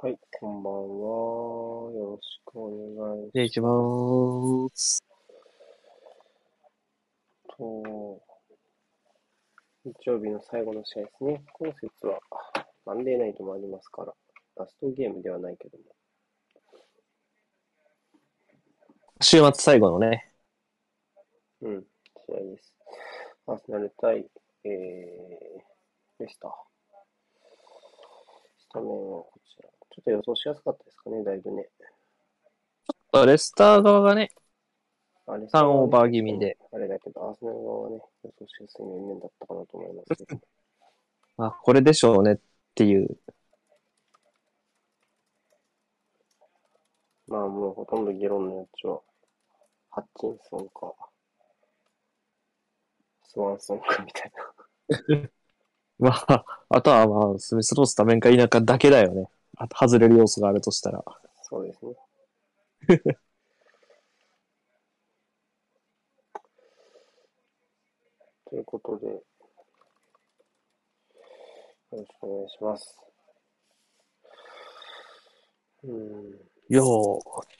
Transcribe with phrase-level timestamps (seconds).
[0.00, 1.92] はい、こんばんは。
[1.92, 5.02] よろしくお願いじゃあ行きまーす。
[7.56, 8.22] と、
[9.84, 11.42] 日曜日の最後の試合ですね。
[11.52, 12.20] 今節は
[12.86, 14.14] マンデーナイトもありますから、
[14.54, 15.84] ラストゲームではないけども。
[19.20, 20.32] 週末最後のね、
[21.60, 21.84] うん、
[22.24, 22.72] 試合です。
[23.48, 24.30] アーセナル対、
[24.62, 26.52] えー、レスター。
[28.60, 29.77] スタメンはこちら。
[29.98, 31.68] ちょっと予想しやすかったですかね、だいぶね。
[33.26, 34.30] レスター側がね、
[35.26, 36.56] あれターンオーバー気味で。
[36.72, 40.40] あれだけど、アーセナル側はね、予想しやすい面々だったかなと思いますけど。
[41.36, 42.38] まあ、これでしょうねっ
[42.76, 43.18] ていう。
[47.26, 49.00] まあもうほとんど議論のやつは、
[49.90, 50.94] ハッチンソンか、
[53.24, 54.32] スワンソンかみたい
[55.10, 55.30] な。
[55.98, 59.28] まあ、あとはまあ、スミスロースタメンか否かだけだよね。
[59.58, 61.04] あと外れる要素があるとしたら。
[61.42, 61.94] そうですね。
[68.46, 69.22] ということで、よ
[71.92, 72.98] ろしくお願いします。
[75.82, 76.30] うん、
[76.68, 77.58] よー。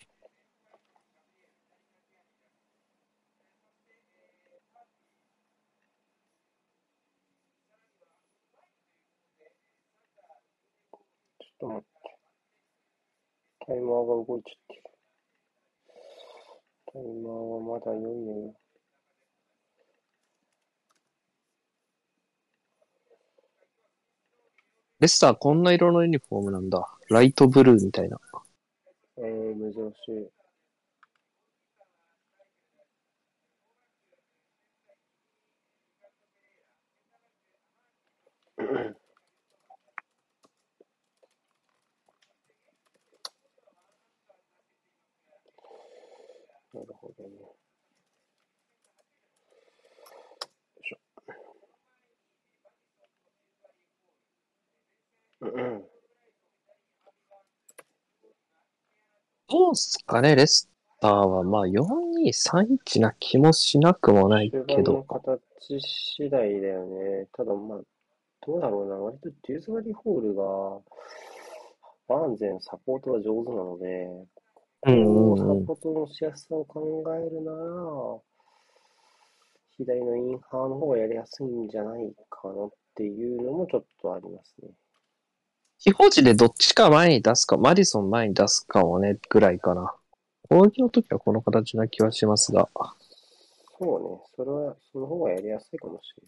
[11.40, 11.97] ちょっと待って。
[13.68, 14.82] タイマーが動いちゃってる。
[16.90, 18.54] タイマーはまだ良いのよ。
[25.00, 26.88] レスターこんな色のユニフォームなんだ。
[27.10, 28.18] ライトブルーみたいな。
[29.18, 30.30] えー、珍しい。
[46.74, 47.30] なるほどね。
[47.40, 47.56] よ
[50.82, 50.98] いしょ。
[51.26, 51.42] うんうん。
[59.48, 60.68] どうすかね、レス
[61.00, 61.42] ターは。
[61.42, 65.02] まあ、4231な気もしなくもない終盤のけど。
[65.04, 67.26] 形次第だよね。
[67.32, 67.80] ただまあ、
[68.46, 68.96] どうだろうな。
[68.96, 70.44] 割とデューズバリーホールが、
[72.08, 74.08] バーンゼンサポートが上手なので、
[74.86, 77.58] うんサポートのしやすさを考えるなら、
[79.76, 84.70] 左のインハーの方がやりやすいんじゃないかなっていうのもちょっとありますね。
[85.78, 89.94] 非表示でどっちか前に出すか、マディソン前に出すかをね、ぐらいかな。
[90.48, 92.68] 攻撃の時はこの形な気はしますが。
[93.78, 94.20] そうね。
[94.34, 96.22] それは、その方がやりやすいかもしれ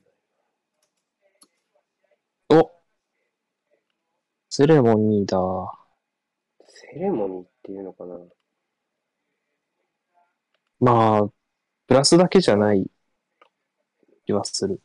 [2.57, 2.63] ない。
[2.63, 2.71] お
[4.49, 5.39] セレモニーだ。
[6.67, 8.19] セレモニーっていうのかな。
[10.79, 11.29] まあ、
[11.89, 12.89] プラスだけじゃない
[14.27, 14.81] 気はする。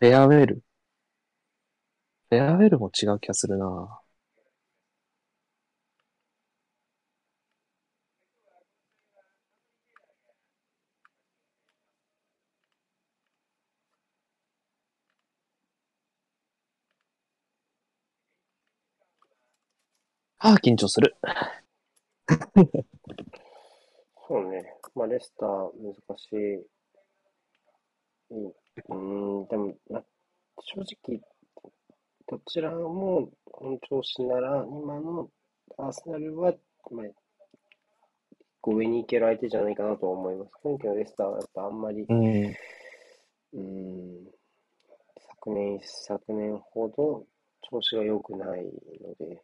[0.00, 0.62] フェアウェル。
[2.30, 4.00] フェアウェルも違う気がするな。
[20.38, 21.14] ああ、緊張する。
[24.28, 24.74] そうね。
[24.94, 26.66] まあ、レスター難しい。
[28.30, 28.52] うん、
[28.88, 30.04] うーん、でも、まあ、
[30.60, 31.20] 正直、
[32.28, 35.30] どちらも本調子なら、今の
[35.78, 36.52] アーセナルは、
[36.90, 37.06] まあ、
[38.62, 40.50] 上に行ける相手じゃないかなと思います。
[40.62, 42.24] 今季のレスターはやっぱあんまり、うん。
[42.24, 44.26] うーん、
[45.46, 47.26] 昨年、昨年ほど
[47.62, 48.64] 調子が良くない
[49.00, 49.42] ので、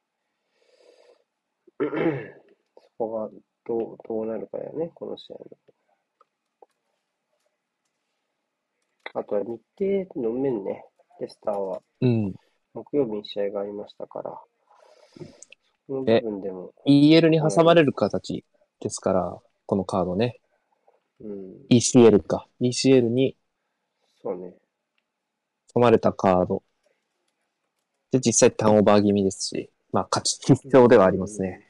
[2.77, 3.31] そこが
[3.65, 5.72] どう、どうなるかだよね、この試合の。
[9.15, 10.85] あとは日程の面ね、
[11.21, 12.35] レスターはうん。
[12.75, 14.41] 木曜日に試合がありましたから、
[15.87, 18.45] その部分でも、EL に挟まれる形
[18.81, 20.41] ですから、このカードね。
[21.21, 22.49] うん、ECL か。
[22.61, 23.37] ECL に
[24.23, 24.55] そうね、
[25.75, 26.63] 挟まれたカード。
[28.13, 31.69] で、実際ターンオーバー気味ですし、まあ、勝ち必要ではありますね。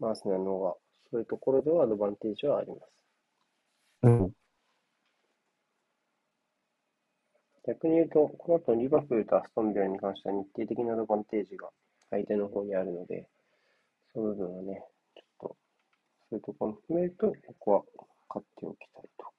[0.00, 0.74] アーセナルの方が、
[1.10, 2.93] そういうところではアドバンテージはあります。
[4.04, 4.32] うん。
[7.66, 11.70] 逆に言うと、この後リバプールとアストンビラに関しては日程的なアドバンテージが
[12.10, 13.26] 相手の方にあるので、
[14.12, 14.84] その部分はね、
[15.14, 15.56] ちょっと、
[16.28, 17.82] そういうところも含めると、ここは
[18.28, 19.34] 買っておきたいとこ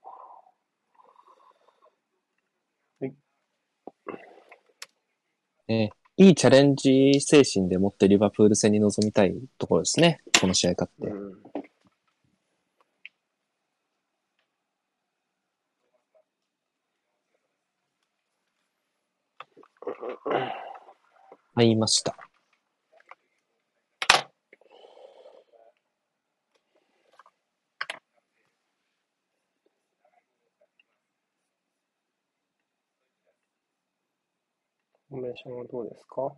[5.68, 10.22] ね、いいチャレンジ精神でもってリバプール戦に臨みたいところですね。
[10.40, 11.08] この試合勝って。
[11.08, 11.16] ろ。
[11.16, 11.45] うん。
[21.56, 22.16] 入りました。
[35.08, 36.36] フォーメーションはどうですか？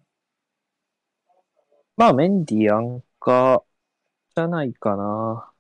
[1.96, 3.64] まあ、メンディアンカー
[4.36, 5.52] じゃないかな。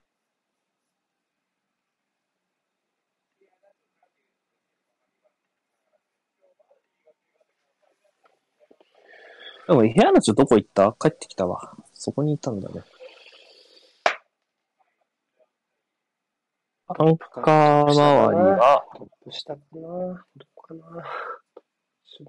[9.67, 10.95] でも、部屋の人どこ行った？
[10.97, 11.75] 帰ってきたわ。
[11.93, 12.83] そこにいたんだね。
[16.87, 20.25] アンカー周りは、トップ下かな？
[20.37, 20.81] どこかな？
[20.85, 21.03] 守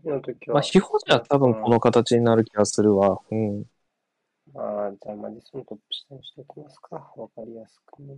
[0.02, 0.54] 備の時は。
[0.54, 3.20] まあ、非保持は多分この形になる気がするわ。
[3.30, 3.64] うん。
[4.52, 6.96] まあ、じゃあ、マディソントップ下にしておきますか。
[7.16, 8.16] わかりやすくね。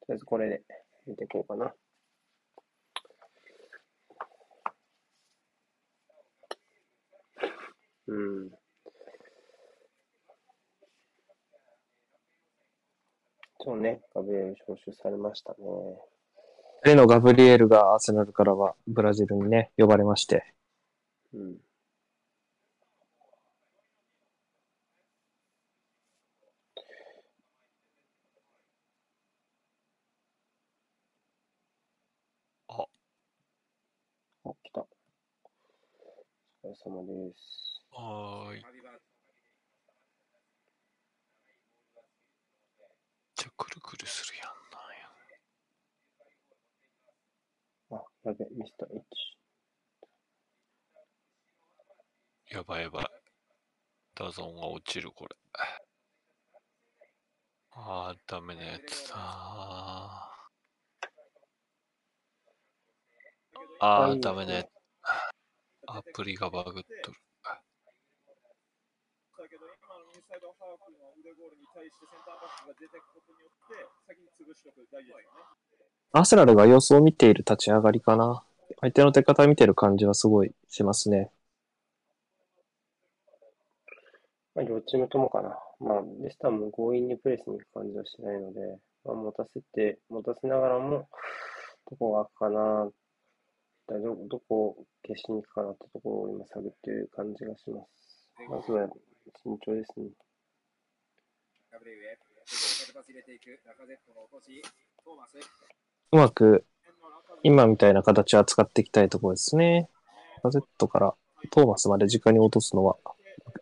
[0.00, 0.62] とりあえずこれで
[1.06, 1.72] 見ていこうかな。
[8.08, 8.50] うん。
[13.60, 15.56] そうね、ガブリエル招集されましたね。
[16.84, 20.54] 例の・ガブリエルがアーセナルからはブラジルにね、呼ばれまして。
[21.34, 21.56] うん。
[32.68, 32.86] あ。
[34.44, 34.80] あ、来た。
[34.80, 34.88] お
[36.68, 37.82] 疲れ様です。
[37.90, 38.62] はーい。
[43.34, 44.82] じゃくるくるするやんなん
[47.98, 48.02] や。
[48.02, 49.36] あ、やべ、ミスター H。
[52.50, 53.06] やばいやばい。
[54.14, 55.36] ダゾが落ちる、これ。
[57.72, 59.16] あー、ダメなやつだ。
[63.80, 64.68] あー、ダメなやつ。
[65.86, 67.18] アプリがバグっとる。
[69.38, 70.54] だけど今のインサイド。
[76.12, 78.42] アーセナルが様子を見ている立ち上がりかな。
[78.80, 81.30] 相手の出方見てる感じはすごいしますね。
[84.56, 85.58] まあ、両チームともかな。
[85.78, 88.60] まあ、レスターも強引にプレスに行く感じはしないので、
[89.04, 91.06] まあ、持たせて、持たせながらも、
[91.90, 92.90] どこが空くかな、
[93.86, 94.76] だど、どこを
[95.06, 98.30] 消しに行くかなってところを今探っている感じがします。
[98.48, 98.88] まずは
[99.42, 100.08] 慎重ですね。
[106.12, 106.64] うまく
[107.42, 109.88] 今みたいな形は使っていきたいところですね。
[110.42, 111.14] ガゼットから
[111.50, 112.96] トーマスまで直に落とすのは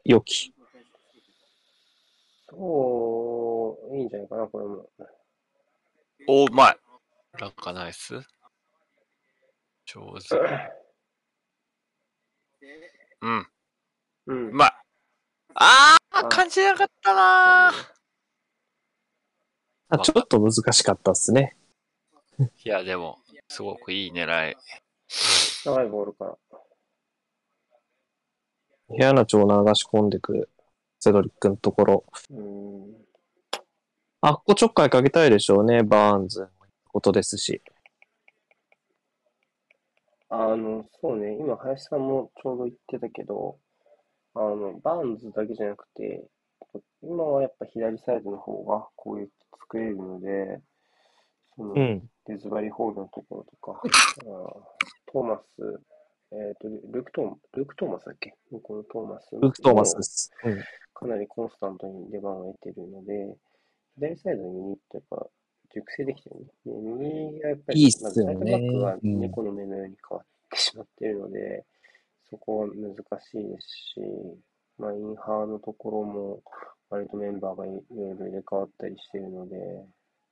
[0.05, 0.53] 良き。
[2.56, 4.88] そう、いいんじゃないかな、これも。
[6.26, 6.78] おー、うまい。
[7.38, 8.20] ランカナイス。
[9.86, 10.36] 上手。
[13.20, 13.46] うん、
[14.26, 14.52] うんう。
[14.52, 14.73] まい。
[15.54, 17.94] ああー、感じなかったなー。
[19.88, 21.56] あちょっと難しかったですね。
[22.38, 23.18] いや、でも、
[23.49, 24.56] すごくいい狙い。
[25.64, 26.37] 長いボールから。
[28.88, 30.50] 部屋の長流し込んでくる
[31.04, 32.04] セドリックのところ。
[32.30, 32.96] うん。
[34.23, 36.49] あ、ここちょっかいかけたいでしょうね、バーンズの
[36.88, 37.61] ことですし。
[40.30, 43.58] あの、そうね、今、林さんもちょうど言ってたけど、
[44.32, 46.26] あの、バーンズだけじゃなくて、
[47.02, 49.30] 今はやっぱ左サイドの方が攻撃
[49.61, 50.62] 作れるので、
[51.54, 52.08] その、うん。
[52.25, 53.78] デズバリホールのところとか、
[55.12, 55.82] トーマス、
[56.37, 58.35] えっと、ルークトーマルーク・トーマスだっけ？
[58.50, 59.29] 向こうのトーマス。
[59.33, 60.33] ルーク・トーマスです。
[60.45, 60.59] うん。
[60.93, 63.37] かなりコンスタントに出番を得てるので、
[63.97, 65.26] 左サイドのユニットやっぱ
[65.75, 66.47] 熟成できてるね。
[66.67, 71.64] で右がやっぱり、いいっすよねまずサイドバックがうん猫の目のように変わってしまっているので、
[72.31, 74.00] そこは難しいですし、
[74.79, 76.43] まあ、インハーのところも
[76.91, 79.57] 割とメンバーがいろいろ入れ替わったりしているので、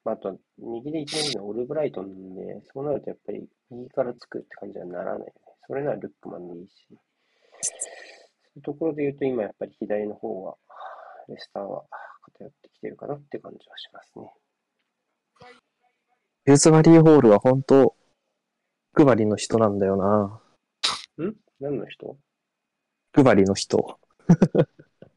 [0.04, 5.32] まあ、あとは右で一番いいのはオルブライトなんで、そうなるとやっぱり右からつくって感じはならない。
[5.66, 6.86] それならルックマンでいいし。
[6.90, 6.96] そ
[8.56, 10.56] ういうところで言うと、今やっぱり左の方は、
[11.28, 11.84] レスターは
[12.36, 14.32] 偏ってきてるかなって感じはしますね。
[16.46, 17.94] ユーズバリーホールは本当、
[18.94, 20.42] 配りの人なんだよな。
[21.24, 21.34] ん？
[21.60, 22.16] 何の人？
[23.14, 23.98] 配りの人。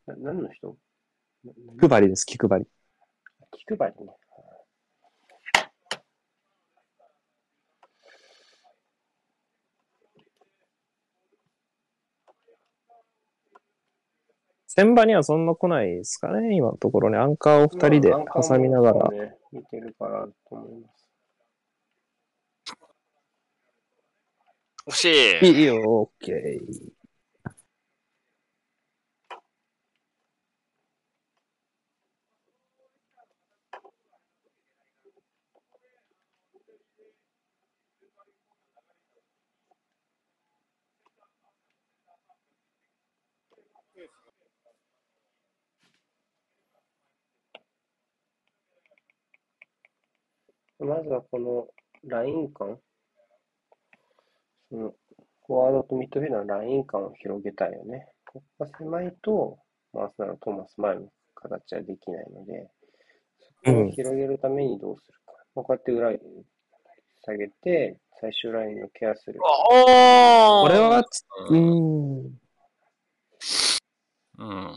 [0.05, 0.77] な何の人？
[1.79, 2.67] 気配りです、気配り。
[3.51, 4.13] 気配りね。
[14.75, 17.17] 先場にはそんな来ないですかね、今のところね。
[17.17, 19.09] アンカーを二人で挟みながら。
[19.53, 21.07] 見てるかなと思います。
[24.87, 25.05] 欲し
[25.41, 25.59] い。
[25.59, 26.11] いいよ、オ
[50.79, 51.67] まずはこの
[52.05, 52.77] ライン間、
[54.69, 54.93] その
[55.47, 58.07] フォワードとミッドフィールダーのライン間を広げたいよね。
[58.25, 59.57] ここが狭いと、
[59.93, 62.69] マースナのトーマス前の形はできないので、
[63.63, 65.33] そこを広げるためにどうするか。
[65.55, 66.19] まあこうやって裏に
[67.23, 69.39] 下げて、最終ラインをケアする。
[69.41, 71.55] おこれは、つう。
[71.55, 72.39] ん。
[74.37, 74.75] うん。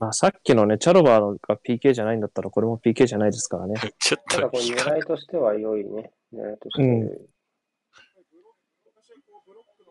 [0.00, 3.74] まあ、さっきのね、チャロバーが PK じゃないんだったら、これも PK じゃないですからね。
[3.98, 6.12] ちょっただこれと比較狙いとしては良いね。
[6.32, 7.28] 狙いとしては良い。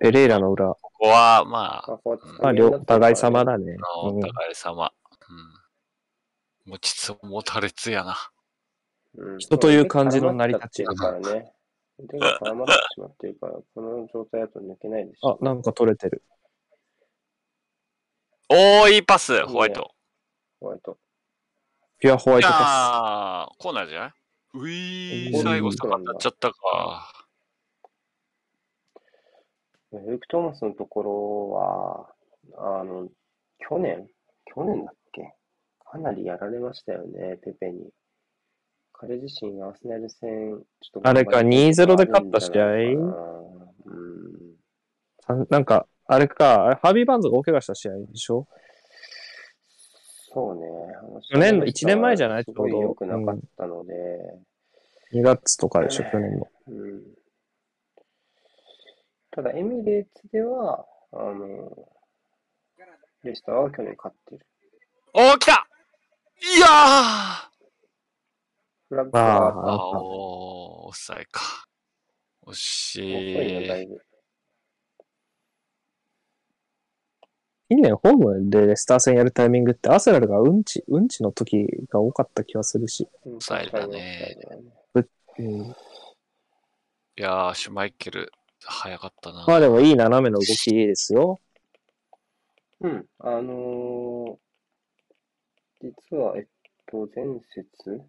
[0.02, 0.68] エレイラの裏。
[0.68, 2.00] ここは、まあ、
[2.42, 3.76] まあ、お互い様だね。
[4.06, 4.92] うんお互い様。
[6.66, 6.72] うん。
[6.72, 8.16] 持ちつ持たれつやな。
[9.16, 11.54] うん人という感じの成り立ち腕が絡まっちゃってるからね。
[12.00, 16.24] 腕が絡まってしまってるから、この状態だと抜けないですあ、なんか取れてる。
[18.50, 19.92] おー、いいパス、ホワイト。
[20.60, 20.98] ホワイト。
[22.00, 24.12] ピュアホワイいトパやー、コーナーじゃない？
[24.54, 27.12] ういー、うん最後逆立っちゃったか。
[29.94, 31.50] ルーク・トーマスのところ
[32.60, 33.08] は、あの、
[33.60, 34.08] 去年？
[34.46, 35.34] 去年だっけ？
[35.90, 37.90] かなりやられましたよね、ペペに。
[38.94, 42.66] 彼自身、アーセナル戦、ちょっとあれか2-0で勝った試合？
[45.30, 45.46] うん。
[45.50, 48.48] なんか、あれか、あれハービー・バンズが大怪我した試合でしょ？
[50.38, 50.62] そうね。
[51.32, 52.46] 去年の一年前じゃない？
[52.46, 53.94] ちょうど良くなかったので、
[55.12, 56.48] ?2 月とかでしょ、去年の。
[56.68, 57.04] うん。
[59.32, 61.90] ただ、エミレーツでは、あの、
[63.24, 64.46] レスターは去年勝ってる。
[65.14, 65.68] おー、来た
[66.40, 67.50] いやー
[68.90, 71.42] フラッグあはああおフサイか。
[72.46, 73.84] 惜し遅いい。
[73.84, 74.02] いぶ。
[77.70, 83.08] 近年ホームでレスター戦やるタイミングってアーセナルがうんち、うんちの時が多かった気がするし。
[83.26, 84.38] うん抑えたね
[85.40, 85.76] うん、い
[87.16, 89.46] やー、シュマイケル、早かったな。
[89.48, 91.40] まあでもいい斜めの動きですよ。
[92.82, 93.06] うん。
[93.20, 94.38] あのー
[95.80, 96.46] 実は、えっ
[96.88, 98.02] と、前節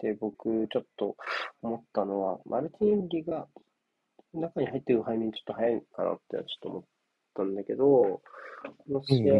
[0.00, 1.16] で僕、ちょっと
[1.62, 3.46] 思ったのは、マルティンリが
[4.34, 6.82] 中に入ってるタイミングちょっと早いかなってちょっと思っ
[7.34, 8.22] たんだけど、こ
[8.88, 9.30] の試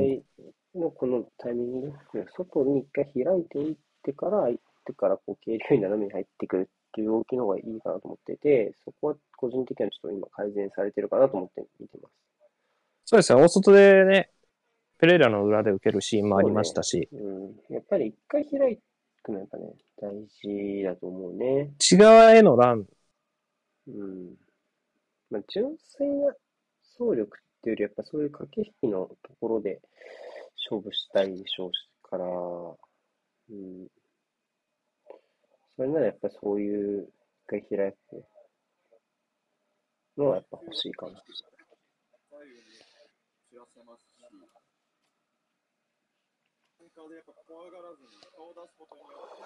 [0.74, 12.14] 合のこのタイミングで、外に一回開いていってから、相手からこう、軽量に斜めに入ってくるっていう動きの方がいいかなと思ってて、そこは個人的にはちょっと今改善されてるかなと思って見てます。
[13.04, 14.30] そうですね、大外でね、
[14.98, 18.78] ペレイラの裏で受けるシーンもありましたし、うん、やっぱり一回開
[19.22, 21.72] くのやっぱね、大事だと思うね。
[21.76, 22.86] 内側へのラン、
[23.88, 24.34] うん。
[25.30, 26.32] まあ、純粋な
[26.98, 27.26] 走力っ
[27.62, 29.80] ていうより、やっぱそういう駆け引きのところで
[30.68, 31.70] 勝負したいでしょう
[32.02, 33.86] から、うん。
[35.76, 37.08] それならやっぱそういう
[37.46, 38.24] 一回開く
[40.18, 41.22] のはやっぱ欲しいかな。
[41.22, 42.82] 左右に
[43.48, 44.26] 散らせますし、ア
[46.82, 49.38] ンカーでやっぱ怖がらずに顔を出すことによっ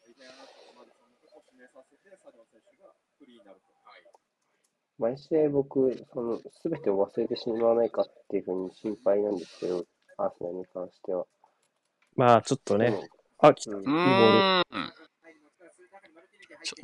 [0.00, 3.68] て、イデアナとマディソンのとを指名させて、サディオ選手がフリーになると。
[3.84, 4.35] はい
[4.98, 9.84] 毎試合僕、その、すべてを忘れてしまわないかっていうふうに心配なんですけど、
[10.16, 11.26] アーセナルに関しては。
[12.14, 13.76] まあちょっとね、あ、来た。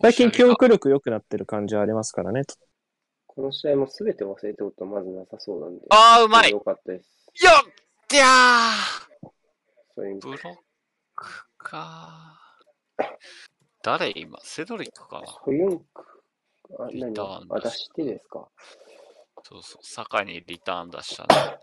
[0.02, 2.42] 最近記憶力良くなってる感じはありますからね。
[3.26, 5.86] この試合も全て忘れてることはまずなさそうなんで。
[5.88, 7.06] あー、うまいよよかったです。
[8.12, 8.28] っや
[9.94, 10.38] そういうーブロッ
[11.14, 12.38] クか
[13.82, 14.38] 誰今？
[14.42, 16.02] セドリックかなソユンク、あ、
[16.90, 18.48] リ何ターンあ、出してですか？
[19.44, 21.58] そうそう、坂にリターン出したね。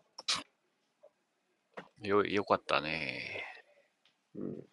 [2.08, 3.44] よ、よかったね。
[4.36, 4.68] うん。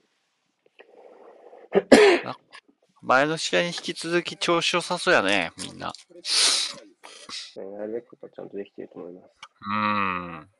[3.03, 5.93] 前の試合に引き続き調子良さそうやね、みんな。
[7.57, 9.31] やるべきことはちゃんとできていると思います。
[9.61, 9.77] うー
[10.41, 10.51] ん。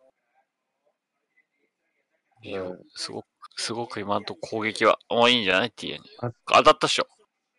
[2.43, 5.99] いやうんすごく、すごく今んとこ攻撃は、おいいんじゃない ?T に。
[6.21, 7.09] あ当たったっしょ。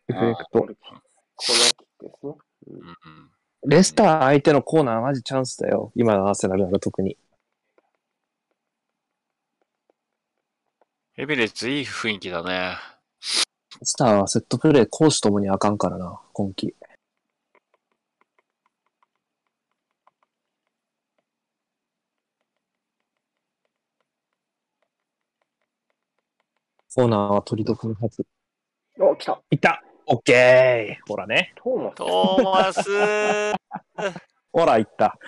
[0.10, 0.66] エフェクトコ。
[0.66, 2.34] ーナーキックですね。
[2.68, 2.90] うんう
[3.68, 3.70] ん。
[3.70, 5.92] レスター相手のコーナーマジチャンスだよ。
[5.96, 7.18] 今のアーセナルなら特に。
[11.18, 12.78] エビレッツいい雰囲気だね。
[13.80, 16.76] レスターはセットプレー攻守ともにあかんからな、今季。
[26.98, 28.26] コーナーは取り得のはず。
[29.00, 31.54] お、来たいったオッケーほらね。
[31.56, 31.96] トーマス。
[31.96, 34.24] トーマス
[34.54, 35.20] ほら、いった。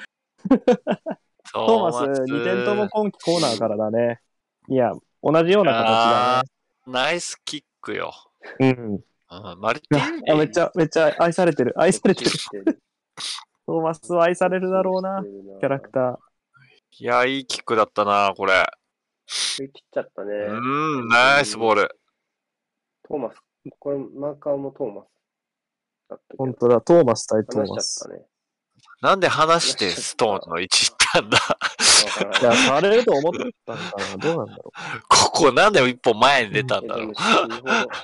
[0.47, 0.55] ト
[1.67, 4.21] トーマス、2点とも今季コーナーからだね。
[4.69, 6.43] いや、同じような形だ
[6.87, 8.13] ナイスキックよ。
[8.59, 8.69] ね。
[8.77, 8.93] うん。
[8.95, 11.73] うんマルティンあめっちゃ、めっちゃ愛されてる。
[11.75, 12.31] 愛されてる。
[12.63, 12.81] る。
[13.67, 15.21] トーマスは愛されるだろうな、
[15.59, 16.17] キャラクター。
[16.99, 18.65] いや、いいキックだったな、これ。
[19.27, 20.33] 振り切っちゃったね。
[20.35, 21.99] うん、ナイスボール。
[23.03, 23.48] トーマス。
[23.79, 25.05] これ、マーカーもトーマス
[26.09, 26.45] だったけど。
[26.45, 28.09] 本当だ、トーマス対トー話マス。
[29.01, 31.37] なんで話してストーンの位置行ったんだ？
[32.41, 34.17] いや、されると思ってたんかな。
[34.17, 34.71] どうなんだろ
[35.07, 37.13] ここなんで一歩前に出たんだろう。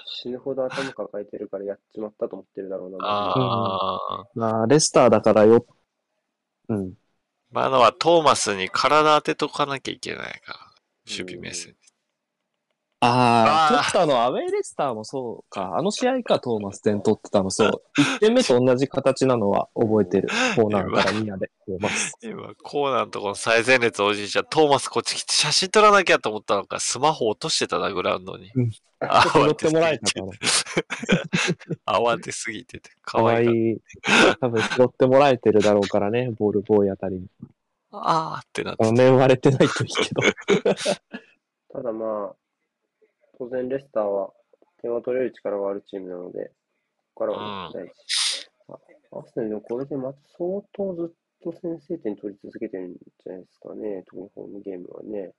[0.05, 2.97] 死ぬほど、頭抱えてるからやっちまったと思ってるだろうな。
[3.01, 4.21] ああ。
[4.21, 4.39] う。
[4.39, 5.65] まあ、レスターだからよ。
[6.69, 6.93] うん。
[7.51, 10.59] 今のはトーマスに体当てとかなきゃいけないから。
[11.07, 11.75] 守備目線。
[13.05, 15.75] ああ、あー取ったのアウェイレスターもそうか。
[15.77, 17.81] あの試合か、トーマス点取ってたの、そう。
[18.17, 20.29] 1点目と同じ形なのは覚えてる。
[20.55, 21.51] コーナーからニアで。
[21.65, 22.13] トーマス。
[22.21, 28.51] 今、コーナーのところ最前列おじいちゃん、トーマスこっち来て写真撮らなきゃと思ったのか、スマホ落としてたな、グラウンドに。
[28.55, 28.71] うん
[29.01, 30.37] 慌乗っててもらえたすぎから。
[30.37, 33.71] て 慌てすぎてて、かかわいわいい。
[33.73, 33.77] い。
[34.39, 37.27] 多分拾ってもらえてるだろうからね、ボールボーイあたりに。
[37.91, 40.21] あーってなって画面割れてないといいけど。
[41.73, 42.35] ただまあ、
[43.37, 44.31] 当然レスターは
[44.81, 46.51] 点を取れる力があるチームなので、
[47.13, 47.91] ここからは大事。
[48.67, 48.73] あ
[49.17, 55.33] アーセナルでもこれでまた相当ずっと先制点取り続けてるんじゃないですかね、特にホームゲームはね。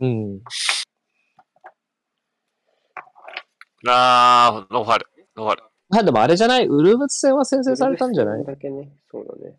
[0.00, 0.40] うん。
[3.88, 5.06] あー、ノーファウル。
[5.36, 5.62] ノーファウル。
[5.94, 6.66] あ、でもあれじゃない？
[6.66, 8.40] ウルーブス戦は先制されたんじゃない？
[8.42, 9.56] ウルブス戦だけね、そうだね。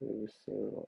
[0.00, 0.84] ウルブス戦は。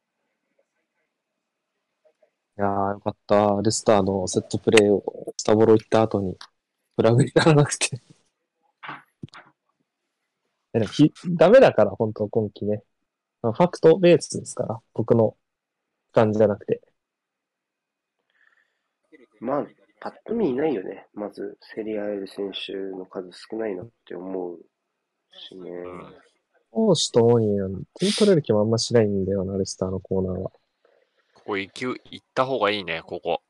[2.59, 3.61] いやー、よかった。
[3.63, 6.39] レスターのセットプレーをズタボロ行った後に、
[6.97, 8.01] フラグにならなくて。
[10.73, 12.83] えでもひダメだから、本当今季ね。
[13.43, 15.37] まあファクトベースですから、僕の
[16.13, 16.81] 感じじゃなくて。
[19.39, 19.67] まあ、
[20.01, 21.09] パッと見いないよね。
[21.13, 24.65] まず、競り合える選手の数少ないなって思う
[25.31, 25.71] しね。
[26.71, 30.53] 攻守ともに、あの点取れる気もあんましないんだよな、レスターのコーナーは。
[31.47, 33.41] ここ行き、行った方がいいね、ここ。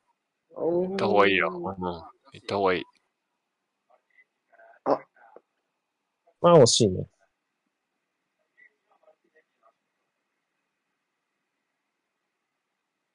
[0.55, 1.49] 行行った方がいいよ。
[1.49, 1.65] うん。
[1.65, 2.05] 行
[2.37, 2.85] った方がいい。
[6.43, 7.07] まあ惜しいね。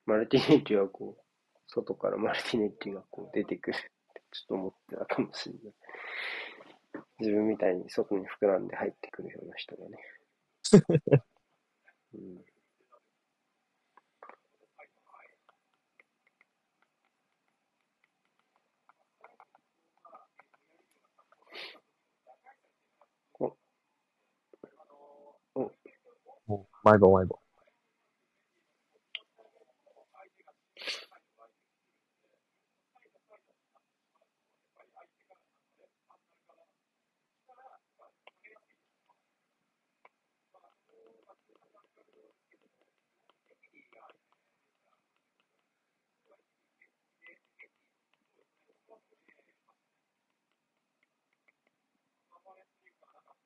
[0.08, 1.24] マルティネッリはこう、
[1.68, 3.88] 外からマルティネッリがこう出てくるって
[4.32, 5.74] ちょっと思ってたかもしれない。
[7.20, 9.98] 自分みたいに外に膨らんで入ってくるような人がね。
[12.16, 12.51] うん、
[26.84, 27.40] 毎度毎度。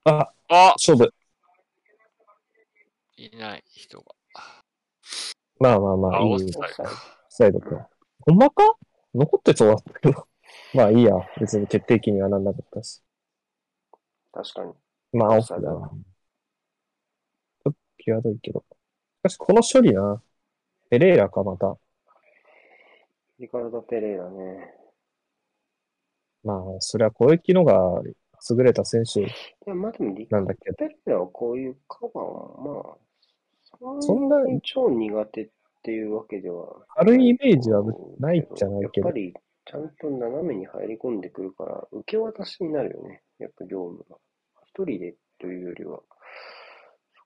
[0.04, 1.14] あ、あ勝負。
[3.18, 4.16] いない人が。
[5.60, 6.96] まあまあまあ、あ、いいオフサイドオフ
[7.30, 7.60] サイド。
[7.60, 7.90] か。
[8.20, 8.64] ほんまか？
[9.14, 10.28] 残ってそうだったけど。
[10.76, 11.14] まあいいや。
[11.40, 13.02] 別に決定機にはなんなかったし。
[14.32, 14.74] 確かに。
[15.14, 15.64] まあオフだな。
[15.64, 18.60] ちょっと際どいけど。
[18.60, 20.22] しかしこの処理な。
[20.90, 21.78] ペレーラかまた。
[23.40, 24.74] リカルド・ペレイラね。
[26.44, 28.02] まあ、それは攻撃のが
[28.50, 29.28] 優れた選手い
[29.66, 30.72] や、まあでもリカルなんだけ？
[30.72, 30.74] ど。
[30.74, 32.98] ド・ペレイラはこういうカバーは、
[33.82, 35.50] まあ、そんなに超苦手っ
[35.84, 37.84] ていうわけでは軽いイメージは
[38.20, 39.34] ないじゃないけどやっぱり、
[39.66, 43.22] ちゃんと斜めに入り込んでくるから、受け渡しになるよね。
[43.40, 44.18] やっぱ業務が。
[44.68, 46.00] 一人でというよりは、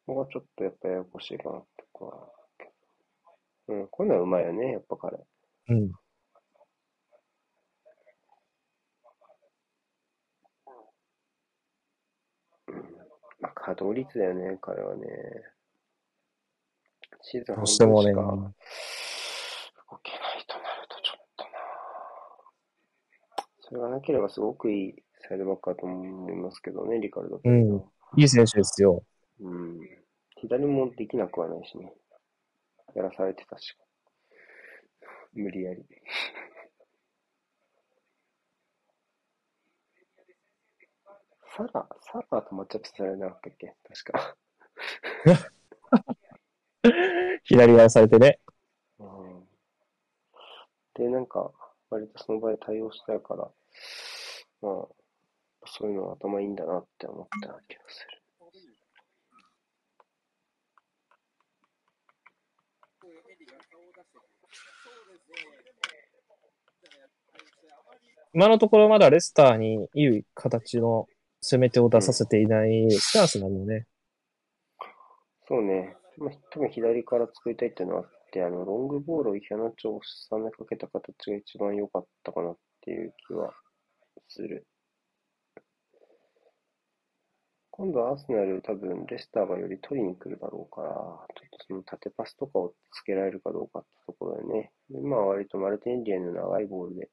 [0.05, 2.32] そこがちょっとやっぱややこしいかなとか。
[3.67, 5.17] うん、こういうのはうまいよね、やっぱ彼。
[5.69, 5.91] うん。
[13.56, 15.08] 稼働率だよね、彼はね。
[17.21, 21.49] シーズンど半分うしてもねしか、動けないとなるとちょっとな。
[23.62, 24.95] それがなければすごくいい
[25.28, 27.41] サイドバックだと思いますけどね、リカルド。
[27.43, 27.84] うん
[28.17, 29.04] いい選手ですよ。
[29.39, 29.80] うん。
[30.38, 31.93] 左もできなくはないしね。
[32.95, 33.78] やらされてたし。
[35.34, 35.86] 無理やり。
[41.59, 44.37] サラ、サラとマッチアップされなかったっけ確か。
[47.43, 48.39] 左やらされてね。
[48.97, 49.45] うん。
[50.93, 51.51] で、なんか、
[51.89, 53.51] 割とその場で対応したから、
[54.61, 54.87] まあ、
[55.65, 58.21] そういうのは頭いいんだなって思った気がする。
[68.33, 71.09] 今のところまだレスターにいい形の
[71.41, 73.88] 攻め手を出させていないスタンスなのね。
[75.47, 75.95] そうね。
[76.17, 83.54] まあ、多分左から作りたいっていうのはあって、あの、ロングボールをイヒャナチョを収めかけた形が一番良かったかなっていう気は
[84.28, 84.67] する。
[87.71, 91.25] 今度はアーセナル多分レスターがより取りに来るだろうから、ちょっ
[91.60, 94.71] とその縦パスとかをつけられるかどうかってところだよね。
[94.89, 97.10] で今は割とマルティネリアの長いボールで、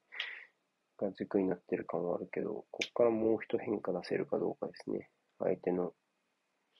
[0.97, 5.09] が軸になってる感はあるけど、ここからもう一変化出せるかどうかですね。
[5.39, 5.93] 相手の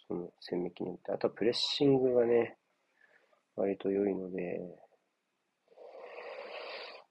[0.08, 1.12] その線引きによって。
[1.12, 2.58] あとはプレッシングがね、
[3.56, 4.60] 割と良いので、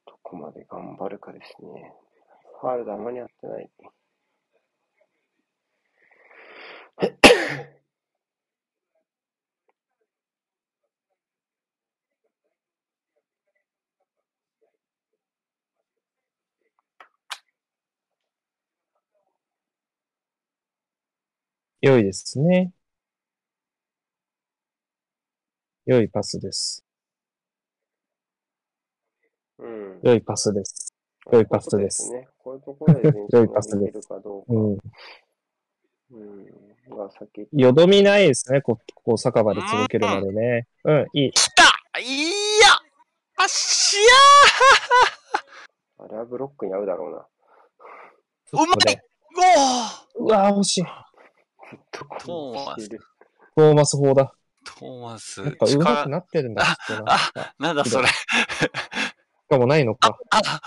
[0.07, 1.93] どこまで頑張るかですね。
[2.61, 3.71] ファールがあまり合ってない。
[21.87, 22.73] 良いですね。
[25.87, 26.85] 良いパスです。
[29.61, 30.01] うん。
[30.03, 30.93] 良いパスです。
[31.31, 32.27] 良いパスですね。
[32.39, 34.53] こういうところで前良い進パスですができるかどうか。
[34.53, 34.79] うん。
[36.11, 36.97] うん。
[36.97, 37.47] が先。
[37.53, 40.67] よどみないですね、こここ酒場で続けるまでね。
[40.83, 41.33] うん、いい。
[41.33, 41.63] 来た
[42.01, 42.05] い
[42.63, 42.69] や
[43.37, 43.97] あっし
[45.99, 47.27] あれはブロックに合うだろうな。
[48.61, 49.01] うまい
[50.19, 50.85] うわー、惜しい。
[51.93, 52.89] トーこマス。
[52.89, 54.33] トーマス法だ。
[54.65, 56.71] トーマスやっ、ぱ上手く力、なってるんだ、きっ。
[57.07, 58.09] ああなんだそれ。
[58.09, 58.13] し
[59.49, 60.19] かもないのか。
[60.31, 60.61] あ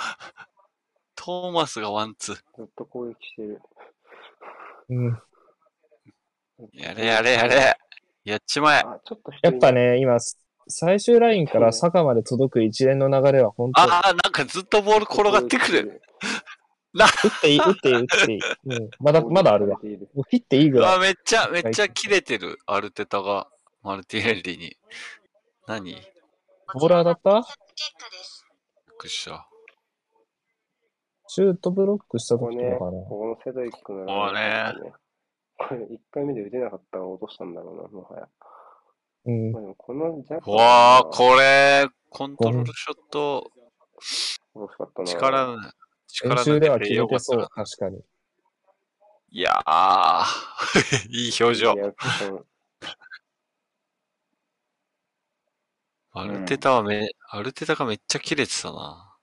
[1.16, 2.36] トーマスがワンツー。
[2.36, 3.62] ずっと攻撃してる。
[4.90, 5.22] うん。
[6.74, 7.78] やれやれやれ。
[8.24, 8.80] やっちまえ。
[8.80, 10.18] あ、ちょっとやっぱね、今、
[10.68, 16.02] 最終ラインから坂まで届く一連の流れは本当、ああ、なんかずっとボール転がってくる。。
[17.06, 18.40] 打っていい、 打っていい、打っていい。
[18.66, 18.90] うん。
[19.00, 19.78] まだ、まだあるわ。
[20.14, 20.96] もう切っていいぐらい。
[20.96, 22.58] あ、めっちゃ、めっちゃ切れてる。
[22.66, 23.48] アルテタが、
[23.82, 24.78] マルティネッリに。
[25.68, 25.94] 何？
[25.94, 26.04] びっ
[26.76, 27.44] ボーラーだった？
[28.98, 29.48] くりした。
[31.28, 32.92] シュートブロックしたここね、時とかかな。
[33.04, 34.94] ここのセドリックのこうねね。
[35.58, 38.28] これ、1回目で打てなかったら落としたんだろうな、もはや。
[39.26, 43.52] うんこのジャックわあ、これ、コントロールショット、
[44.56, 45.08] 惜しかったな。
[45.08, 45.74] 力、力
[46.24, 47.48] 練習では決めてそう。
[47.50, 48.02] 確かに。
[49.32, 50.26] いやー、
[51.10, 51.82] いい表情リ。
[56.12, 59.16] アルテタはめ、アルテタがめっちゃ切れてたな。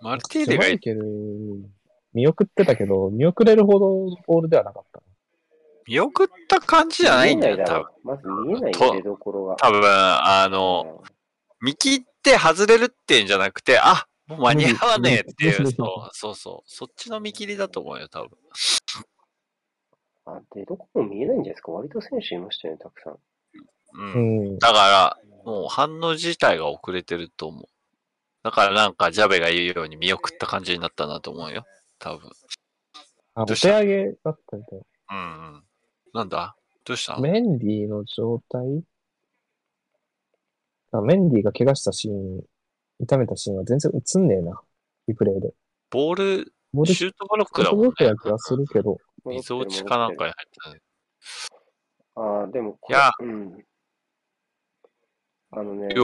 [0.00, 1.02] マルティーレがマイケル、
[2.14, 5.02] 見送ってたけど、見送れるほどのボールではなかった。
[5.86, 7.86] 見送った感じじゃないんだよ、多分。
[8.04, 9.56] まず見えない出どころが。
[9.56, 11.02] 多分、あの、
[11.60, 16.70] 見切って外れるっていうんじゃなくて、あ、もう間に合わねえっていう、そうそうそう。
[16.70, 18.30] そっちの見切りだと思うよ、多分。
[20.26, 21.72] あ、出どころ見えないんじゃないですか？
[21.72, 23.14] 割と選手いましたよね、たくさん。
[23.14, 23.18] う。
[23.94, 24.58] うんん。
[24.58, 27.64] だから、もう反応自体が遅れてると思う。
[28.42, 31.64] だからなんか、ジャベが言うように見送った感じになったなと思うよ。
[31.98, 32.30] 多分。
[33.34, 34.78] あ、お手上げだったみたい。
[34.78, 35.20] うんう
[35.58, 35.64] ん。
[36.12, 36.54] なんだ？
[36.84, 37.18] どうした？
[37.18, 38.84] メンディーの状態？
[40.92, 42.42] あメンディーが怪我したシーン、
[43.00, 44.60] 痛めたシーンは全然映んねえな。
[45.06, 45.52] リプレイで。
[45.90, 50.80] ボール、ボールシュートブロックショートブロックだもんねな気がするけど、みぞおちかなんかに入ったね。
[52.16, 53.64] ああ、でもこれ、いやうん。
[55.50, 56.00] あのね、レで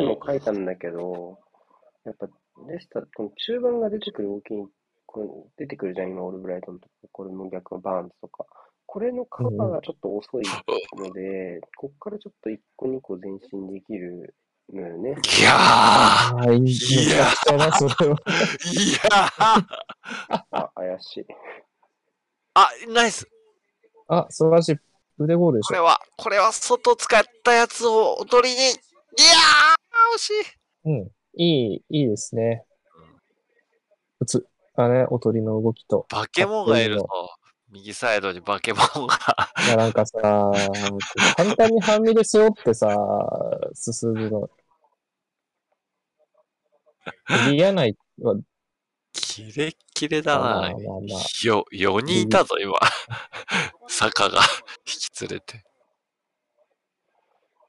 [0.00, 1.38] も書いたんだけど、
[2.04, 2.28] やっぱ、
[2.68, 4.68] レスター、この中盤が出てくる動きに、
[5.06, 5.20] こ
[5.58, 8.46] れ出てくるじゃん、今、オールブライトンとか、これも逆のバーンズとか。
[8.86, 10.44] これのカバーがちょっと遅い
[10.96, 14.34] ので、こっからちょっと1個2個前進できる。
[14.72, 14.76] い
[15.42, 18.16] やーああ、いやゃくちゃな、それは。
[18.72, 19.64] いやー
[20.50, 21.26] あ、怪しい。
[22.54, 23.28] あ、ナイス
[24.08, 24.76] あ、素晴らしい。
[25.18, 25.68] 腕ゴールでしょ。
[25.68, 30.32] これは、これは外使ったやつをおとりに、いやー惜しい
[30.86, 31.10] うん。
[31.36, 32.64] いい、いいですね。
[34.20, 34.46] 打つ。
[34.74, 36.06] あね、おとりの動きと。
[36.10, 37.08] バケモンがいると、
[37.76, 39.16] 右サイドにバケモンが。
[39.66, 40.18] いや、なんかさ、
[41.36, 42.88] 簡単に半身で背負ってさ、
[43.74, 44.50] 進むの。
[47.48, 48.34] エリア内は、
[49.12, 50.40] キレッキレだな。
[50.40, 52.78] まあまあまあよ、4人いたぞ、今。
[53.88, 54.40] 坂が
[54.86, 55.64] 引き連れて。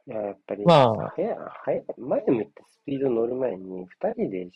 [0.07, 4.49] いや、やっぱり、まあ、早い早い前向いてスピード乗る前に、二人で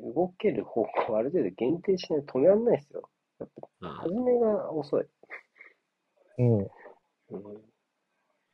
[0.00, 3.08] 動ける方向をある程度限定しないと止められないですよ。
[3.40, 5.06] やっぱ、うん初めが遅い。
[6.38, 6.58] うん。
[6.60, 6.68] うん、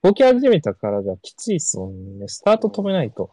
[0.02, 2.28] 動き始めたからじゃきついっすもんね。
[2.28, 3.30] スタート止めないと。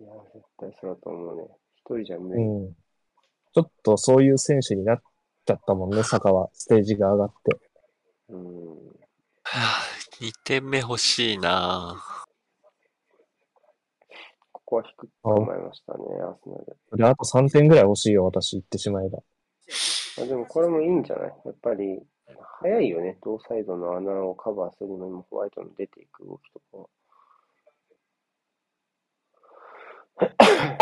[0.00, 1.44] いや、絶対そうだと思うね。
[1.76, 2.44] 一人じゃ無う理。
[2.44, 2.74] ん。
[3.54, 5.02] ちょっとそういう選手になっ
[5.46, 6.50] ちゃったもんね、 坂は。
[6.52, 7.60] ステージが上がって。
[8.28, 8.76] うん。
[9.42, 12.02] はぁ2点目欲しいな
[14.52, 16.96] ここは低く構えましたね、アーセナル。
[16.96, 19.18] で、あと3点ぐらい欲しいよ、私言ってしまえば。
[20.16, 21.32] あでもこれもいいんじゃない？
[21.44, 22.00] やっぱり、
[22.60, 23.18] 早いよね。
[23.22, 26.88] 同サイドの穴をカバーするのにもホワイトの出ていく動きとかは。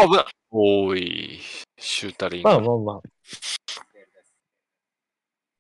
[0.06, 1.40] 危ないおーい、
[1.78, 2.48] シュータリング。
[2.48, 3.00] まあまあまあ。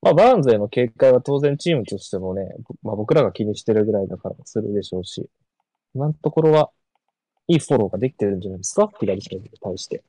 [0.02, 2.42] まあ、バーンズへの警戒は当然チームとしてもね、
[2.82, 5.30] まあ僕らが気にしてるぐらいだからするでしょうし、
[5.94, 6.70] 今のところは、
[7.48, 8.90] いいフォローができてるんじゃないですか？
[8.98, 10.02] 左サイドに対して。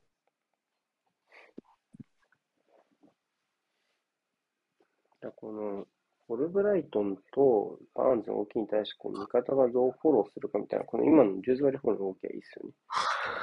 [5.23, 5.88] だこの、
[6.28, 12.73] オルブライトンとバーンズの動きに対して、こう、味方がどうフォローするかみたいな、この今のデューズバリーホールの動きはいいですよね。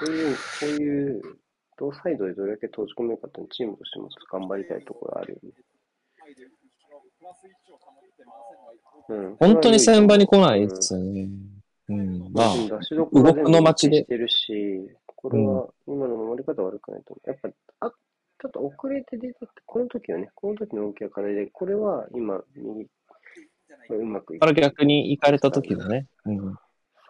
[0.00, 1.22] こういう、こういう、
[1.78, 5.50] 同サイドでどれだけ閉じ込めるかっていうのはチームとしてもちょっと頑張りたいところあるよね。
[9.08, 9.36] うん。
[9.36, 11.28] 本当に先場に来ないですよね。
[11.88, 12.32] うん。
[12.32, 12.54] まあ、
[12.94, 17.30] 動くの待ちでしてるし、これは今の守り方悪くないと思う。
[17.30, 17.92] やっぱ、あ、
[18.40, 26.06] ちょっと遅れて出てって、この時はね、この時の動きが課題で、これは今、右、これうまくいから逆に行かれた時のね。
[26.24, 26.56] うん。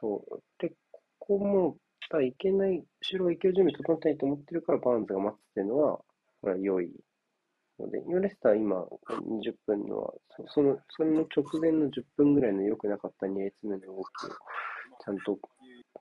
[0.00, 0.42] そう。
[0.58, 0.70] で、
[1.18, 1.76] ここも、
[2.10, 5.98] ただいけない、後ろ行ける準備整ってないと思ってるから、バーンズが待つっていうのは、
[6.40, 6.92] これは良い
[7.78, 14.02] ので、ヨレスター今、20分のは、そその、それの直前の10分ぐらいの良くなかった2列目の動きを、
[15.04, 15.38] ちゃんと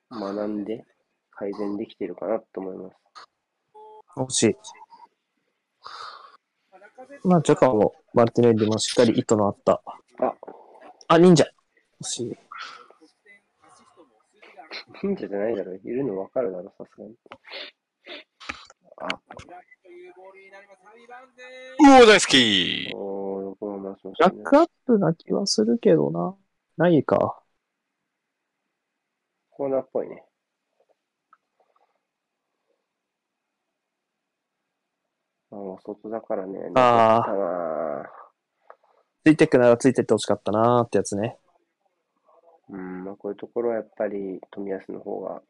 [0.10, 0.84] 学んで、
[1.30, 2.96] 改善できているかなと思います。
[4.18, 4.56] 欲しい。
[7.24, 9.82] まあ、ジャカも、マルティネッリもしっかり意図のあった。
[10.20, 10.34] あ、
[11.08, 11.46] あ、忍者。
[12.02, 12.38] 欲しい。
[15.04, 15.76] 忍者じゃないだろ。
[15.76, 17.16] いるの分かるだろ、さすがに。
[19.02, 19.20] あ、う
[21.82, 24.44] おー、大好きおー、横浜回しましバたねッ。
[24.44, 26.36] クアップな気はするけどな。
[26.78, 27.42] ないか。
[29.52, 30.24] コーナーっぽいね。
[35.52, 36.60] ああ、外だからね。
[36.76, 38.10] あー残ったな
[39.26, 41.38] ついてくならついてってほしかったなーってやつね。
[42.70, 45.42] うん、まあ、こういうところはやっぱり冨安の方が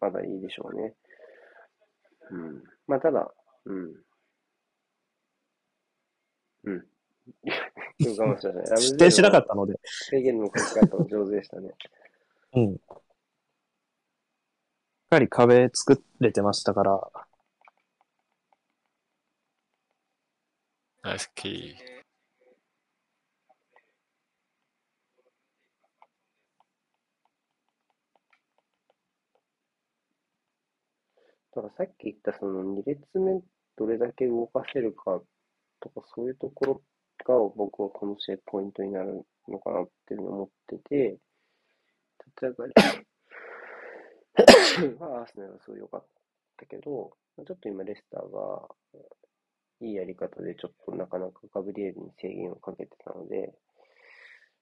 [0.00, 0.94] まだいいでしょうね。
[2.30, 2.62] うん。
[2.86, 3.32] まあ、ただ、
[3.64, 3.94] うん。
[6.64, 6.86] うん。
[7.44, 8.62] 我慢しましたね。
[8.76, 9.78] 失点しなかったので。
[9.82, 11.70] 制限の書き方も上手でしたね。
[12.54, 12.74] うん。
[12.74, 12.80] しっ
[15.10, 17.10] かり壁作れてましたから。
[21.04, 21.76] 大好き。
[31.54, 33.42] だからさっき言ったその2列目
[33.76, 35.20] どれだけ動かせるか
[35.80, 36.82] とかそういうところ
[37.26, 41.18] が僕はこの試合ポイントになるのかなっていうふうに思ってて、
[42.24, 42.72] 立ち上がり
[44.98, 46.06] はアーセナルはすごい良かっ
[46.56, 48.68] たけど、ちょっと今レスターが
[49.80, 53.52] いいやり方でちょっとなかなかガブリエルに制限をかけてたので、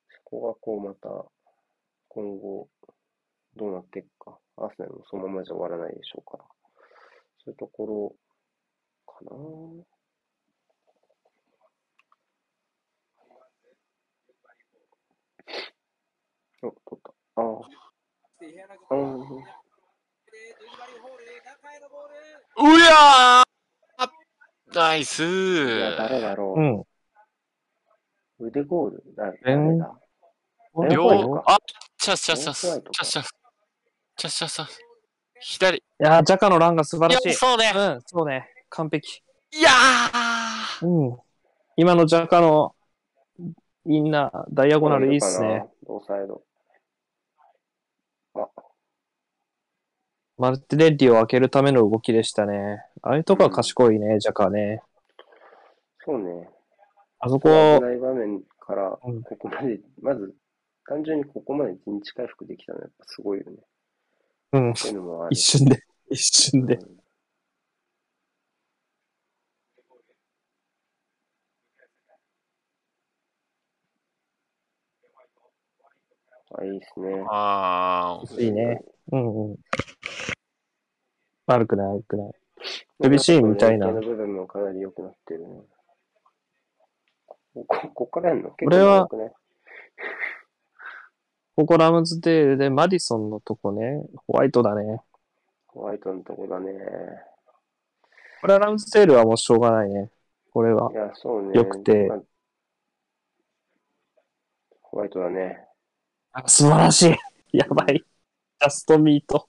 [0.08, 1.08] そこがこうまた
[2.08, 2.68] 今後
[3.56, 6.44] どうなっていくか、アーセナルもそのままじゃ終わらないでしょうから。
[7.44, 8.14] そういうところ
[9.06, 9.32] かな。
[16.64, 17.10] お、取った。
[17.36, 17.60] ああ。
[18.90, 19.20] うん。
[22.54, 23.51] うやー
[24.74, 26.80] ナイスいや、誰ーだろうん。
[26.80, 26.86] う。
[28.46, 29.32] 腕ゴールだ。
[29.44, 29.94] 誰だ？
[30.74, 31.58] 両両両方かあ、
[31.98, 32.60] チャスチャスチャス。
[32.60, 33.34] チャスチャス。
[34.16, 34.80] チャスチャスチャス。
[35.40, 35.78] 左。
[35.78, 37.28] いいやー、ジャカのランが素晴らしい。
[37.28, 37.72] や、そうね。
[37.74, 38.48] うん、そうね。
[38.70, 39.22] 完璧。
[39.52, 41.18] いやーうん。
[41.76, 42.74] 今のジャカの
[43.86, 45.66] インナー、ダイアゴナルいいっすね。。
[45.86, 46.42] 同サイド。
[50.42, 52.84] マルティレッリを開けるための動きでしたね。
[53.00, 54.82] ああいうとこは賢いね、ジャカね。
[56.04, 56.48] そうね。
[57.20, 57.48] あそ危こ、
[57.80, 60.34] ない場面から、うんここまで、まず、
[60.84, 63.58] 単純にここまで陣地回復できたのはやっぱすごいよね。
[64.54, 65.78] うん、っていうのもある一瞬で、
[66.10, 66.74] 一瞬で。
[66.74, 67.02] うん
[76.54, 77.24] あ、いいですね。
[77.30, 78.82] ああ、いいね。
[79.10, 79.56] うんうん。
[81.46, 82.26] 悪くない、悪くない。
[82.98, 85.62] 守備シーンみたいなの部分もかなり良くなってるね。
[87.54, 88.50] こここからやんの？
[88.50, 89.32] 結これは良くない？
[91.56, 95.00] ここラムズデールでマディソンのとこね、ホワイトだね。
[95.66, 96.72] ホワイトのとこだね。
[98.40, 100.10] これはラムズデールはもうしょうがないね。
[100.52, 101.52] これはいや、そうね。
[101.54, 102.20] よくてまあ
[104.80, 105.66] ホワイトだね。
[106.32, 107.16] あ素晴らしい。
[107.58, 107.98] やばい。
[107.98, 109.48] ジャストミート。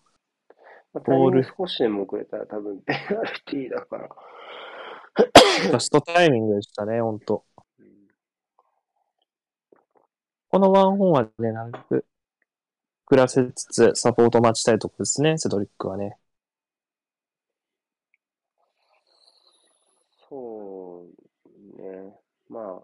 [0.93, 4.09] まあ、タイミングボール少しでも遅れたら多分ペナルティーだから。
[5.63, 7.43] ジャストタイミングでしたね、ほんと。
[7.79, 8.03] うん
[10.49, 12.05] このワンホンはね、なるべく、
[13.07, 16.17] 暮らせつつ、サポート待ちたいとこですね、セドリックはね。
[20.29, 22.13] そうね。
[22.49, 22.83] ま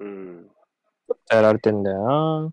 [0.00, 0.50] うん。
[1.30, 2.52] やられてんだよな。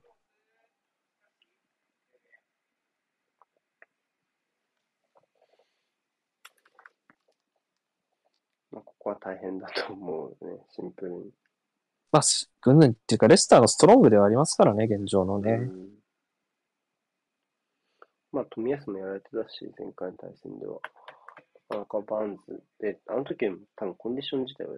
[8.71, 11.31] まあ、ここは大変だと思うね、シンプルに。
[12.11, 15.51] まあ、し軍軍っていうか、レスターのストロングではありますからね、現状のね。
[15.51, 15.87] うん
[18.33, 20.79] まあ、富安もやられてたし、前回の対戦では。
[21.69, 24.73] なかバーンズで、あの時も多分コンディション自体は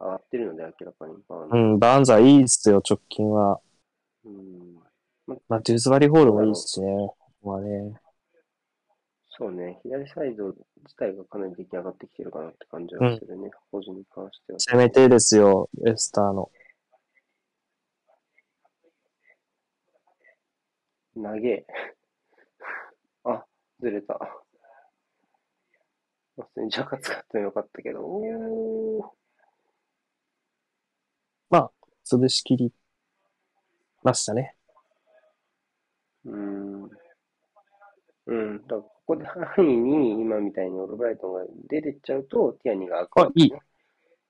[0.00, 1.56] 上がってるので、明らかにバーンズ。
[1.56, 3.60] うん、バーンザいいっすよ、直近は。
[4.24, 4.76] うん
[5.48, 7.10] まあ、デューズバリーホールもいいっすしね。
[7.42, 7.92] まあね。
[9.38, 14.58] そうね、左サイド自体がかなり出来上がってきてるかなって感じはするね、個人に関しては。
[14.58, 16.50] せめてですよ、レスターの。
[21.14, 21.66] 投げ。
[23.24, 23.44] あ、
[23.80, 24.18] ずれた。
[26.36, 29.16] 普通にジャカ使ってもよかったけど、おー
[32.06, 32.72] 潰しきり
[34.04, 34.54] ましたね。
[36.24, 36.90] うーん。
[38.26, 38.66] うん。
[38.68, 43.60] だここで範囲に今みたいにオルブライトンが出てっちゃうと、ティアニが開くわけね。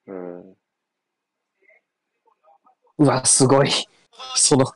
[0.07, 0.57] うん。
[2.99, 3.71] うわ、すごい。
[4.35, 4.67] その、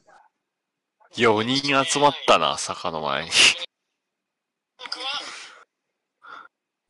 [1.17, 3.31] 4人集まったな、坂の前に。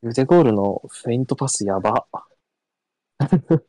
[0.03, 2.07] 腕ゴールのフェイントパスやば。
[3.18, 3.61] 一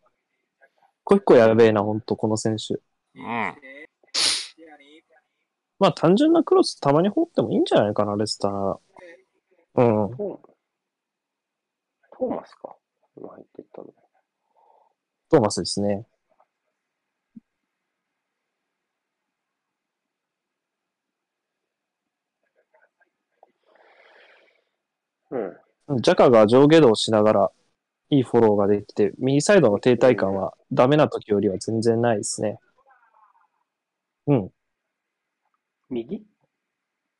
[1.04, 2.76] 個一個やべえな、ほんと、この選手。
[3.16, 3.56] うん。
[5.80, 8.91] まあ、単純なクロスたまに放ってもいいんじゃないかな、レスター。
[9.76, 10.18] うん。
[10.18, 12.76] トーマスか。
[13.18, 13.88] 今入ってったの。
[15.30, 16.06] トーマスですね。
[25.32, 26.02] うん。
[26.02, 27.52] ジャカが上下動しながら、
[28.10, 32.60] いいフォローができて、右サイドの停滞感はダメな時よりは全然ないですね。
[34.28, 34.52] うん、
[35.90, 36.24] 右？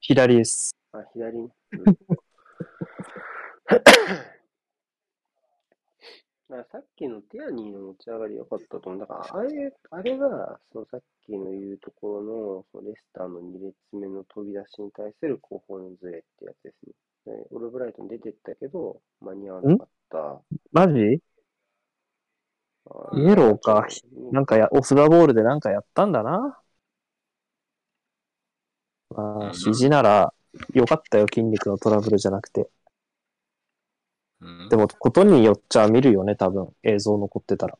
[0.02, 0.76] 左です。
[0.92, 1.50] あ、左に。
[1.72, 2.16] うん、あ
[6.70, 9.00] さっきのティアニーの持ち上がり良かったと思う。
[9.00, 16.94] だから、あれ、あれが、そのさっきの言うところの、そのレスターの2列目の飛び出しに対する後方のズレってやつですね。
[17.26, 20.42] でオルブライトン出てったけど、間に合わなかった。
[20.72, 21.22] マジ？
[22.90, 23.88] あイエローか。
[24.32, 26.60] なんかや、オフザボールでなんかやったんだな。
[29.12, 30.34] まあ、うん肘なら、
[30.74, 32.70] よかったよ、筋肉のトラブルじゃなくて。
[34.42, 36.70] うんでも、ことによっちゃ見るよね、多分。
[36.84, 37.78] 映像残ってたら。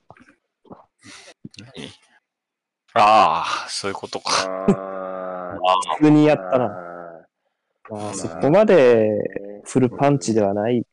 [1.58, 1.90] 何？
[2.94, 4.32] ああ、そういうことか。
[5.98, 6.66] 普通にやったな。
[6.66, 6.70] あ
[7.90, 10.86] まあ、ーそこまでねフルパンチではない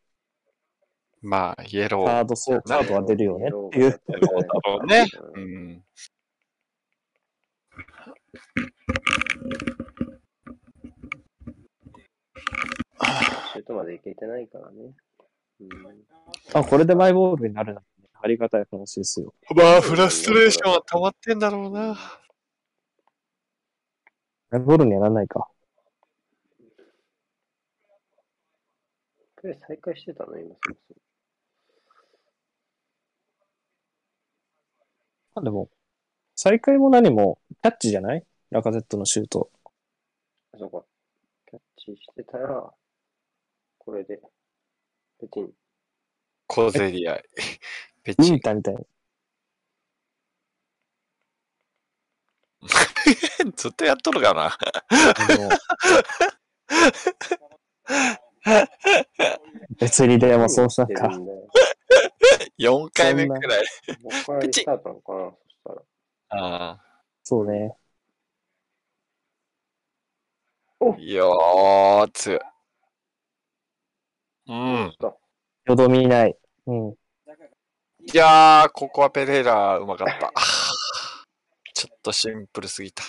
[1.23, 2.07] まあ、イエロー。
[2.07, 3.91] カード、そう、カードは出るよねっていう。
[3.91, 3.99] だ
[4.65, 5.07] ろうね。
[5.35, 5.85] ううんん。
[13.53, 14.93] シュートまでいけてないからね。
[15.61, 15.69] うん
[16.55, 19.35] あ、これでマイボールになるなんてね、ありがたい話ですよ。
[19.55, 21.99] まあ、フラストレーションは溜まってんだろうな。
[24.51, 25.49] マイボールにはならないか。
[29.37, 31.01] プレー再開してたの今そもそも。
[35.35, 35.71] あでも、
[36.35, 38.25] 再開も何もキャッチじゃない？
[38.51, 39.51] ラカゼットのシュート。
[40.59, 40.85] そうか。
[41.47, 42.73] キャッチしてたら、
[43.79, 44.21] これで、
[45.19, 45.51] ペチン。
[46.47, 47.25] 小競り合い。
[48.03, 48.37] ペミチン。
[48.37, 48.81] ンタみたいな。
[53.57, 54.57] ずっとやっとるかな。
[59.79, 61.21] 別にでもそうしたか何してる。
[61.21, 61.49] んだよ
[62.59, 63.65] 4回目くらい。
[64.03, 65.83] ここからリスタートなのかなそしたら。
[66.31, 66.81] ああ。
[67.23, 67.77] そうね。
[70.99, 72.41] いやー、強い。
[74.49, 74.97] うん。
[75.67, 76.37] よどみない。
[76.67, 76.91] うん。
[76.91, 76.95] い
[78.15, 80.33] やー、ここはペレイラうまかった。
[81.75, 83.05] ちょっとシンプルすぎた。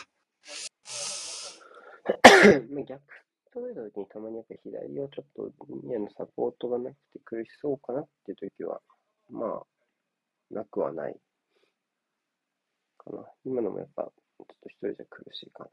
[2.70, 3.02] ま あ逆
[3.54, 8.82] と出た時にたまにやっぱ左をちょっとニアのサポートがなくて苦しそうかなっていう時は、
[9.30, 9.64] ま
[10.52, 11.18] あ、なくはない
[12.98, 13.32] かな。
[13.46, 15.70] 今のもやっぱちょっと一人じゃ苦しいかな。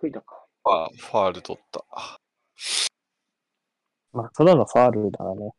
[0.00, 0.47] 吹いたか。
[0.70, 1.84] あファール取った。
[4.12, 5.52] まあ、ただのファールだね。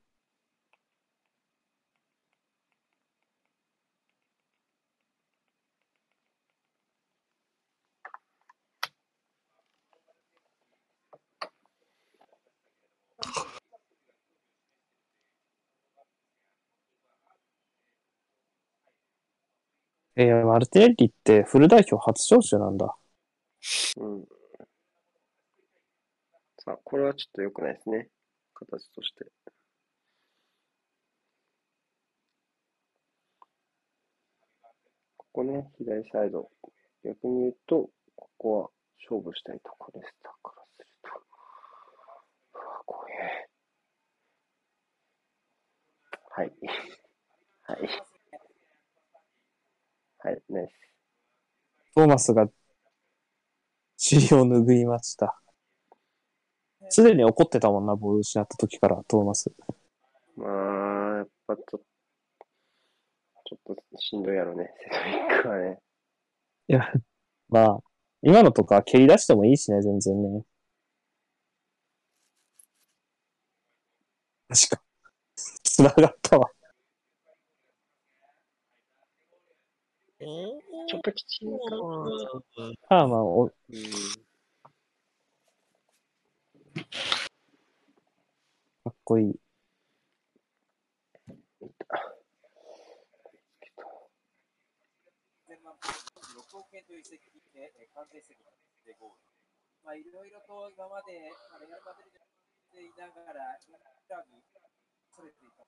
[20.15, 22.95] えー、マルティネッリってフル代表初招集なんだ。
[23.97, 24.38] うん。
[26.69, 28.09] あ、これはちょっと良くないですね。
[28.53, 29.25] 形として。
[35.17, 36.51] ここね、左サイド。
[37.03, 40.13] 逆に言うと、ここは勝負したいところです。
[40.23, 41.09] だからすると。
[42.53, 43.49] うわ、怖え。
[46.29, 46.53] はい。
[47.63, 47.89] はい。
[50.19, 50.71] はい、ナイス。
[51.95, 52.47] トーマスが
[53.97, 55.39] 尻を拭いました。
[56.89, 59.51] すでに怒ってたもんな、ボール失った時から、トーマス。
[60.35, 61.77] まあ、やっぱちょっと、
[63.45, 65.79] ちょっとしんどいやろね、セドリックはね。
[66.67, 66.91] いや、
[67.49, 67.79] まあ、
[68.21, 70.43] 今のとか蹴り出してもいいしね、全然ね。
[74.49, 74.83] 確か。
[75.63, 76.49] 繋がったわ。
[80.19, 81.77] ちょっときちいかな。
[82.89, 84.28] ハーマンを、うん。
[86.79, 86.85] か
[88.89, 89.35] っこいい。
[95.69, 98.39] 6億円という移籍で、えー完全移籍
[98.85, 99.17] でゴール。
[99.83, 102.19] まあ、いろいろと今まで、まあレアル・マドリード
[102.71, 103.75] でいながら、イン
[104.07, 104.41] ターに
[105.11, 105.67] それていたの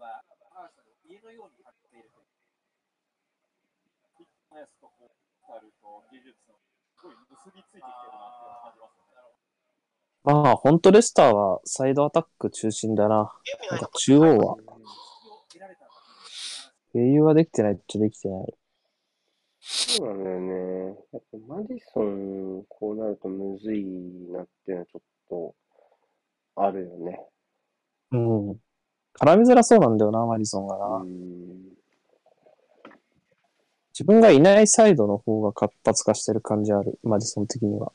[0.00, 0.24] は、
[0.56, 2.26] アーセナル家のように感じているという。
[4.16, 5.10] フィットネスとこう
[5.52, 6.58] あると技術の
[6.96, 9.17] すごい結びついてきてるなって感じますよね。
[10.30, 13.32] まあ、ほんとレスターはサイドアタック中心だな。
[13.70, 15.94] なんか中央は、得られたんだ
[16.92, 18.54] 経由はできてないっちゃできてない。
[19.60, 20.98] そうなんだよね。
[21.12, 23.84] やっぱマディソン、こうなるとむずい
[24.30, 25.54] なっていうのはちょっと
[26.56, 27.26] あるよね。
[28.12, 28.50] うん。
[29.18, 30.86] 絡みづらそうなんだよな、マリソンがな。
[30.96, 31.78] うん。
[33.94, 37.92] 自分がいないサイドの方が活発化してる感じある、マディソン的には。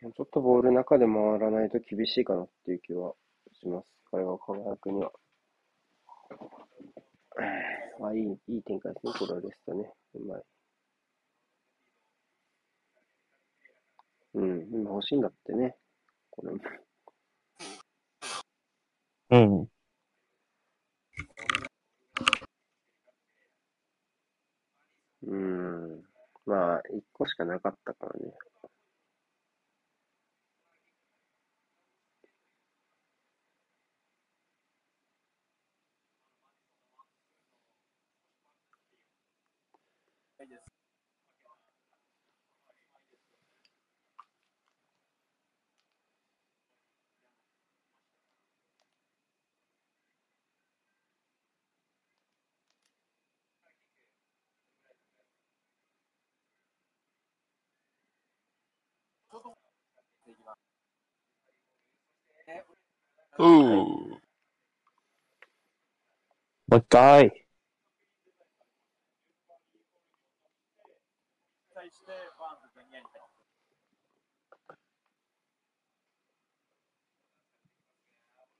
[0.00, 3.14] ちょっとボール中で回らないと厳しいかなっていう気は
[3.60, 3.86] します。
[4.12, 5.10] 彼は輝くには。
[8.06, 9.12] あ、いい、いい展開ですね。
[9.18, 9.92] これはレストね。
[10.14, 10.42] うまい。
[14.34, 15.76] うん、今欲しいんだってね。
[16.30, 16.60] これも。
[19.30, 19.68] うん。
[25.22, 26.04] うん。
[26.46, 28.32] まあ、一個しかなかったからね。
[63.38, 63.46] うー。
[63.46, 64.18] も
[66.72, 67.32] う一回。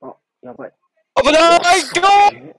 [0.01, 0.73] あ、やばい。
[1.23, 2.55] 危ないゴ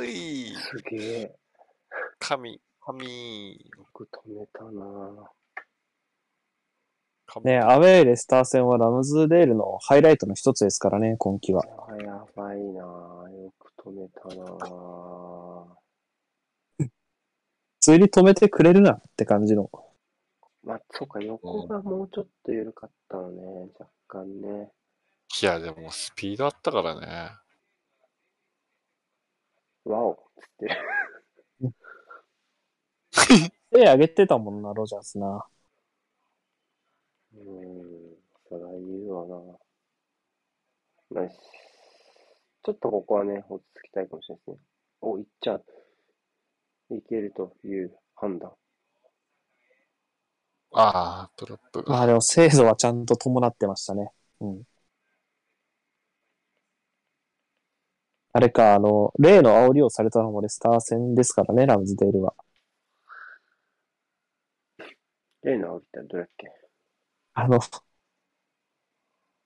[0.00, 1.36] ーいすげえ。
[2.18, 3.52] 神、神。
[3.76, 5.43] よく止めたなぁ。
[7.42, 11.62] ね、アウェーレスター戦はラムズデールのハイライトの一つですからね、今季は。
[11.62, 12.02] ぁ。
[12.04, 13.28] やばいなぁ。
[13.30, 15.66] よく止めたなぁ。
[16.86, 16.90] 普
[17.80, 19.70] 通に止めてくれるなって感じの。
[20.62, 24.72] まあ、そうか、横がもうちょっと緩かったのね、若干ね。
[25.42, 27.32] いや、でもスピードあったからね。
[29.84, 30.78] わおっつって。
[33.70, 35.44] 手上げてたもんな、ロジャースな。
[37.34, 38.16] うーん、
[38.48, 41.20] そら言うわな。
[41.22, 41.38] ナイス。
[42.64, 44.66] ちょっとここはね、落ち着きたいかもしれないですね。
[45.00, 45.64] お、いっちゃう。
[46.90, 48.52] いけるという判断。
[50.72, 51.90] ああ、プロップが。
[51.92, 54.10] まあでも精度はちゃんと伴ってましたね。
[54.40, 54.62] うん。
[58.32, 62.34] あれか、あの、例の煽りをされたのもレスター戦ですからね、ラムズデールは。
[65.42, 66.63] 例の煽りってどれだっけ？
[67.34, 67.60] あの、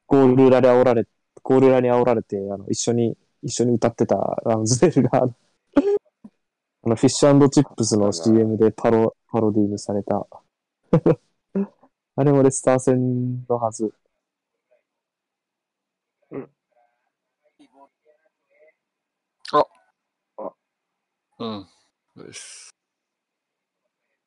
[0.07, 1.07] ゴール裏で煽られ、
[1.43, 5.35] ゴール裏に煽られて、あの、一緒に、一緒に歌ってたラムズデールが、あの、
[6.85, 10.27] あのフィッシュチップスの CM でパロ、パロディーにされた。
[12.17, 13.93] あれもレスター戦のはず。
[21.39, 21.67] うん。
[22.17, 22.71] です。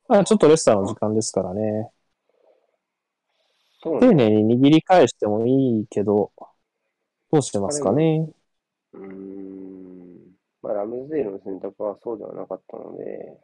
[0.08, 1.92] まあ、ちょっとレスターの時間ですからね。
[3.82, 4.30] 丁そうね。
[4.30, 6.32] 寧に握り返してもいいけど、
[7.32, 8.30] どうしてますかね？
[8.94, 10.38] うーん。
[10.62, 13.40] まあ、ラムズデールの選択はそうではなかったので、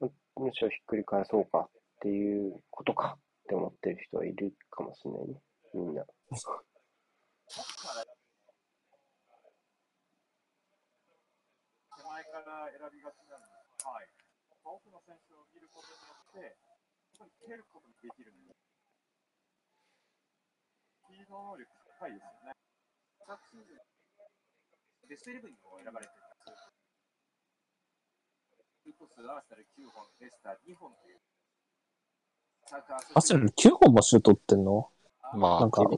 [0.00, 1.70] むむしろひっくり返そうかっ
[2.00, 5.42] ていうことかって思ってる人はいるかもしれないね。
[5.74, 6.02] みんな。
[6.02, 6.08] 手
[12.00, 14.08] 前から選びがちなんですが、はい。
[14.64, 15.92] 多くの選手を見ることに
[16.40, 16.56] よって、
[17.18, 18.69] 本当に蹴ることができるんです。
[21.28, 21.68] 能力
[21.98, 22.56] 高いですよね。
[23.26, 26.52] 昨シーズン、ベストイレブンにも選ばれてた。
[28.84, 31.20] ヒット数合わせたら9本、レスター2本という。
[33.14, 34.88] アスナル9本もシュート打ってんの？
[35.34, 35.96] まあなん、か、あブ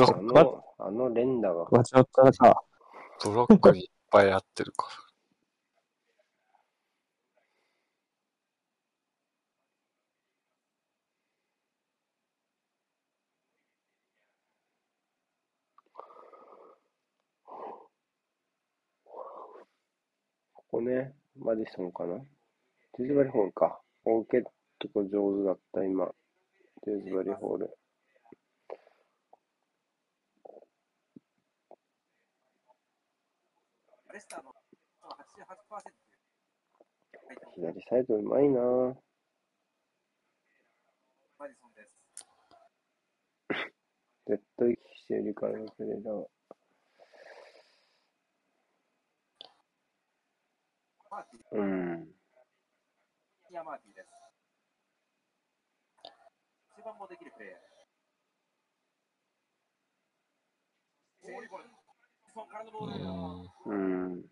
[0.00, 2.62] ロッの、あの、連打が、間違ったか。
[3.24, 5.03] ブロックにいっぱい合ってるかこ
[20.74, 22.16] こね、マディソンかな？
[22.98, 23.80] デューズバリーホールか。
[24.06, 24.42] オーケッ
[24.80, 26.12] トこ上手だった、今。
[26.84, 27.78] デューズバリーホール。
[34.12, 34.52] レスターの88%
[37.54, 38.96] 左サイドうまいなぁ。
[44.26, 46.18] 絶対息してるからのプレーだわ。
[46.18, 51.03] マーティー、
[51.52, 52.08] うん。
[53.50, 54.08] ニアマーティーです。
[56.76, 57.74] 中盤もできるプレーヤー。
[61.34, 61.50] マディ
[62.34, 63.04] ソンからのボール。
[63.66, 64.12] うん。
[64.12, 64.24] うん。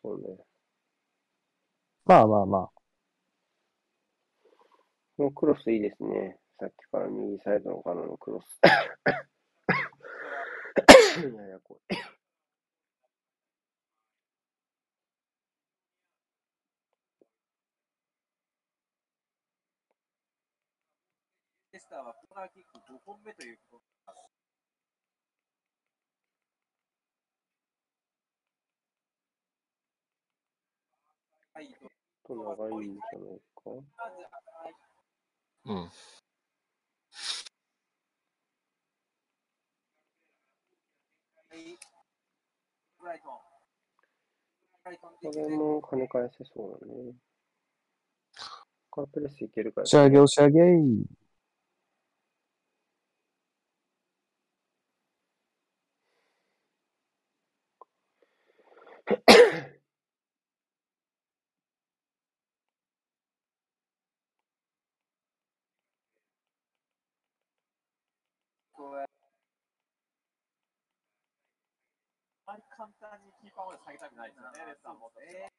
[0.00, 0.38] そうね。
[2.04, 2.70] まあまあまあ。
[5.16, 6.38] このクロスいいですね。
[6.60, 8.60] さっきから右サイドのからのクロス。
[11.18, 12.17] ややこい。
[21.88, 24.36] スターはコーナーキック5本目ということになります。
[31.54, 31.74] はい、
[32.26, 33.70] と長いんじゃないか。
[35.64, 35.90] うん。
[45.22, 47.14] これも跳ね返せそうだね。
[48.90, 51.27] カープレスいけるから、押し上げ押し上げ。
[59.08, 59.14] あ
[72.46, 75.10] まり簡単にキーパーまで下げたくないですよね、レッサーも。
[75.16, 75.58] えー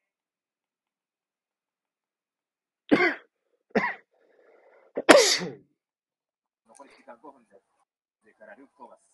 [6.66, 7.66] 残り時間5分です。
[8.20, 9.09] それからルーク・トーマス。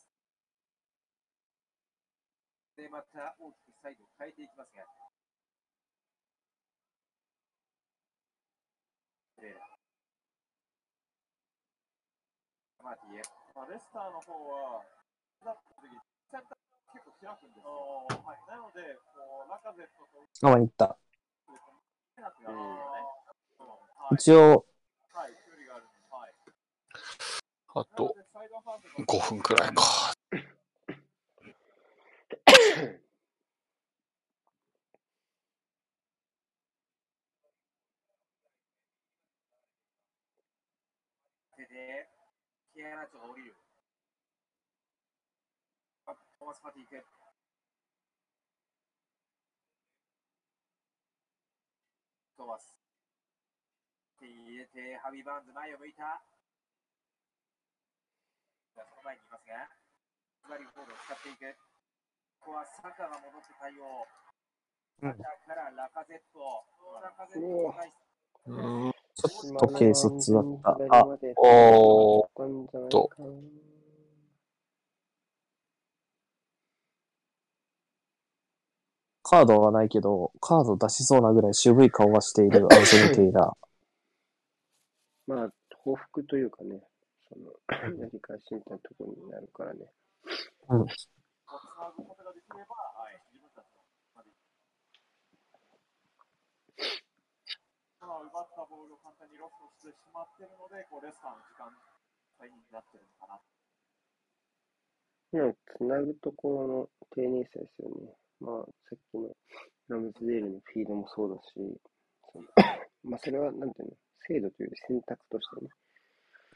[2.77, 4.85] で、また大きくサイドを変えていきますが。
[12.87, 13.23] マーティエ。
[13.57, 14.85] まあ、レスターの方は、
[15.43, 15.91] だった時
[16.31, 16.59] センター
[16.95, 18.07] 結構開くんですよ。
[18.07, 20.97] はい、なので、こう、ラカゼットとあ、まあ、行った。
[24.13, 24.67] 一応、
[25.11, 26.33] はい、距離があるんで、はい。
[27.75, 30.16] あとなのでサイドハーフが5分くらいか。
[32.47, 32.55] 手
[41.67, 42.07] で、
[42.75, 43.55] キアナチョが降りる。
[46.07, 47.05] トーマス・パティ行く。
[52.37, 52.77] トーマス。
[54.21, 56.23] 手に入れて、ハビー・バーンズ前を向いた。
[58.77, 59.69] その前にいますが、
[60.45, 61.57] ズバリボールを使っていく。
[62.41, 64.07] ここはサカが戻って対応。
[65.03, 66.65] うんサカからラカゼット。
[67.03, 68.07] ラカゼットナイス
[68.47, 68.93] うん。
[69.15, 70.71] ちょっと軽率だった。
[70.91, 71.07] あ、
[71.37, 72.29] おー。
[72.37, 73.11] たんじゃないと。
[79.29, 83.57] カードはないけど、カード出しそうなぐらい渋い顔はしている アンソニー・テイラー。
[85.27, 86.81] まあ、報復というかね、
[87.29, 87.51] その、
[88.01, 89.91] やり返しみたいなところになるからね。
[90.69, 90.87] うん。
[92.57, 93.85] れば、はい、自分たちの
[94.17, 94.33] まで
[98.01, 101.69] まあ、奪ったボールを簡単にロストしてしまっているので、こうレスターの時間
[102.41, 103.41] 帯になってるのかな。
[105.33, 108.15] でも、つなぐところの丁寧さですよね。
[108.41, 109.35] まあ、さっきの
[109.89, 111.81] ラムズデールのフィードもそうだし、
[112.33, 112.45] その
[113.05, 113.97] まあ、それは、なんていうの、
[114.27, 115.71] 制度というより選択としてね、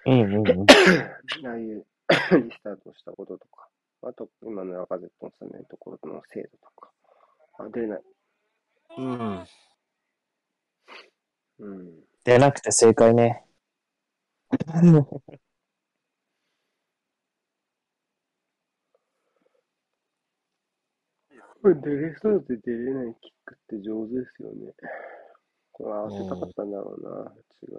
[0.07, 0.66] うんうんうん。
[1.46, 1.86] ああいう
[2.42, 3.68] リスタートしたこととか、
[4.03, 6.90] あと、今のラカゼットのスタメンのところの精度とか、
[7.59, 8.03] あ、出れない。
[8.98, 9.46] うん。
[11.59, 12.05] うん。
[12.24, 13.44] 出なくて正解ね。
[21.62, 24.72] これ出れそうで出れないキックって上手ですよね。
[25.72, 27.34] これ合わせたかったんだろうな、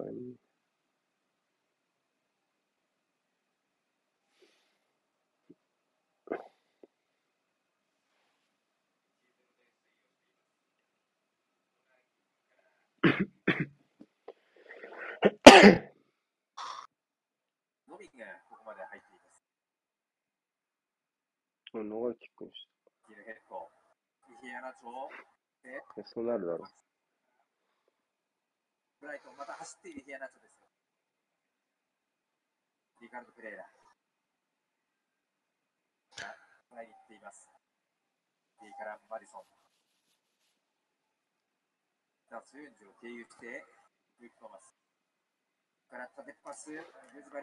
[0.06, 0.36] 違いに。
[15.22, 15.30] の
[17.94, 19.46] みがここまで入っています。
[21.78, 22.66] もう長いキックにし
[23.06, 23.70] ギルヘッド。
[24.26, 24.90] イヒアナチョ
[25.62, 26.66] で、そうなるだろ
[28.98, 30.66] ブライトンまた走っているヒアナチョですよ。
[33.02, 33.66] リカルド・プレイラ。
[36.74, 37.48] 前に行っています。
[38.58, 39.42] D からマディソン。
[42.30, 43.62] さあ、ソユンジを経由して、
[44.18, 44.81] ルーク・トーマス。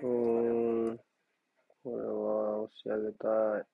[0.02, 0.92] う。
[0.94, 1.00] ん。
[1.84, 3.28] これは押し上げた
[3.60, 3.66] い。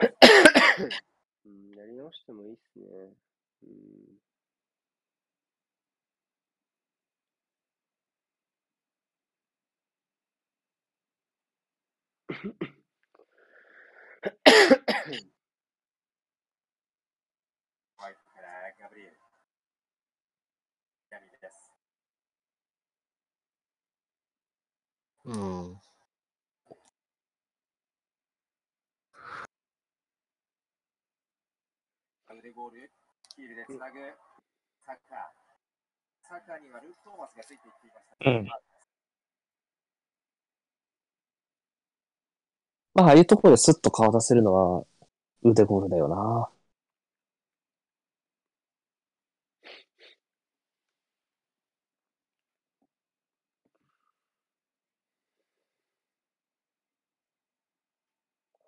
[1.46, 2.84] うん、やり直してもいいっすね。
[3.62, 4.18] うん。
[17.96, 18.48] ホワイトから
[18.78, 19.18] ガブリエル。
[21.10, 21.72] 闇です。
[25.28, 25.78] うん。
[32.38, 32.90] 腕ゴール、
[33.36, 33.98] ヒールでつなぐ、
[34.86, 35.18] サッカー。
[36.22, 38.30] サッカーにはルーク・トーマスがついていっていました。
[38.30, 38.48] うん
[42.94, 44.84] まあ、ああいうところでスッと顔出せるのは
[45.42, 46.48] 腕ゴールだよな。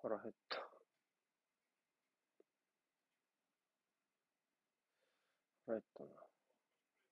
[0.01, 0.57] 腹減った。
[5.67, 6.09] 腹減ったな。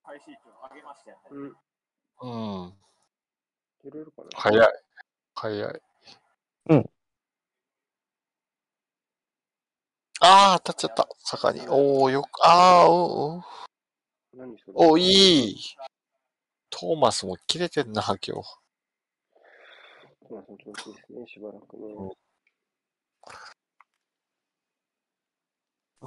[0.10, 1.54] 開始位置を上げましたよね。
[2.24, 2.64] うん。
[2.64, 2.74] うん。
[3.84, 4.68] 出れるかな早い。
[5.36, 5.82] 早い。
[6.70, 6.90] うん。
[10.22, 11.08] ああ、当たっちゃった。
[11.20, 11.62] 坂に。
[11.70, 13.44] おおよく、ああ、おお
[14.36, 14.74] 何それ？
[14.74, 15.56] おいい。
[16.72, 18.32] トーマスも切れてんな、今日。
[20.32, 22.16] まあ、その調子ですね、しばらくね。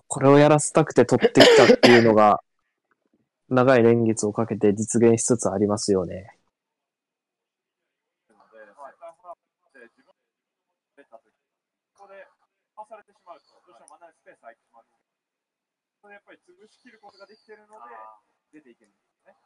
[0.09, 2.42] これをやらせたくて取ってきたっていうのが、
[3.53, 6.38] 長い年月をかけて実現しつつありますよね。
[9.68, 10.09] って自分
[10.96, 11.36] で出たとき、
[11.92, 12.24] ここで
[12.72, 17.92] 回されてしまうと、どうしても真ん中にスペース空いてしまうんですけど、それやっぱり潰しきることができているので、
[18.57, 19.36] 出ていけるんですよね。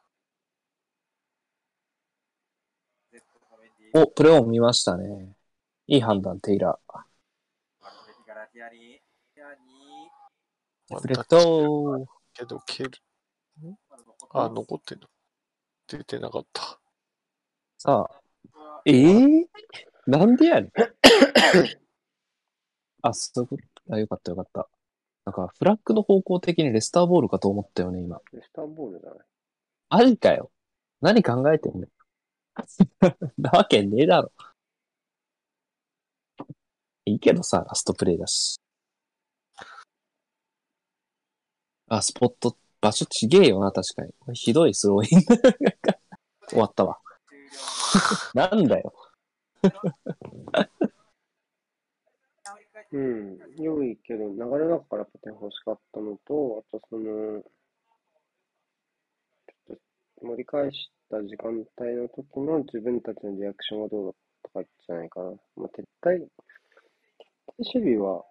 [3.11, 5.35] Z コメンディお、プレオン見ましたね。
[5.91, 7.03] いい判断、テイラー。
[11.03, 12.91] レッドけど、蹴る。
[14.31, 15.09] あ、残ってんの。
[15.87, 16.79] 出てなかった。
[17.79, 18.21] さあ、
[18.85, 19.47] えー、
[20.07, 20.73] なんでやねん。
[23.03, 23.95] あ、そういうこと。
[23.95, 24.69] あ、よかったよかった。
[25.25, 28.21] なんか、フラッグの方向的にレスターボールかと思ったよね、今。
[28.33, 29.27] レスターボールじゃない。
[29.91, 30.51] マジかよ。
[31.01, 31.87] 何考えてんの
[33.39, 34.33] なわけねえだろ。
[37.05, 38.59] いいけどさ、ラストプレイだし。
[41.89, 42.57] あ、スポット、
[42.87, 44.35] 場所ちげえよな、確かに。
[44.35, 45.23] ひどいスローイン。
[46.49, 47.01] 終わったわ。
[48.33, 48.95] なんだよ。
[52.93, 59.77] うん、良いけど、流れの中からポテン欲しかったのと、あとその、ちょっ
[60.21, 64.15] と盛り返した時間帯の時の自分たちのリアクションはどうだっ
[64.45, 65.31] たかじゃないかな。
[65.57, 66.29] まあ、撤退、撤退
[67.59, 68.25] 守備は、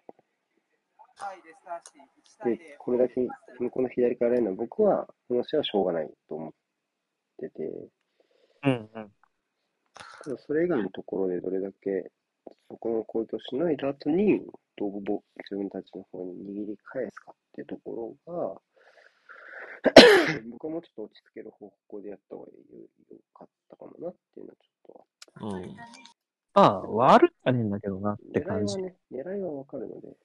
[2.43, 3.21] で0、これだけ
[3.59, 6.51] 向こうの左からやるのは、僕は、この試合はしょうがないと思っ
[7.37, 7.63] てて、
[8.63, 9.11] うんうん。
[10.23, 12.11] ただそれ以外のところでどれだけ、
[12.69, 14.41] そこの攻撃をしのいだ後に、
[14.77, 16.33] どうぼ自分たちの方に
[16.65, 18.61] 握り返すかっていうところが、
[20.51, 25.07] 僕はもうちょっと落ち着ける方向でやった方がよよかったかもなっていうのはちょっ
[25.39, 25.75] とうん。
[26.55, 28.81] まあ、悪かねえんだけどなって狙い感じ。
[28.81, 30.15] はね、狙いはわかるので、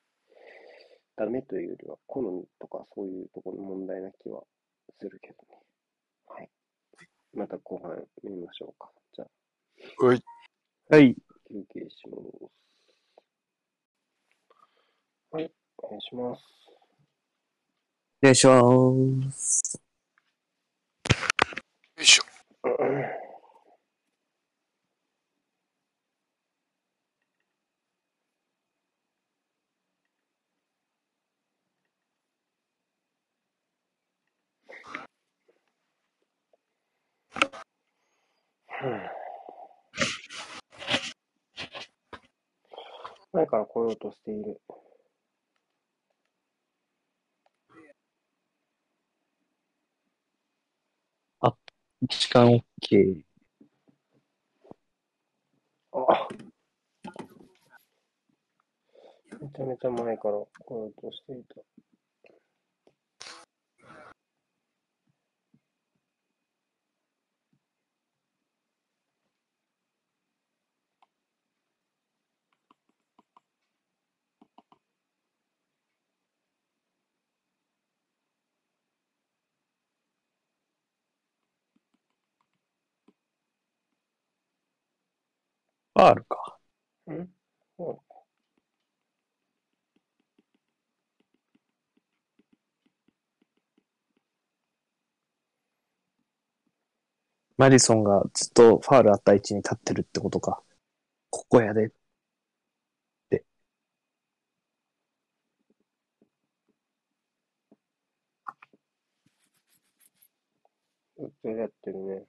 [1.16, 4.42] ダメというよりは、好みとかそういうところの問題な気は
[4.98, 5.58] するけどね。
[6.26, 6.50] はい。
[7.34, 8.90] また後半見ましょうか。
[9.14, 9.28] じゃあ、
[10.06, 10.22] うい。
[10.88, 11.14] はい。
[11.48, 12.22] 休憩します。
[15.32, 16.42] はい、お願いします。
[18.22, 19.80] お願いします。
[21.96, 22.24] よいしょ。
[43.32, 44.60] 前から来ようとしている。
[52.08, 52.48] 時間
[52.82, 53.24] OK。
[55.92, 56.28] あ
[59.40, 60.34] めちゃめちゃ前から
[60.64, 61.89] 来ようとしていた。
[86.00, 86.58] ファールか。
[87.12, 87.28] ん？
[87.76, 88.00] そう
[97.58, 100.62] マディソンがずっとファールあった位置に立ってるってことか。
[101.30, 101.92] ここやで。
[111.16, 112.26] ずっとやってるね。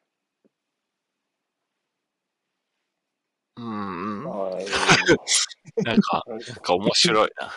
[3.62, 4.24] うん。
[5.86, 7.52] なんか、なんか面白いな。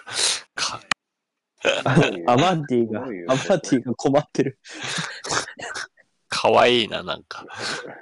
[0.55, 0.81] か
[2.27, 4.59] アマンディが、アマンディが困ってる。
[6.29, 7.47] かわいいな、なんか。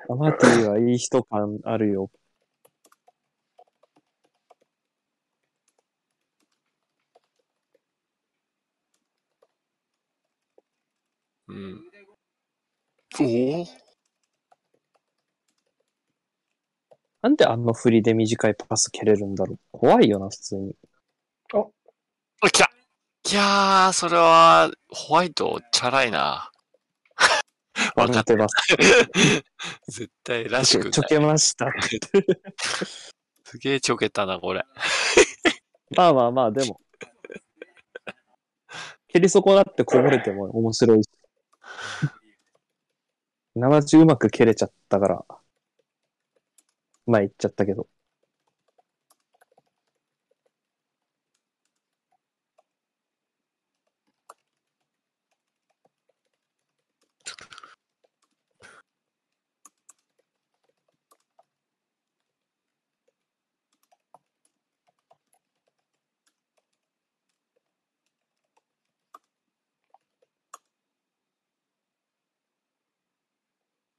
[0.09, 2.11] アマンディはいい人感あるよ。
[11.46, 11.80] うん。
[13.20, 13.91] おお
[17.22, 19.58] なんであんな振りで短いパス蹴れるんだろう？
[19.70, 20.74] 怖いよな、普通に。
[22.40, 22.70] あ、来た
[23.30, 26.50] いやー、それは、ホワイト、チャラいな。
[27.94, 28.24] わかった。
[28.24, 28.54] てます。
[29.86, 31.08] 絶対らしくちょない。
[31.08, 31.70] けました。
[33.44, 34.64] すげえちょけたな、これ。
[35.96, 36.80] まあまあまあ、でも。
[39.08, 41.10] 蹴り損なってこぼれても面白いし。
[43.54, 45.24] 生地うまく蹴れちゃったから。
[47.07, 47.88] 前言っちゃったけど。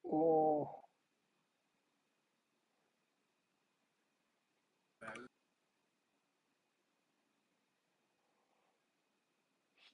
[0.06, 0.84] おー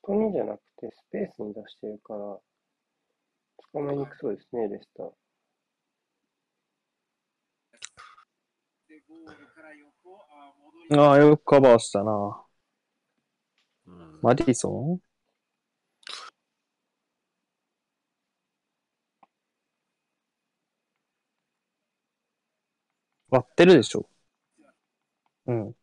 [0.04, 2.20] 人にじゃなくてスペースに出してるから、
[3.72, 5.12] 捕まえにくそうですね、レスター。
[10.98, 12.44] あああ、よくカバーしたな。
[13.88, 15.00] うんマディソン？
[23.30, 24.10] 割ってるでしょ。
[25.48, 25.76] うん。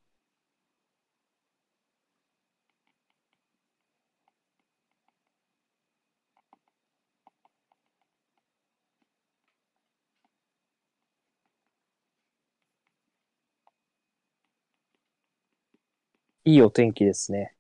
[16.47, 17.55] いいお天気ですね。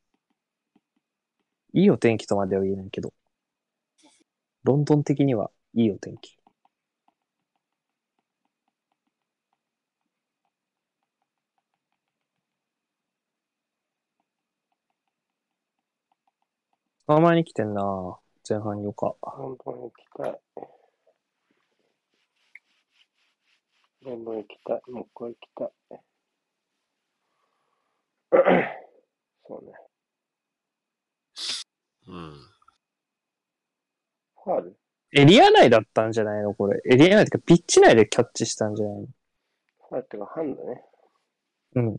[1.74, 3.12] いいお天気とまでは言えないけど。
[4.62, 6.38] ロンドン的にはいいお天気。
[17.08, 17.82] あ、前に来てんな
[18.48, 19.16] 前半よか。
[19.36, 20.40] ロンドン行きたい。
[24.02, 24.82] ロンドン行きたい。
[24.90, 26.05] もう一回行きたい。
[29.46, 29.72] そうね。
[32.08, 32.32] うん。
[34.44, 34.76] ファール
[35.12, 36.52] エリア内だったんじゃないの？
[36.54, 36.80] これ。
[36.84, 39.06] エリア内ってか、ピッチ内でキャッチしたんじゃないの？
[39.88, 40.82] ファールってか、ハンドね。
[41.76, 41.94] うん。
[41.94, 41.98] い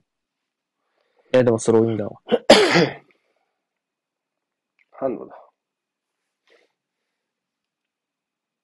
[1.32, 2.22] や、でもスローインだわ。
[4.92, 5.36] ハンドだ。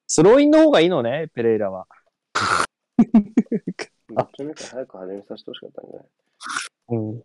[0.08, 1.88] スローインの方がいいのね、ペレイラは。
[2.98, 3.04] ど
[4.24, 6.08] っちもか早く始めさせてほしかったんじゃない？
[6.90, 7.24] うん。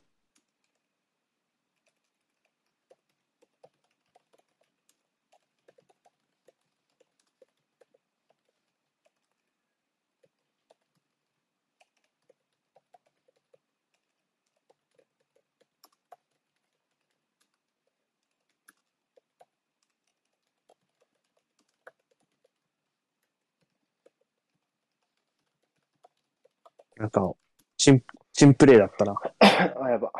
[26.99, 27.33] なんか、
[27.77, 29.15] チン、チンプレーだったな。
[29.41, 30.11] あ、やば。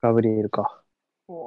[0.00, 0.82] ガブリエルか。
[1.28, 1.42] うわー。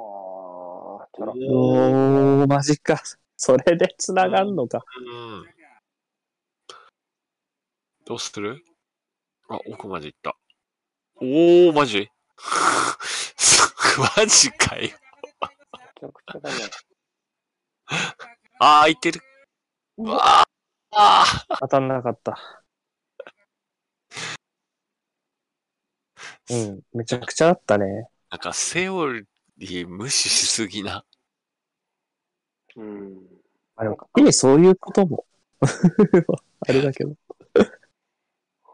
[1.49, 3.01] おー、マジか。
[3.35, 4.83] それで繋がんのか。
[4.99, 5.45] うん。
[8.05, 8.63] どうする？
[9.49, 10.37] あ、奥まで行った。
[11.15, 12.09] おー、マジ？
[14.15, 14.81] マジかよ。
[14.83, 16.55] めちゃくちゃだね。
[18.59, 19.21] あー、いてる。
[19.97, 20.43] うわー
[20.91, 22.66] あー当たんなかった。
[26.49, 28.07] うん、めちゃくちゃあったね。
[28.29, 31.03] なんか、セオリー無視しすぎな。
[32.75, 33.17] うん。
[33.75, 35.25] あ、でも、いいそういうことも。
[35.61, 37.11] あれだけど。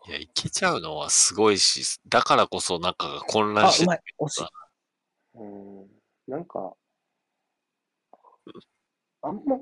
[0.06, 4.02] いや、いけちゃうのはすごいし、だからこそ中が混乱あ、してうまい。
[4.20, 4.46] 惜しい。
[5.36, 5.88] うん。
[6.28, 6.76] なんか、
[9.22, 9.58] あんま、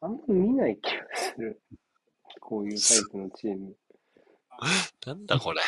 [0.00, 1.60] あんま見ない気がする。
[2.40, 3.76] こういうタイプのチーム。
[5.06, 5.60] なんだこれ。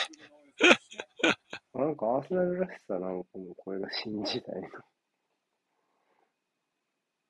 [1.74, 4.68] なんかアーセナルらしさなんかもこれが新時代の。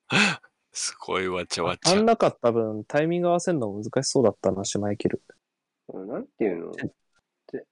[0.73, 2.05] すごいわちゃわち当たゃん。
[2.05, 5.21] なかった分、タイミング合わせるの難しそうだったな、シュマイケル。
[5.89, 6.71] うんなんていうの？
[6.71, 6.73] っ
[7.47, 7.65] て、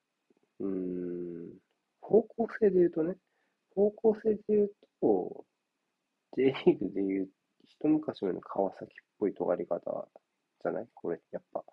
[0.60, 1.58] うーん、
[2.02, 3.16] 方向性で言うとね、
[3.76, 5.46] 方向性で言うと、
[6.36, 7.30] J リーグで言う、
[7.64, 10.08] 一昔前の川崎っぽい尖り方
[10.62, 10.88] じゃない？
[10.94, 11.64] これ、やっぱ。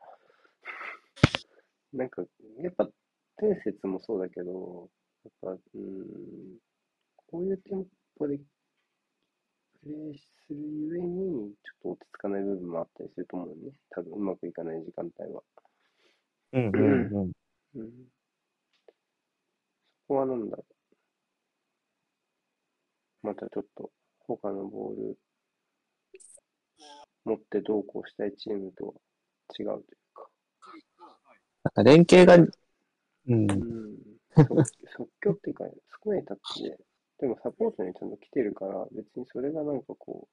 [1.92, 2.22] なんか、
[2.60, 2.88] やっぱ、
[3.38, 4.88] 天節もそうだけど、
[5.24, 6.58] やっぱ、うーん、
[7.26, 7.84] こういうテン
[8.18, 8.38] ポで
[9.82, 10.20] プレーす
[10.50, 13.72] るゆえに、ちょっと落ち着かない部分もあったりすると思うね。
[13.90, 15.42] 多分うまくいかない時間帯は。
[16.52, 17.32] うんうんうん。
[17.76, 17.90] うん
[20.08, 20.64] そこはなんだろ
[23.22, 23.26] う。
[23.26, 25.18] またちょっと他のボール
[27.24, 28.92] 持ってどうこうしたいチームとは
[29.58, 29.82] 違うという
[30.14, 30.28] か。
[31.64, 32.38] なんか連携が、
[33.28, 33.50] うん。
[33.50, 33.96] うん。
[34.36, 34.64] 即
[34.96, 35.64] 即興っていうか、
[36.04, 36.78] 少ないタッチで、
[37.20, 40.28] でもサポートにちゃんと来てるから、別にそれがなんかこ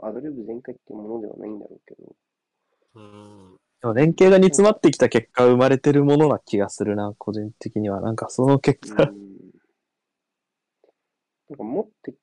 [0.00, 2.14] う、アドリブ全開っていうものではないんだろうけど、
[2.94, 3.56] うん。
[3.80, 8.00] でも連携が煮詰まってきた結果生まれてるものな気がするな、個人的には。
[8.00, 9.32] なんかその結果、うん
[11.50, 12.14] なんか持って、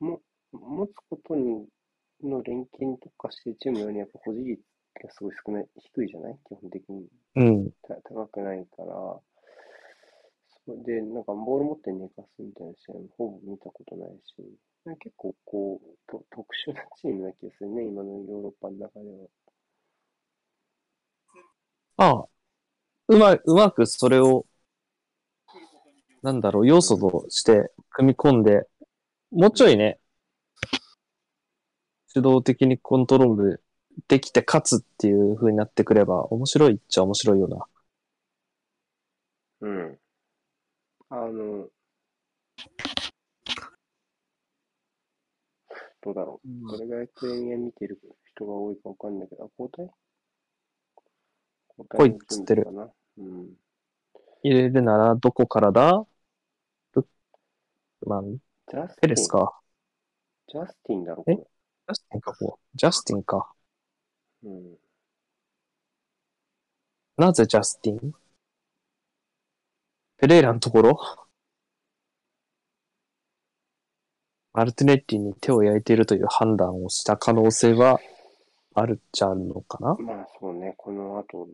[0.00, 0.20] も
[0.52, 1.66] 持つことに
[2.24, 4.60] の連携に特化してるチームよりやっぱ保持率
[5.02, 6.38] がすごい少ない、低いじゃない？
[6.48, 7.06] 基本的に。
[7.36, 7.70] うん。
[7.82, 9.20] た高くないから、
[10.66, 14.34] で、なんかボール持って寝かすみたいな試合もほぼ見たことないし、
[15.00, 19.28] 結構こう、と特殊なチームな気がするね、今のヨーロッパの中では。
[21.96, 22.28] ああ、
[23.08, 24.46] うま、うまくそれを、
[26.22, 28.68] なんだろう、要素として組み込んで、
[29.32, 29.98] もうちょいね、
[32.14, 33.64] 主導的にコントロール
[34.06, 37.66] できて勝つっていう風になってくれば、面白いっちゃ面白いよな。
[39.60, 40.01] うん。
[41.14, 41.68] あの、
[46.00, 46.48] どうだろう。
[46.70, 49.90] どれぐらいプレミア見てる人が多いかわかんないけど、あ、交代？
[51.76, 52.66] 交代っつってる。
[53.18, 53.50] うん。
[54.42, 56.06] 入れるなら、どこからだ？
[56.94, 57.06] ルッ
[58.06, 58.38] マン、
[58.70, 58.96] ジャスティン。
[59.02, 59.60] ペレスか。
[60.48, 61.36] ジャスティンだろ、え？
[61.36, 61.46] こ
[61.88, 62.78] ジャスティンか、こう。
[62.78, 63.52] ジャスティンか。
[64.44, 64.50] れ。
[64.50, 64.78] うん。
[67.18, 68.14] なぜジャスティン
[70.22, 71.00] ペレイラのところ
[74.52, 77.98] マルティネッティに手を焼いているという判断をした可能性は
[78.76, 81.48] あるっちゃあるのかなまあそうね、この後、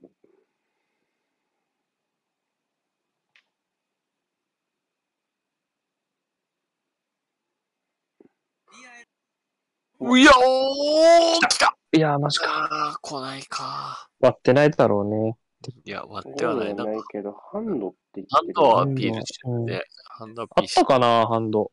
[10.01, 12.69] うやおー来たいやー、マジか。
[12.71, 14.11] あー、来ないか。
[14.21, 15.39] 割ってないだろうね。
[15.85, 16.75] いや、割ゴってはない。
[16.75, 21.71] なんかないけど、ハンドって言ってるハンドはアピールしてうんて、ハンドアあっピールしてたかな、ハンド。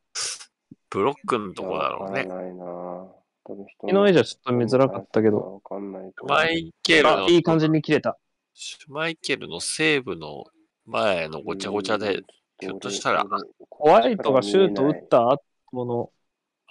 [0.89, 2.23] ブロックのとこだろうね。
[2.23, 5.37] わないな多分人昨日の絵じゃちょっと見づらかったけど。
[5.53, 8.17] わかんないマイケルあの、、いい感じに切れた。
[8.53, 10.45] シュマイケルのセーブの
[10.85, 12.21] 前のごちゃごちゃで、
[12.59, 13.25] ひょっとしたら
[13.69, 16.09] ホワイトがシュート打った後の、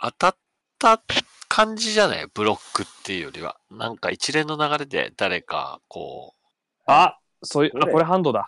[0.01, 0.37] 当たっ
[0.79, 1.03] た
[1.49, 2.27] 感じじゃない？
[2.33, 3.57] ブロックっていうよりは。
[3.71, 6.35] なんか一連の流れで誰か、こ
[6.87, 8.47] あ、そういう、あ、これハンドだ。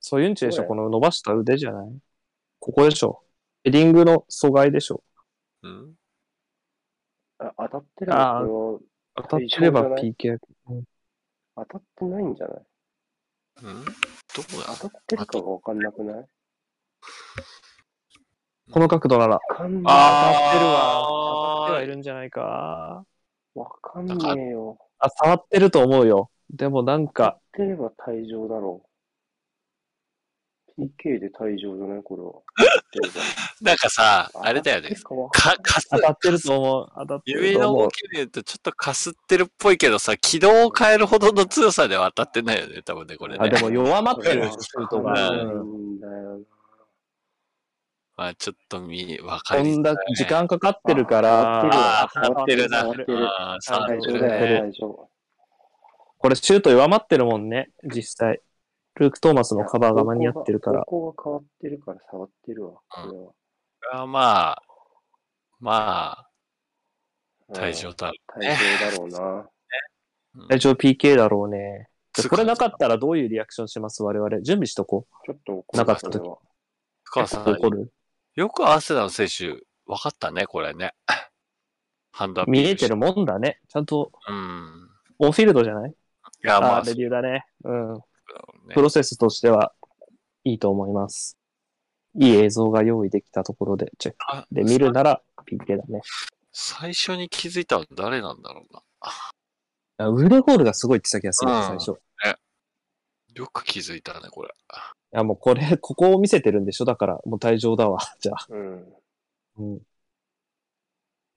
[0.00, 1.88] そういうんちでしょ、この伸ばした腕じゃない？
[2.60, 3.22] ここでしょ。
[3.64, 5.02] ヘディングの阻害でしょ。
[5.62, 5.94] う、ん
[7.38, 8.80] あ当たってるあーのこ
[9.16, 10.30] 当たってれば PK。
[10.30, 10.38] れ
[11.56, 12.58] 当たってないんじゃない？
[13.62, 13.84] うん？
[13.84, 13.94] どこ
[14.66, 14.74] だ？
[14.80, 16.24] 当たってるかがわかんなくない？
[18.70, 19.34] この角度なら。
[19.34, 19.82] わかんねえ。
[19.82, 21.06] 当たってるわ。
[21.08, 23.04] 当たってはいるんじゃないか。
[23.54, 24.78] わかんねえよ。
[24.98, 26.30] あ、触ってると思うよ。
[26.50, 28.88] でもなん当たかっ、てれば退場だろう。
[30.80, 32.02] PK で退場じゃない？
[32.04, 32.32] これは。
[33.60, 34.90] なんかさ、あれだよね。
[34.90, 36.92] かわかす当、たってると思う。
[37.00, 37.90] 当たってる指の思う。
[37.90, 43.40] きで言うとちょっとかすってるっぽいけどさ、軌道を変えるほどの強さでは当たってないよね、多分ね、これね。
[43.44, 45.12] あ、でも弱まんってる、シュートが。
[45.14, 46.44] ないうんんだよな。
[48.16, 52.80] まあちょっと見、わかりづらいこんだけ時間かかってるから、ああ、触ってるな。
[52.82, 54.28] 触ってるああ、ってるね。
[54.60, 55.10] 大丈夫。
[56.18, 58.40] これシュート弱まってるもんね、実際。
[58.96, 60.84] ルーク・トーマスのカバーが間に合ってるから。
[60.84, 62.80] ここが変わってるから触ってるわ。
[62.88, 63.34] こ
[63.82, 64.62] れはあまあ、
[65.60, 66.28] まあ、
[67.48, 68.12] うん退場だ。
[68.36, 69.48] 退場だろうな。
[70.48, 71.88] 大丈夫 PK だろうね。
[72.28, 74.42] これなかったらどういうリアクションします我々。
[74.42, 76.10] 準備しとこちょっと怒るなかった
[77.04, 77.26] 深う。
[77.26, 77.92] さん、怒る
[78.34, 79.48] よくアーセナル選手、
[79.86, 80.94] 分かったね、これね。
[82.12, 83.60] ハンドアピール見えてるもんだね。
[83.68, 84.90] ちゃんと、うん。
[85.20, 85.94] オンフィールドじゃないい
[86.42, 87.46] や、まあレビューだね。
[87.64, 88.00] うん。
[88.74, 89.72] プロセスとしては
[90.44, 91.36] いいと思います。
[92.14, 94.18] いい映像が用意できたところでチェック。
[94.28, 96.00] あで、見るなら PK だね。
[96.52, 98.82] 最初に気づいたのは誰なんだろうな。
[100.00, 101.92] あ腕ゴールがすごいってた気がする、うん最初。
[101.92, 104.50] いよく気づいたね、これ。
[105.12, 106.84] や、もうこれ、ここを見せてるんでしょ？
[106.84, 107.98] だから、もう退場だわ。
[108.20, 108.46] じゃあ。
[108.48, 108.94] うん。
[109.58, 109.80] うん。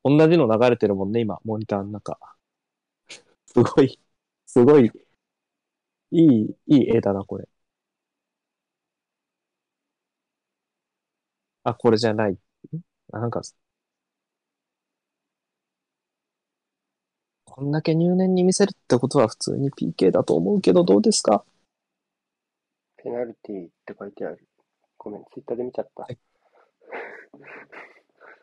[0.03, 2.17] 同じの流れてるもんね、今、モニターの中。
[3.45, 3.99] すごい、
[4.53, 4.91] すごい、
[6.11, 7.47] いい、いい絵だな、これ。
[11.63, 12.33] あ、これじゃない。
[12.33, 12.37] ん
[13.13, 13.41] あなんか、
[17.45, 21.45] こんだけ入念に見せるってことは普通に PK だと思うけど、どうですか？
[22.97, 24.45] ペナルティーって書いてある。
[24.97, 26.07] ごめん、ツイッターで見ちゃった。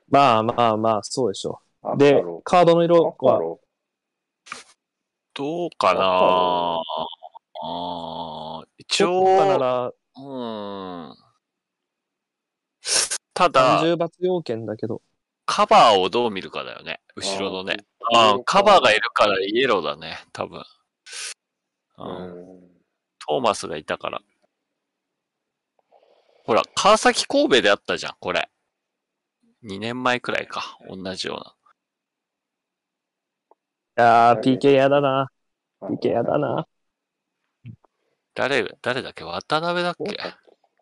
[0.08, 1.98] まあまあまあ、そうでしょ赤う。
[1.98, 3.58] でロ、カードの色は、
[5.38, 6.82] どうかな
[7.62, 11.16] あ一ちょっとな応、ら、うん。
[13.34, 15.00] ただ、30罰要件だけど、
[15.46, 17.00] カバーをどう見るかだよね。
[17.14, 17.76] 後ろのね。
[18.12, 20.58] ああ、カバーがいるからイエローだね、多分。
[20.58, 20.64] う、
[21.98, 22.60] うんん。
[23.28, 24.20] トーマスがいたから。
[26.44, 28.50] ほら、川崎神戸であったじゃん、これ。
[29.62, 30.78] 2年前くらいか。
[30.88, 31.54] 同じような。
[33.98, 35.28] いやー、はい PK やだな。
[35.80, 36.68] あ PK やだな。
[38.32, 39.24] 誰、誰だっけ？
[39.24, 40.04] 渡辺だっけ？
[40.06, 40.36] 大崎。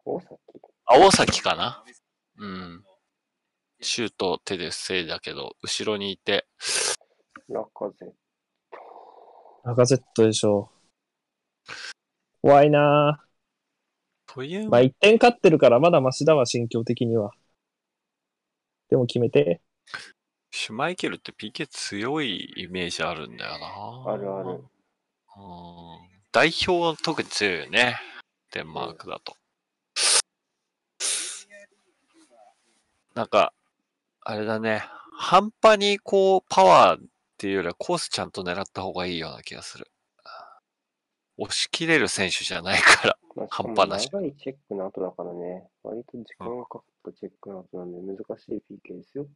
[0.04, 0.34] 大崎。
[0.84, 1.82] あ、大崎かな？
[2.36, 2.84] うん。
[3.80, 6.46] シュート手で防いだけど、後ろにいて、
[7.48, 8.12] ラカゼ。
[9.64, 10.70] ラガゼットでしょ。
[12.42, 13.24] 怖いな
[14.26, 17.30] という、まあ、1点勝ってるからまだマシだわ、心境的には。
[18.90, 19.62] でも決めて。
[20.58, 24.12] シュマイケルって PK 強いイメージあるんだよな。
[24.12, 24.48] あるある。
[24.48, 24.64] うん。
[26.32, 27.98] 代表は特に強いよね。
[28.52, 29.36] デンマークだと。
[33.14, 33.52] なんか、
[34.22, 34.82] あれだね。
[35.12, 37.04] 半端にこう、パワーっ
[37.36, 39.88] ていうよりはコースちゃんと狙った方がいいような気がする。
[41.36, 43.18] 押し切れる選手じゃないから。
[43.34, 49.24] まあ、半端なし長いチェックの後だからね、割と時間がかかったチェックの後なんで難しい PK ですよ。
[49.24, 49.28] う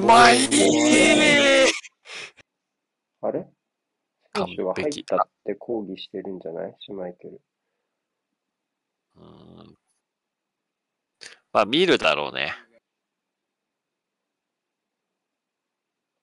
[0.00, 0.38] まい
[3.20, 3.46] あれ？
[4.32, 6.74] 完選手は入っ璧たって抗議してるんじゃない？
[6.80, 7.40] シュマイケル。
[9.16, 9.76] うん
[11.52, 12.52] まあ、見るだろうね。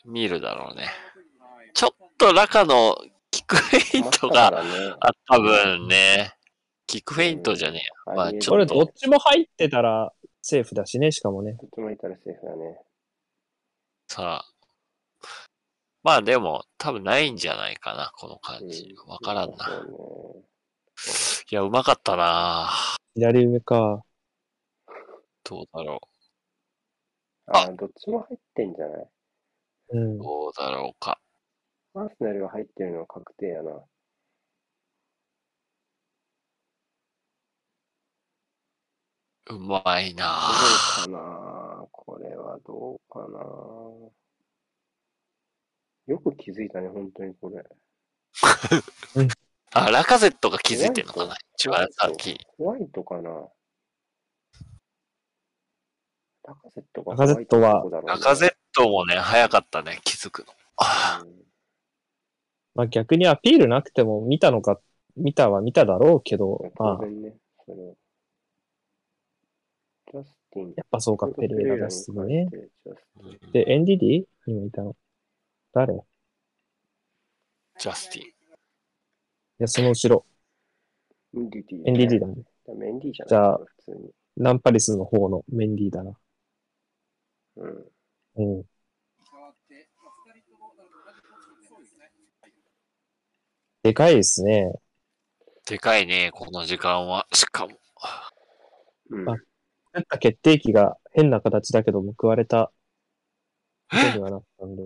[0.04, 0.90] 見るだろうね。
[1.74, 2.98] ちょっとラカの
[3.30, 4.58] キックフェイントがね。
[5.00, 6.34] あった分ね、
[6.86, 7.78] キックフェイントじゃね
[8.10, 8.16] えや。
[8.16, 10.12] まあちょっとこれどっちも入ってたら
[10.42, 11.54] セーフだしね、しかもね。
[11.54, 12.78] どっちもいたらセーフだね。
[14.14, 14.46] さあ。
[16.04, 18.94] まあでも、多分ないんじゃないかな、この感じ。
[19.08, 19.86] わからんな。
[21.50, 22.70] いや、うまかったな
[23.16, 24.04] 左上か。
[25.46, 26.00] どうだろね。
[27.48, 29.08] あー、どっちも入ってんじゃない？
[29.92, 30.24] うんう。。
[30.24, 31.18] どうだろうか。
[31.94, 33.72] アーセナルが入ってるのは確定やな。
[39.52, 40.52] うまいな
[41.06, 43.40] どうかなこれはどうかな。
[46.08, 47.64] よく気づいたね、本当にこれ。
[49.74, 52.38] あ、ラカゼットが気づいてんのかな一番先。
[52.58, 53.30] ホワイトかな。
[56.44, 60.46] ラカゼットがラカゼットはラカゼットもね、早かったね、気づくの。
[60.78, 61.32] あうん。
[62.74, 64.80] まあ逆にアピールなくても見たのか、
[65.16, 67.96] 見たは見ただろうけど、まあ、当然ね、それを。
[70.12, 70.41] ジャスティン。
[70.54, 72.48] やっぱそうか、ペレイラがすごいね。
[72.52, 73.66] ジャスティンで、
[73.98, 74.26] NDD?
[74.46, 74.96] 今いたの？
[75.74, 75.94] 誰？
[75.94, 75.98] い
[77.80, 78.32] ジャスティン。
[79.62, 80.26] や、その後ろ。
[81.36, 81.84] NDD。
[81.86, 82.44] NDD だね。
[82.76, 84.12] メンディーじゃないじゃあ普通に。
[84.38, 86.12] ナンパリスの方のメンディーだな。
[87.58, 87.70] うん。
[87.70, 87.86] うん。
[88.36, 90.90] 変わって、まあ、2人ともなの
[93.84, 94.74] でかいですね。
[95.68, 97.28] でかいね、この時間は。
[97.34, 97.78] しかも。
[99.12, 99.30] うん。
[99.30, 99.36] あ
[99.94, 102.72] 作った決定機が変な形だけど報われた
[103.90, 104.84] ことにはなったんで。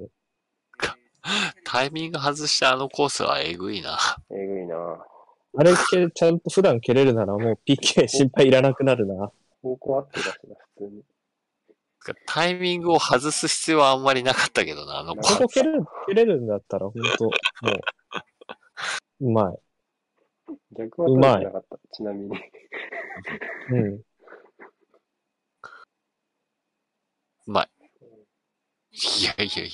[1.63, 3.97] タイミング外したあのコースはえぐいな。
[4.31, 4.75] えぐいな
[5.57, 9.31] あれけ、ちゃんと普段蹴れるならもう PK 心配いらなくなるな。
[9.61, 11.03] 方向合ってたしな、普通に。
[12.27, 15.37] タイミングを外す必要はあんまりなかったけどな、あのコース。
[15.37, 17.31] ここ蹴れる、蹴れるんだったら本当も
[19.21, 19.57] う、うまい。
[20.77, 22.37] 逆は取れてなかった、ちなみに。
[23.71, 24.01] うん。
[27.47, 27.69] うまい。
[28.91, 29.69] いやいやいやい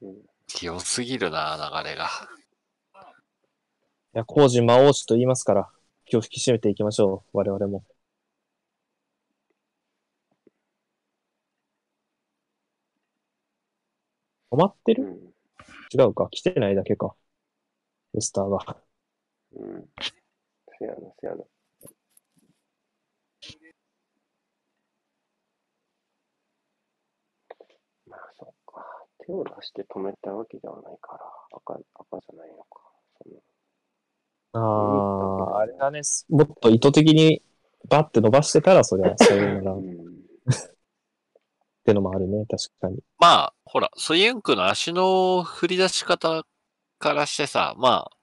[0.00, 0.08] うん。
[0.08, 0.14] や。
[0.62, 2.08] 良すぎるな、流れが。
[4.14, 5.70] いや、工事魔王子と言いますから、
[6.06, 7.36] 気を引き締めていきましょう。
[7.38, 7.84] 我々も。
[14.50, 15.04] 止まってる？
[15.04, 15.34] うん。
[15.92, 16.28] 違うか。
[16.30, 17.14] 来てないだけか。
[18.14, 18.78] レスターが。
[19.52, 19.88] うん。
[20.78, 21.44] せやな、せやな。
[28.06, 28.82] まあ、そっか。
[29.28, 31.20] 手を出して止めたわけではないから、
[31.52, 32.80] 赤、赤じゃないのか。
[33.22, 33.36] その
[34.52, 36.00] ああ、あれだね。
[36.30, 37.42] もっと意図的に
[37.88, 40.18] バッて伸ばしてたら、そりゃ、 さようならっうん。
[41.84, 42.44] てのもあるね。
[42.46, 42.98] 確かに。
[43.18, 46.44] まあ、ほら、ソユンクの足の振り出し方
[46.98, 48.16] からしてさ、まあ、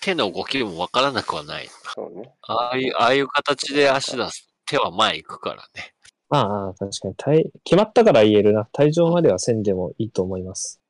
[0.00, 1.68] 手の動きもわからなくはない。
[1.94, 2.32] そうね。
[2.42, 4.48] ああいう、ああいう形で足出す。
[4.66, 5.94] 手は前行くからね。
[6.28, 7.50] ああ、確かに体。
[7.64, 8.68] 決まったから言えるな。
[8.72, 10.80] 退場まではせんでもいいと思います。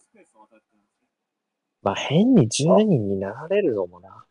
[0.00, 0.82] スペースを与えてるん。
[1.82, 4.24] まあ、変に10人になられるのもな。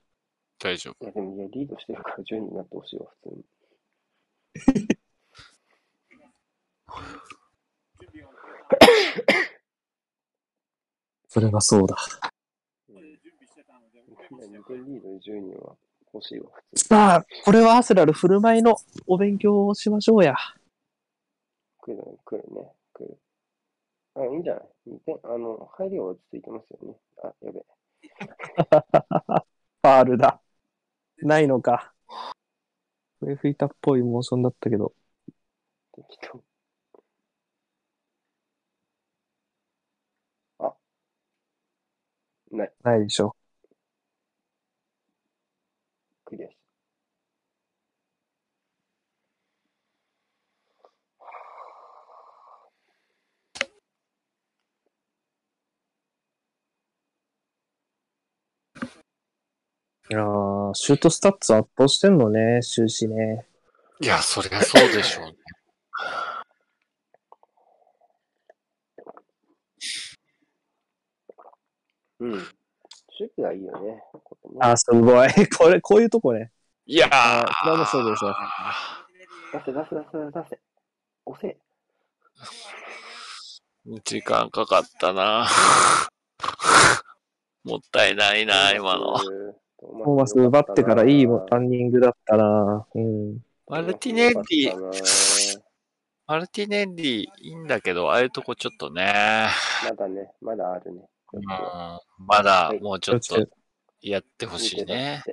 [0.59, 1.03] 大丈夫。
[1.03, 3.45] いや、でも、いや、リードしてるから10人になってほしいわ、普通に。
[11.27, 11.95] それはそうだ。
[12.89, 15.77] うんので準備してたので、受け2ましたよ点リードで10人は
[16.13, 16.87] 欲しいわ、普通に。
[16.87, 18.75] さあ、これはアセラル振る舞いの
[19.07, 20.35] お勉強をしましょうや。
[21.81, 23.17] 来るね、来るね、来る。
[24.15, 26.95] あ、いいんじゃない ?2 点、あの、入りは落ち着いてますよね。
[27.23, 27.59] あ、やべ。
[29.81, 30.41] ファールだ。
[31.17, 31.93] ないのか。
[33.21, 34.93] 笛吹いたっぽいモーションだったけど、
[36.07, 36.43] 適当。
[40.59, 40.75] あ。
[42.51, 42.73] ない。
[42.83, 43.35] ないでしょ。
[60.11, 63.45] いやーシュートスタッツ圧倒してんのね、終始ね。
[64.01, 65.35] いや、そりゃそうでしょうね。
[72.21, 72.31] うん。
[72.31, 72.43] 守
[73.35, 74.03] 備がいいよね。
[74.11, 75.29] これねあー、すごい。
[75.55, 76.51] これ、こういうとこね。
[76.87, 78.35] いやあーこれもそうですよ
[79.53, 80.59] 出せ出せ出せ出せ。
[81.25, 81.59] 押せ。
[84.03, 85.47] 時間かかったな。
[87.63, 89.19] もったいないな、今の。
[89.79, 92.85] トーマス奪ってからいいランニングだったな。
[92.93, 93.37] うん。
[93.65, 94.99] マルティネッリよかった
[95.57, 95.63] な
[96.27, 99.47] マルティネッリいいんだけど、ああいうとこちょっとね。
[99.89, 101.07] まだね、まだあるね。
[101.31, 103.47] うん、まだもうちょっと
[104.01, 105.23] やってほしいね。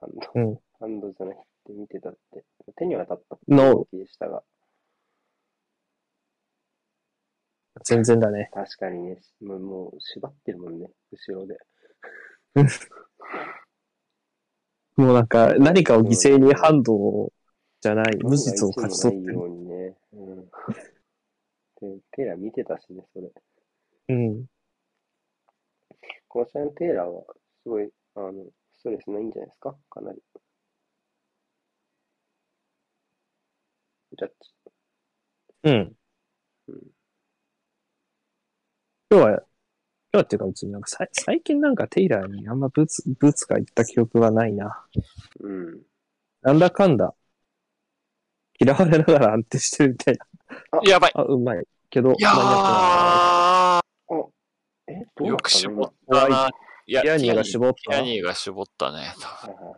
[0.00, 0.58] ハンド、うん。
[0.80, 2.44] ハンドじゃなくて見てたって。
[2.76, 4.42] 手には当たったの気でしたが、
[7.84, 8.50] 全然だね。
[8.52, 11.58] 確かにね、もうもう縛ってるもんね、後ろで。
[14.96, 17.32] もうなんか、何かを犠牲にハンドを
[17.80, 19.36] じゃない、無実を勝ち取ってる。
[19.36, 19.96] ね。
[20.12, 20.44] うん。
[20.46, 23.30] で、 テイラー見てたしね、それ。
[24.08, 24.46] うん。
[26.28, 27.24] この試合のテイラーは、
[27.62, 29.76] すごい、あの、ストレスないんじゃないですか？
[29.90, 30.22] かなり。
[34.16, 34.54] ジャッジ。
[35.64, 35.96] うん。
[36.68, 36.94] うん
[39.10, 39.46] 今日は、今
[40.14, 44.84] 日はっていうか別になんかさい最近なんかテイラーにあんまブーツ、ブーツが言った記憶はないな。
[45.40, 45.82] うん。
[46.42, 47.14] なんだかんだ、
[48.60, 50.18] 嫌われながら安定してるみたい
[50.72, 50.80] な。
[50.84, 51.12] やばい。
[51.14, 51.66] あ、うまい。
[51.90, 52.30] けど、いや
[54.86, 56.44] え、どうよく絞ったな。
[56.46, 56.48] ア
[57.16, 57.92] ニーが絞った？
[57.92, 59.14] ティアニーが絞ったね。
[59.16, 59.74] 今はいはい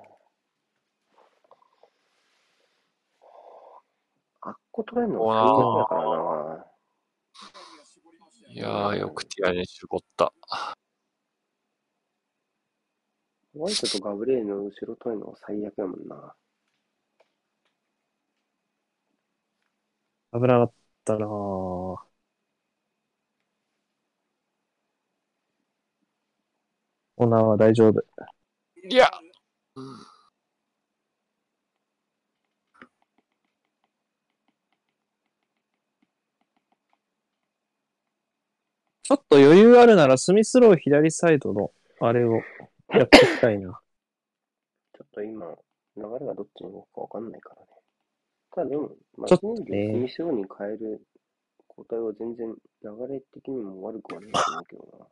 [4.49, 6.36] あっこ取れんのう最悪だからな。
[8.57, 10.33] いやー、よくティアニー絞った。
[13.53, 16.35] ホワイトとガブレールの後ろ取るのが最悪やもんな。
[20.33, 20.73] 危なかっ
[21.05, 21.29] たなぁ。
[21.29, 21.99] オ
[27.27, 28.03] ナーは大丈夫。
[28.89, 29.11] いや、
[39.07, 41.71] ちょっと余裕あるならスミスロー左サイドの
[42.01, 42.43] あれを
[42.93, 43.79] やっていきたいな。
[44.99, 45.47] ちょっと今、
[45.97, 47.69] 流れがどっちに動くかわかんないからね。
[48.51, 51.07] ただでも、マちょっとねスミスローに変える
[51.69, 52.53] 交代は全然
[52.83, 55.07] 流れ的にも悪くはないと思うけどな。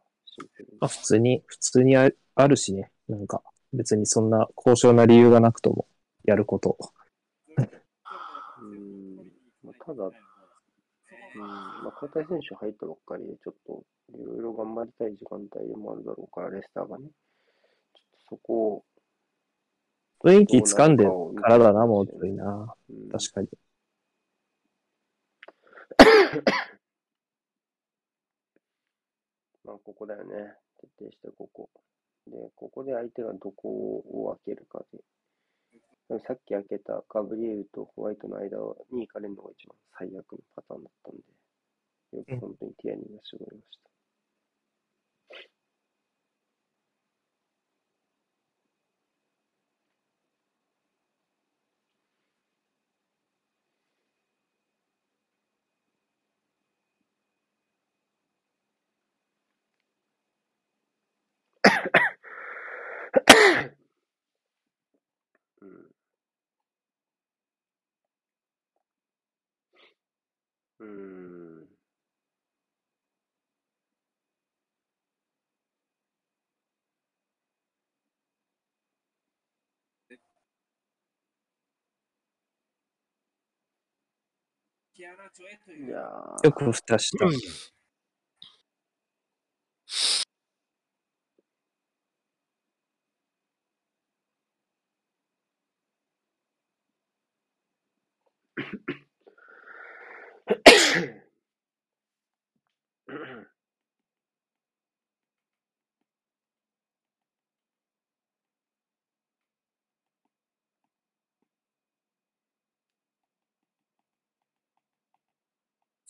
[0.80, 2.90] あ普通に、普通にああるしね。
[3.06, 5.86] なんか別にそんな高尚な理由がなくとも
[6.24, 6.76] やること。
[7.56, 9.16] うーん、
[9.62, 10.10] まあ、ただ、
[11.34, 17.08] うん、まあ、交代選手入ったばっかりで、ちょっといろいろ頑張りたい時間帯でもあるだろうから、レスターがね。
[17.08, 18.84] ちょっとそこを、
[20.22, 21.04] 雰囲気掴んで
[21.40, 22.74] からだな、もういな。
[22.88, 23.48] うん、確かに。
[29.64, 30.56] まあ、ここだよね。
[30.80, 31.70] 徹底してここ。
[32.26, 35.00] で、ここで相手がどこを開けるかで。
[36.08, 38.56] さっき開けたガブリエルとホワイトの間
[38.90, 41.22] に行かれるのが一番最悪のパターンだったんで、
[42.18, 43.90] よく本当にティアニーが絞りました。
[65.60, 65.90] うん。
[70.84, 71.68] うーん。
[86.44, 87.26] よく蓋した。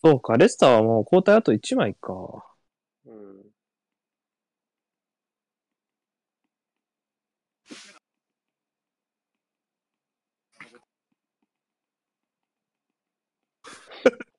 [0.05, 2.13] そうか、レスターはもう交代あと1枚か。
[3.07, 3.45] うん。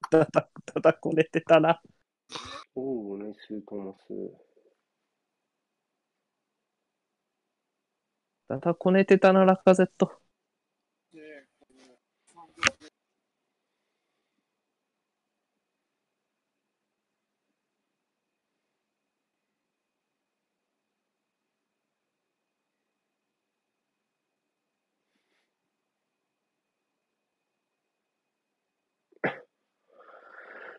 [0.09, 1.81] ただ、ただこねてたな。
[2.75, 4.05] おう、ナイストーマス。
[8.47, 10.19] ただこねてたな、ラカゼット。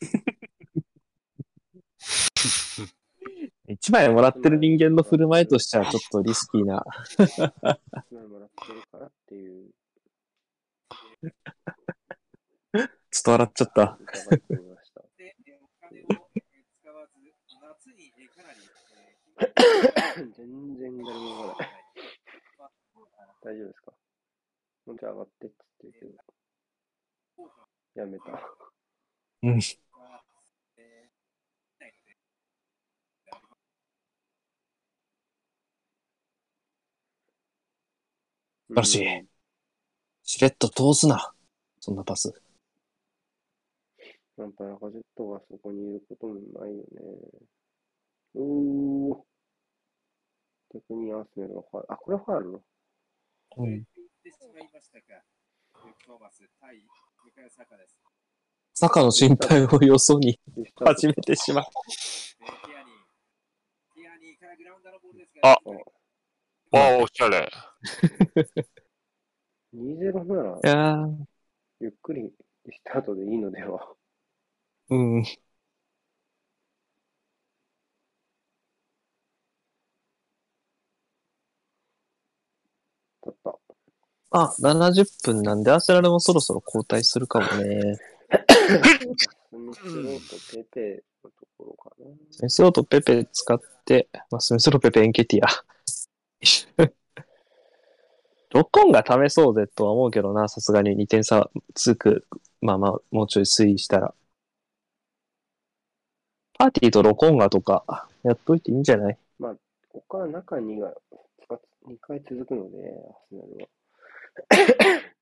[3.68, 6.84] 1枚もらってる人間の振る舞いとしてはちょっとリスキーな。
[7.18, 7.28] 一
[8.14, 9.70] 枚もらってるからっていう、
[12.74, 12.88] ちょっ
[13.24, 13.98] と笑っちゃった。
[20.36, 21.68] 全然誰も動かない。
[22.58, 22.70] まあ
[23.42, 23.92] 大丈夫ですか？
[24.86, 26.06] もうちょい上がってって言ってるけ
[27.42, 27.50] ど、
[27.94, 28.24] やめた。
[29.42, 29.54] うん。
[29.56, 29.60] は
[30.76, 32.16] えーないので
[38.70, 39.26] 素晴らしいうん
[40.22, 41.32] しれっと通すな。
[41.80, 42.32] そんなパス。
[44.38, 46.84] やっぱラカジェットがそこにいることもないよね。
[48.36, 49.16] うー。
[50.72, 51.80] 逆にアーセナルがファ。
[51.88, 52.62] あ、これファウルの？
[53.56, 53.70] うん。
[53.70, 53.84] 言っ
[54.22, 55.20] てしまいましたか。
[55.84, 57.98] ルーク・トーマス対向井坂です。
[58.74, 60.38] 坂の心配をよそに
[60.76, 61.64] 始めてしまう。
[65.42, 65.56] あ
[66.72, 67.50] ああ、おしゃれ。
[69.72, 71.24] 2-0ならい、やー、
[71.80, 73.94] ゆっくりリスタートでいいのでは。
[74.88, 75.22] うん。
[75.22, 75.28] だ
[83.30, 83.58] った。
[84.32, 87.96] あ、70分なんで、アセラルもそろそろ交代するかもね。
[89.50, 92.06] スミスローとペペのところかな。
[92.30, 95.48] スミスローとペペ使って、まあ、スミスローペペエンケティア。
[98.50, 102.26] ロッコンが試そうぜとは思うけどな、さすがに2点差つく。
[102.60, 104.14] まあまあ、もうちょい推移したら。
[106.58, 109.18] パーティーとロコンガとか、やっといていいんじゃない？
[109.88, 110.94] ここから中2が
[111.86, 112.84] 2回続くので、アー
[113.30, 113.68] セナルは。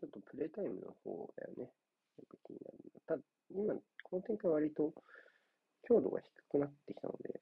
[0.00, 1.70] ちょっとプレイタイムの方だよね。
[3.06, 4.92] ただ、今、この展開割と
[5.82, 7.40] 強度が低くなってきたので、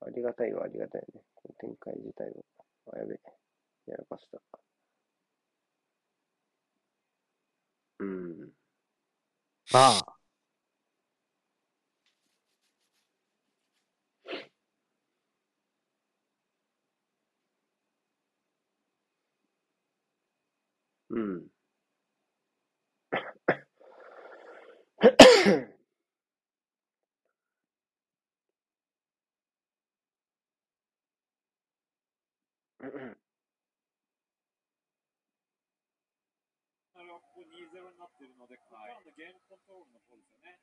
[0.00, 1.22] ありがたいはありがたいよね。
[1.34, 2.34] この展開自体は。
[2.94, 3.37] あ、やべえ。
[3.88, 4.38] やらかした。
[8.00, 8.52] うん。
[9.72, 10.18] まあ。
[21.10, 21.48] うん。
[32.80, 32.86] あ
[37.02, 40.58] れはここ2-0になってるので、ここからのゲームコントロールの方ですよね。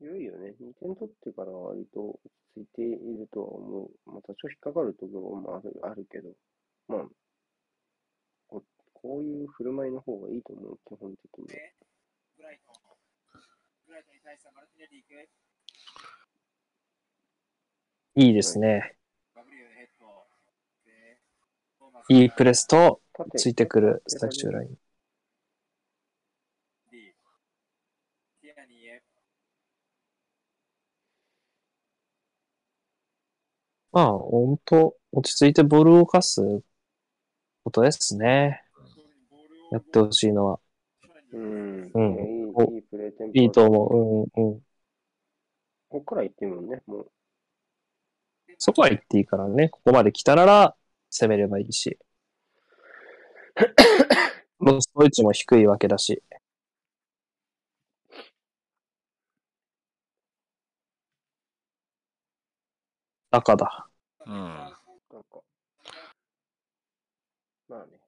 [0.00, 0.56] 良いよね。
[0.56, 2.16] 2点取ってからは割と落
[2.56, 2.88] ち着いてい
[3.20, 3.90] るとは思う。
[4.08, 6.32] まあ、多少引っかかるところもあるあるけど、
[6.88, 7.08] まあ、
[8.48, 8.64] こ
[8.94, 11.48] こういう振る舞いの方がいいと思う、基本的に。
[11.48, 11.74] で、
[12.38, 12.74] ブライトン。
[13.86, 15.28] ブライトンに対してマルティネリ行く。
[18.16, 18.96] いいですね。
[22.08, 24.68] いいプレスと、縦ついてくる最終ライン。
[26.90, 27.14] D。
[28.42, 29.02] ティアニーへ。
[33.92, 36.62] まあ、ほんと、落ち着いてボールを動かす
[37.64, 38.62] ことですね。
[39.72, 40.60] やってほしいのは。
[41.32, 41.90] うん。
[41.92, 44.38] うんいやいプレーテンポいいと思う。
[44.38, 44.60] うん、うん。
[44.60, 47.10] ここから行ってもんね、もう。
[48.58, 49.68] そこは言っていいからね。
[49.68, 50.76] ここまで来たなら、
[51.10, 51.98] 攻めればいいし。
[54.60, 56.22] ロスト位置も低いわけだし。
[63.30, 63.86] 赤だ。
[64.26, 64.32] うん。
[64.32, 64.72] なん
[65.24, 65.40] か、
[67.68, 68.00] まあね。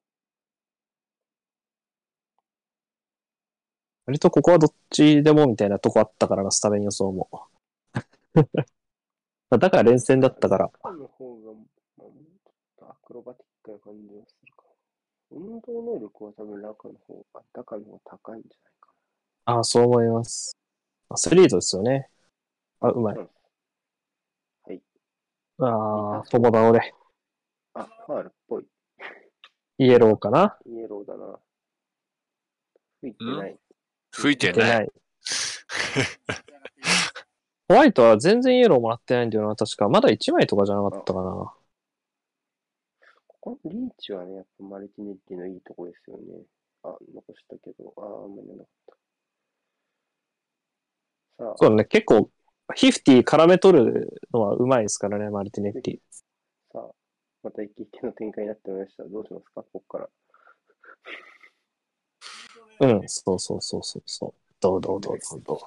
[4.05, 7.29] 割とここはどっちでもみたいなとこあったからな、スタメン予想も。
[9.49, 10.65] だから連戦だったから。
[10.65, 11.59] 赤の方が、ま
[11.99, 12.11] あ、もう
[12.43, 14.63] ちょっとアクロバティックな感じがするか
[15.31, 15.37] な。
[15.37, 18.89] 運動能力は多分赤の方が、赤の方が高いんじゃないか
[19.45, 20.57] ああ、そう思います。
[21.07, 22.09] アスリートですよね。
[22.81, 23.15] あ、うまい。
[23.15, 23.21] な。
[23.21, 23.29] うん
[25.65, 26.93] ああ、友倒れ。
[27.73, 28.65] あ、ファールっぽい。
[29.79, 31.39] イエローかなイエローだな。
[33.01, 33.57] 吹いてない。
[34.11, 34.85] 吹いて出なない。
[34.85, 34.89] い。
[37.67, 39.89] ホワイトは全然イエローもらってないんだよな、確か。
[39.89, 41.53] まだ1枚とかじゃなかったかな。
[43.27, 46.23] ここのリーチはね、やっぱマルティネッリのいいとこですよね。
[46.83, 48.67] あ、残したけど、ああ、あんまりなかっ
[51.37, 51.43] た。
[51.43, 52.29] さあ、そうだね、結構、
[52.67, 55.99] フィフティ絡め取るのはうまいですからね、マルティネッティ。
[56.71, 56.91] さあ、
[57.43, 59.03] また一気の展開になってまいりました。
[59.03, 60.09] どうしますか、ここから。
[62.79, 64.33] うん、そうそうそうそうそう。
[64.59, 65.57] どうどうどうどうどう。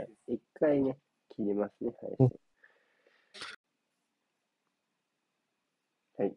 [0.00, 0.98] はい、一回ね、
[1.30, 1.92] 切りますね。
[2.00, 2.16] はい。
[2.18, 2.32] うん
[6.16, 6.30] はい。
[6.30, 6.36] ス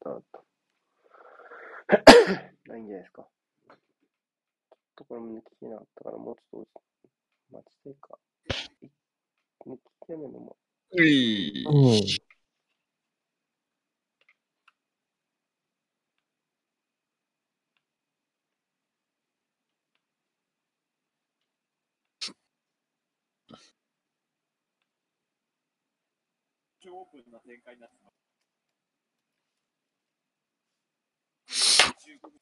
[0.00, 0.44] タート。
[2.68, 3.28] ないんじゃないですか。
[5.02, 6.80] ちょっとこれも抜き切れなかったから、もうちょっと
[7.50, 8.18] 待ちたいか。
[8.82, 8.86] い
[9.66, 10.56] 抜き切れないのも。
[10.92, 12.00] ういうん。
[26.84, 28.32] 超オープンな展開になってます。
[31.78, 32.41] まあ、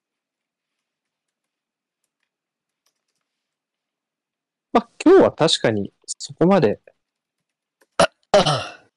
[5.04, 6.80] 今日は確かに、そこまで、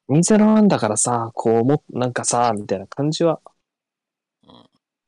[0.09, 3.39] 2-0なんだからさ、こうも、なんかさ、みたいな感じは、
[4.47, 4.63] うん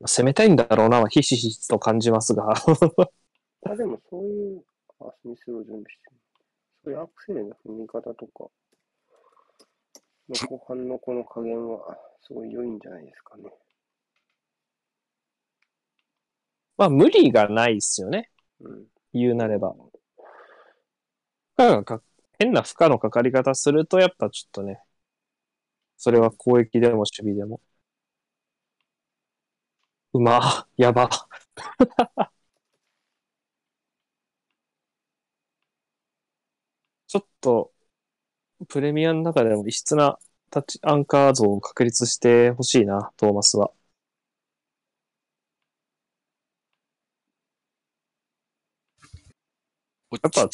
[0.08, 2.54] 攻めたいんだろうな、はひしひしと感じますが。
[3.66, 4.64] あ、でもそういう、
[5.00, 6.16] あ、スミスロー準備してる。
[6.84, 8.50] そういうアクセルの踏み方とか、
[10.30, 13.52] の後半のこの加減は、すごい良いんじゃないですかね。
[16.78, 18.30] まあ、無理がないっすよね。
[18.60, 18.88] うん。
[19.14, 19.76] 言うなれば。
[21.57, 22.02] 負荷がか
[22.40, 24.82] 変な負荷のかかり方すると、やっぱちょっとね、
[25.98, 27.60] それは攻撃でも守備でも。
[30.14, 31.10] うま、 やば。
[37.07, 37.73] ちょっと、
[38.69, 40.19] プレミアの中でも異質な
[40.52, 43.72] タッチアンカー像を確立してほしいな、トーマスは。
[50.11, 50.49] ややっぱ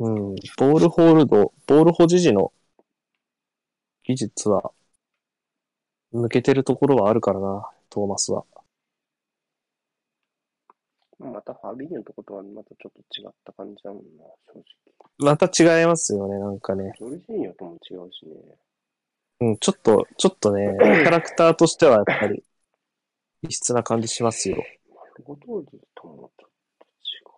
[0.00, 2.52] うん、ボールホールド、ボール保持時の
[4.02, 4.72] 技術は
[6.14, 8.44] 抜けてるところはあるからな、トーマスは。
[11.18, 14.24] またファビーニョのとことはまたちょっと違った感じだもんな、
[14.54, 14.64] 正直。
[15.18, 16.94] また違いますよね、なんかね。
[16.98, 18.32] ジョルジーニョとも違うしね。
[19.40, 22.42] うん、ちょっと、ちょっとね、 キャラクターとしてはやっぱり
[23.42, 24.64] 異質な感じしますよ。
[25.94, 27.30] ともちょっと違う。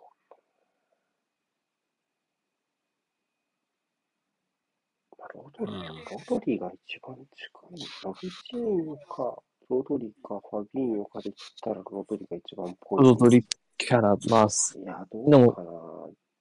[5.35, 5.95] まあ、ロドリー、うんロ
[6.29, 7.87] ドリーが一番近い。
[8.05, 13.05] ロビチーニョか、ロドリーか、ファビーニョかで言ったらロドリーが一番っぽい。
[13.05, 13.45] ロドリ
[13.79, 14.49] キャラ、まあ、
[14.79, 15.71] いや、どうかな。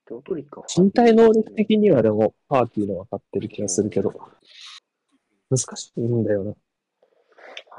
[0.07, 0.63] ロドリーか。
[0.75, 4.13] 身体能力的にはでもパーティーの分かってる気がするけど、
[5.49, 6.51] 難しいんだよな。
[6.53, 6.57] フ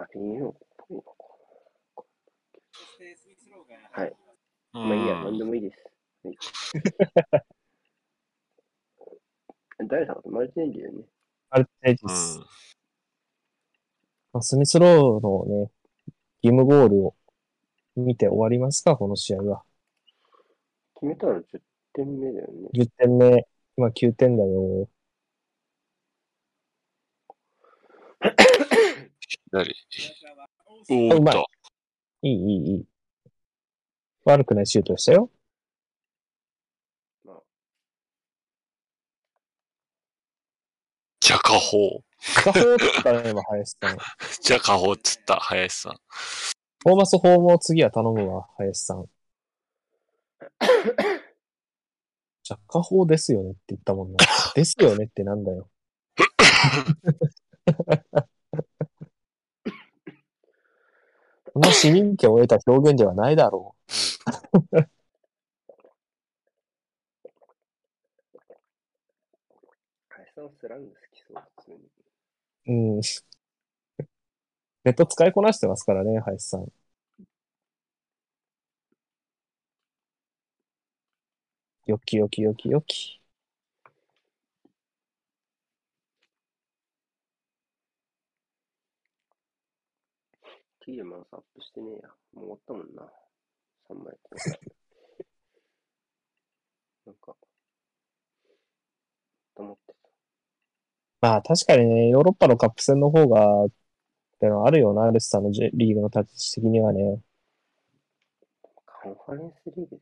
[0.02, 1.12] ァビーニョっぽいのか
[3.92, 4.12] はい
[4.72, 5.84] まあいいや、なんんでもいいです。
[9.82, 11.04] はい誰だろうマルティネッリだよね。
[11.50, 12.38] あれ大事うです。
[12.38, 12.40] ん。
[14.32, 15.70] まあスミスローのね、
[16.42, 17.14] 義務ゴールを
[17.96, 19.62] 見て終わりますか、この試合は。
[20.94, 21.60] 決めたら10
[21.92, 22.68] 点目だよね。
[22.74, 23.46] 10点目、
[23.76, 24.88] 今9点だよ。
[29.50, 29.74] 左。
[30.90, 31.46] おおーっと。
[32.22, 32.86] いい、いい、いい。
[34.24, 35.30] 悪くないシュートでしたよ。
[37.24, 37.42] まあ、
[41.52, 42.04] じゃかほう。
[42.44, 43.98] ガホーって言ったね、今、林さん。
[44.40, 45.96] じゃかほうっつった、林さん。
[46.84, 49.04] トーマスホームを次は頼むわ、林さん。
[52.44, 54.18] ジャッカホーですよねって言ったもんな。
[54.54, 55.70] ですよねってなんだよ。
[61.72, 63.76] 市民権を得た表現ではないだろ
[70.08, 70.94] 林さんはスラング。
[72.66, 72.72] う。
[72.72, 73.00] ん。
[74.84, 76.68] ネット使いこなしてますからね、林さん。
[81.86, 83.20] よきよきよきよき。
[90.80, 92.08] ティーマンスアップしてねえや。
[92.34, 93.10] もう終わったもんな。
[93.88, 94.72] 3枚やって
[97.06, 97.36] なんか、
[99.54, 100.10] と思ってた。
[101.22, 103.68] まあ確かにね、ヨーロッパのカップ戦の方が、っ
[104.40, 107.20] てのはあるよな、レスターのジェリーグの立ち位置的にはね。
[108.84, 110.00] カンファレンスリーグでし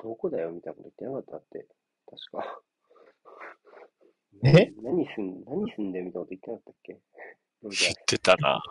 [0.00, 0.08] ょ。
[0.08, 1.66] どこだよみたいなこと言ってなかったって、
[2.10, 2.60] 確か。
[4.44, 4.72] え？
[4.82, 6.98] 何すん、何すんだよみたいなこと言ってなかったっけ？
[7.62, 7.74] 言っ
[8.06, 8.62] てたな。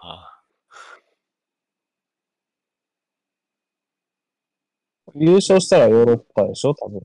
[5.14, 7.02] 優勝したらヨーロッパでしょ、多分。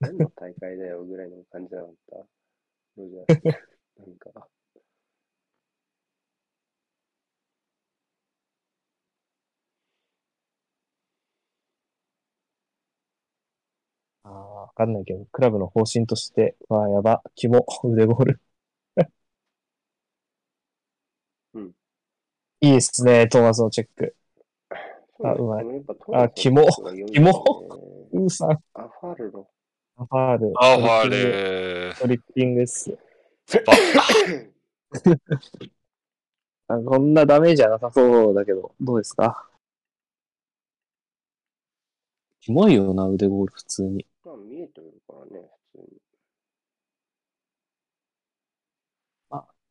[0.00, 2.16] 何の大会だよぐらいの感じじゃなかった？
[2.96, 3.24] ロジャー。
[3.28, 3.42] ス。
[3.98, 4.48] なんか、
[14.24, 14.32] ああ、
[14.62, 18.40] わかんないけど、クラブの方針として、わあ、やば、肝、腕ゴール。
[21.54, 21.72] うん。
[22.60, 24.14] いいですね、トーマスのチェック。
[25.18, 25.64] そううまい。
[25.64, 27.32] あーマスのキモ人が読むよね。
[28.12, 29.48] ウーさん、アファルロ。
[29.98, 30.52] アファール。
[30.56, 31.30] アファトリッピング
[31.88, 31.94] ル。
[31.98, 32.98] トリッピングっす。
[36.68, 39.48] こんなダメージはなさそうだけど、どうですか？
[42.40, 44.06] キモいよな、腕ゴール、普通に。
[44.24, 46.00] まあ見えてるからね、普通に。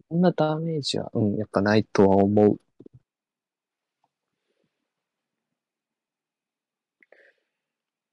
[0.07, 2.59] こんなダメージは、うん、やっぱないとは思う。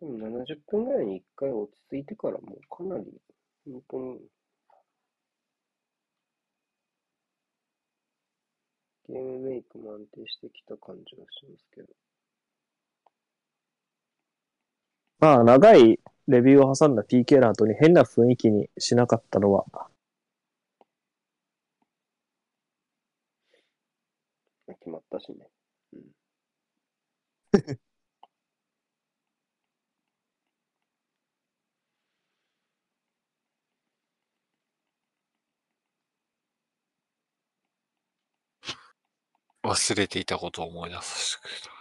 [0.02, 3.04] でも70分ぐらいに1回落ち着いてからもうかなり、
[3.64, 4.18] 本当に、
[9.08, 11.88] ゲームメイクも安定してきた感じがしますけど。
[15.20, 19.66] まあ、長いレビューを挟んだ PK の後に変な雰囲気にしなかったのは、
[24.80, 25.48] 決まったしね。
[25.92, 26.02] うん。
[39.64, 41.72] 忘れていたことを思い出させてくれた。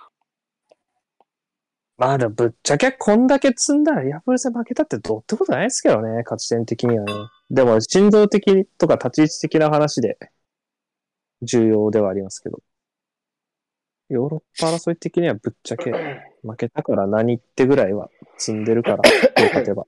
[1.97, 7.13] まあでもぶっちゃけこんだけ積んだらリアプール戦負けたってどうってことないですけどね、勝ち点的にはね。
[7.51, 10.17] でも、心臓的とか立ち位置的な話で
[11.43, 12.59] 重要ではありますけど。
[14.09, 15.91] ヨーロッパ争い的にはぶっちゃけ
[16.41, 18.97] 負けたから何ってぐらいは積んでるから、
[19.35, 19.85] 勝てば。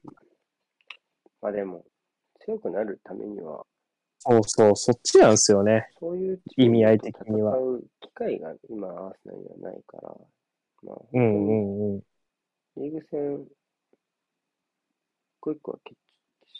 [1.42, 1.84] まあでも、
[2.46, 3.66] 強くなるためには、
[4.26, 5.90] そうそう、そっちなんですよね。
[6.00, 7.58] そういう意味合い的には
[8.00, 10.16] 機会が今、アーセナルにはないから、
[10.84, 12.02] まあ、うんうんうん。
[12.78, 13.50] リーグ戦、一
[15.42, 16.00] 個一個は決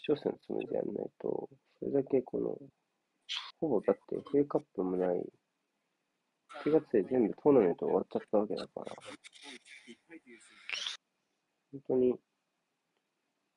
[0.04, 2.58] 決勝戦のつもりでやらないと、それだけこの、
[3.60, 5.24] ほぼだって FA カップもない、
[6.66, 8.92] 7月で全部トーナメント終わっちゃったわけだから、
[11.72, 12.20] 本当に、一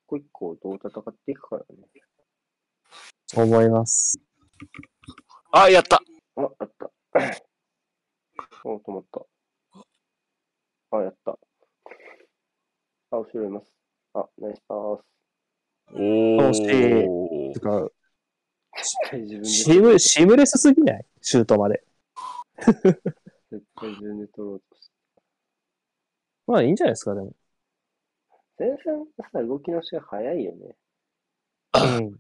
[0.05, 2.06] 個一個どう戦っていくからね。
[3.35, 4.19] 思います。
[5.51, 6.01] あ、やった
[6.35, 6.91] あ、あった。
[8.63, 9.25] お、止まった。
[10.91, 11.31] あ、やった。
[13.11, 13.73] あ、後ろいます。
[14.13, 15.03] あ、ナイスパース。
[15.93, 17.59] お惜しーて。
[17.59, 17.89] か、
[18.75, 21.05] 絶対自分でシーム、シームレスすぎない？
[21.21, 21.83] シュートまで。
[23.51, 24.93] 絶対自分で取ろうとして。
[26.45, 27.33] まあいいんじゃないですか、でも。
[28.57, 30.75] 前線のさ、動きのしが早いよね。
[31.73, 32.19] うん。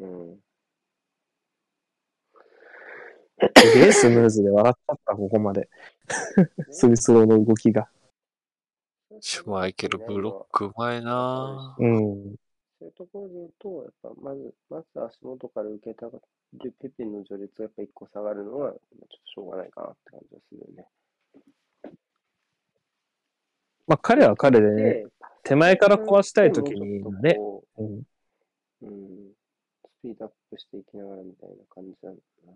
[0.00, 0.40] うん。
[3.56, 5.68] すげえスムーズで笑っちゃった、ここまで。
[6.70, 7.88] スリスローの動きが。
[9.20, 12.36] シュマイケルブロックうまいなうん。
[12.78, 16.18] そういうところで言うと、やっぱまず、まず足元から受けたが
[16.58, 20.88] るペペの序列がやっぱ一個下がるのは、ちょっとしょうがないかなって感じがするよね。
[23.86, 25.06] まあ彼は彼でね、で、
[25.42, 27.86] 手前から壊したい時にもうちょっとね、こうん。
[27.86, 28.02] う
[28.82, 29.29] うん、ス
[30.02, 32.52] ピードアップしていきながらみたいな感じなんだな。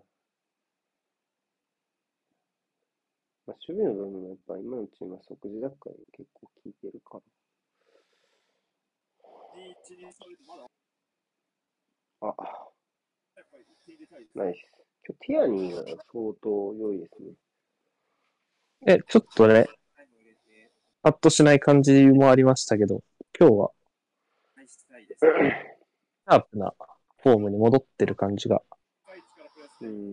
[3.47, 7.21] まあ、守備の部分もやっぱ今のチームは即時奪回に結構効いてるから。
[12.21, 12.33] あ、
[13.37, 14.37] やっぱり1点入れたいです。
[14.37, 14.57] ナイス。
[15.07, 17.33] 今日ティアニーが相当良いですね。
[18.87, 19.67] え、ちょっとね、
[21.03, 23.03] パッとしない感じもありましたけど、
[23.39, 23.71] 今日は。
[24.65, 26.73] シャープな
[27.25, 28.61] フォームに戻ってる感じが。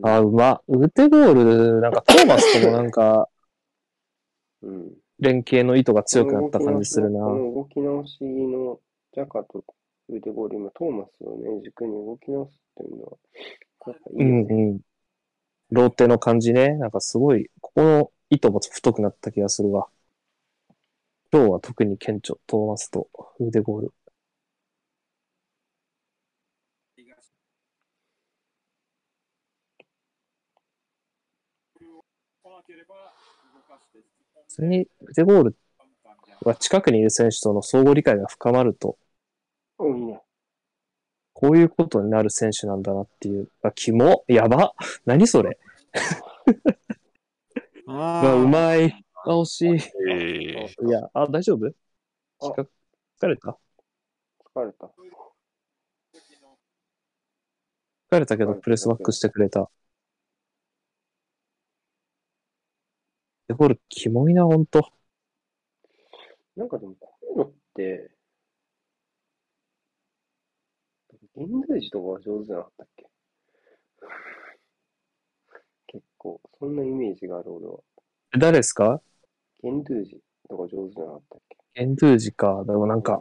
[0.02, 0.62] あ、うま。
[0.66, 3.28] ウテゴール、なんかトーマスともなんか
[4.62, 4.92] うん。
[5.18, 7.20] 連携の意図が強くなった感じするな。
[7.20, 8.80] この動き直しの
[9.12, 9.62] ジャカと
[10.08, 13.18] ウデゴール、今トーマスをね、軸に動き直すっていうのは、
[14.12, 14.54] いいようんね。
[14.54, 14.80] うん。
[15.70, 16.76] ローテの感じね。
[16.78, 19.86] なんかすごい、ここの糸も太くなった気がするわ。
[21.30, 23.08] 今日は特に顕著、トーマスと
[23.38, 23.92] ウデゴール。
[32.42, 33.14] 来なければ
[33.54, 34.00] 動かして、
[34.54, 36.52] それに、ウデゴールカウンターみたいな。
[36.52, 38.98] が近くにいる選手との相互理解が深まると。
[41.32, 43.48] こういうことになる選手なんだなっていう。
[43.62, 44.74] あ、キモやば
[45.06, 45.58] 何それ
[47.86, 48.92] う あ、うまい。
[49.24, 49.68] あ、惜しい。
[50.10, 51.66] えいや、あ、大丈夫？
[52.40, 53.56] 疲れた？
[54.54, 54.90] 疲れた。
[58.10, 59.70] 疲れたけど、プレスバックしてくれた。
[63.54, 64.92] これ、キモいな、ほんと。
[66.56, 68.10] なんかでも、こういうのって、
[71.34, 73.06] 現代児とかは上手じゃなかったっけ
[75.86, 77.78] 結構、そんなイメージがある俺は。
[78.38, 79.00] 誰ですか
[79.62, 82.64] ゲンドゥージとか上手じゃなかったっけエンドゥージか。
[82.66, 83.20] でもなんか、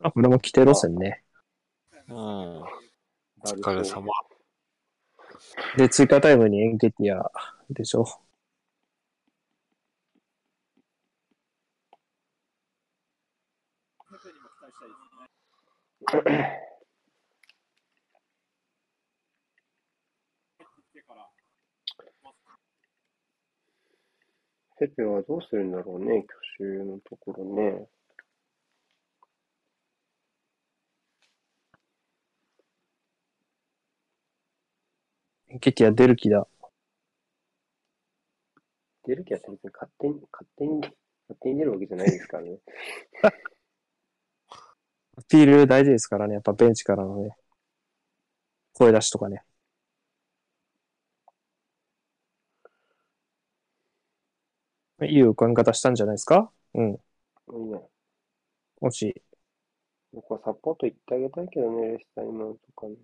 [0.00, 1.22] あ、これも規定路線ね。
[2.08, 2.16] うん。
[2.16, 2.66] お
[3.44, 4.08] 疲れ様。
[5.76, 7.30] で、追加タイムにエンケティア
[7.70, 8.06] でしょ。
[24.78, 25.04] ペペ。
[25.04, 26.24] はどうするんだろうね、
[26.58, 27.86] 去就のところね。
[35.60, 36.46] ケティア出る気だ。
[39.04, 40.94] 出る気は別に勝手に、勝手に、勝
[41.40, 42.58] 手に出るわけじゃないですからね。
[45.16, 46.34] アピール大事ですからね。
[46.34, 47.36] やっぱベンチからのね。
[48.74, 49.42] 声出しとかね。
[55.02, 56.50] いい浮かび方したんじゃないですか？
[56.74, 56.98] うん。
[57.52, 57.88] いいね。
[58.80, 59.22] もし、
[60.12, 62.96] 僕はサポート行ってあげたいけどね、レスター今のとかに。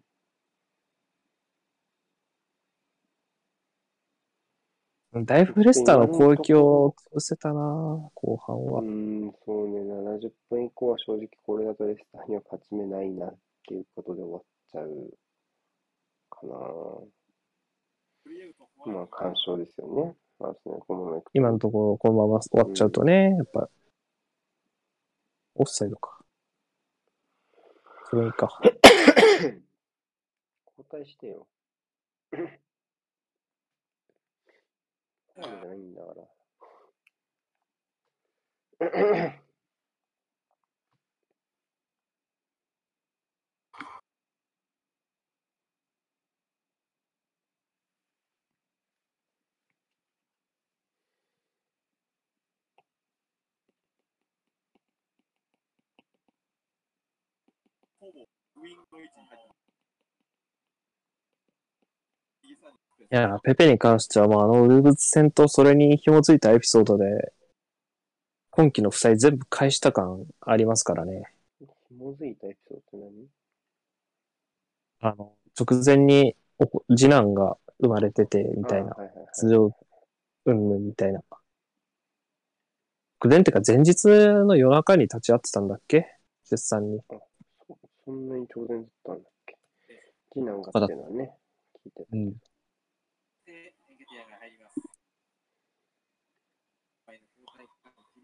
[5.24, 8.82] だいぶレスターの攻撃を潰せたな後半うは。
[8.82, 13.36] ーん、そうね、70分以降は正直これだとレスターには勝ち目ないなっ
[13.66, 15.14] ていうことで終わっちゃう
[16.30, 16.54] かな。
[18.92, 20.14] まあ、干渉ですよね。
[20.38, 23.68] まあ、ですね、このまま今のところこのまま終わっちゃうとね、やっぱ、
[25.54, 26.18] オフサイドか。
[28.10, 28.60] それか。
[30.78, 31.46] 交代してよ。
[35.43, 36.23] じゃないんだから。
[58.01, 58.23] ほぼ
[58.56, 59.59] ウィングの位置に入ってます。
[62.43, 67.32] 右サイドにスペースいや、ペペに関してはもうあのウルブズ戦とそれに紐づいたエピソードで、
[68.50, 71.22] 今季の負債全部返した感ありますからね。
[71.88, 73.28] 紐づいたエピソードって
[75.00, 79.00] あの、直前におこ次男が生まれてて、み何たいなあ。
[79.00, 79.76] はいはいはい出場、
[80.46, 81.22] うんぬんみたいな。
[83.20, 86.06] 直前ってか前日の夜中に立ち会ってたんだっけ？
[86.50, 87.00] 出産に。
[87.66, 89.56] そそんなに当然だったんだっけ？
[90.32, 91.32] 次男がっていうのはね、
[91.84, 92.30] 聞いてうん。
[92.30, 92.36] で、
[93.46, 94.80] エンゲティアが入ります。
[97.06, 98.22] 前の交代期間を切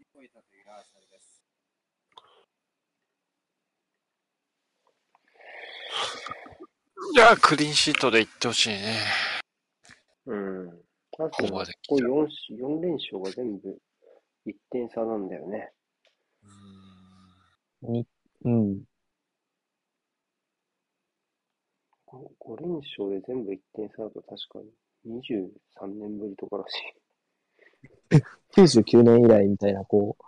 [0.65, 1.43] り越えたというアーセナルです。
[7.13, 8.99] いや、クリーンシートで行ってほしいね。
[10.25, 10.69] うん。
[11.17, 12.27] あここまで来こちゃう4、
[12.57, 13.77] 四連勝が全部
[14.47, 15.71] 1点差なんだよね。
[17.81, 18.05] に、
[18.43, 18.81] うん。
[22.07, 24.59] 5, 5連勝で全部1点差だと確か
[25.05, 26.95] に23年ぶりとからしい。
[28.55, 30.23] 99年以来みたいな、こう、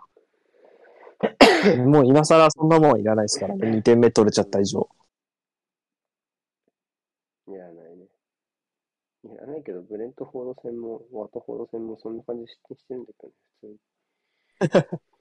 [1.86, 3.70] もう今更そんなもんいらないですからね。
[3.70, 4.88] 2点目取れちゃった以上。
[7.48, 8.06] いらないね。
[9.24, 13.78] いらないけど、ブレントフォード戦も、ワトフォード戦もそんな感じしてしてるんだけどね、普通に。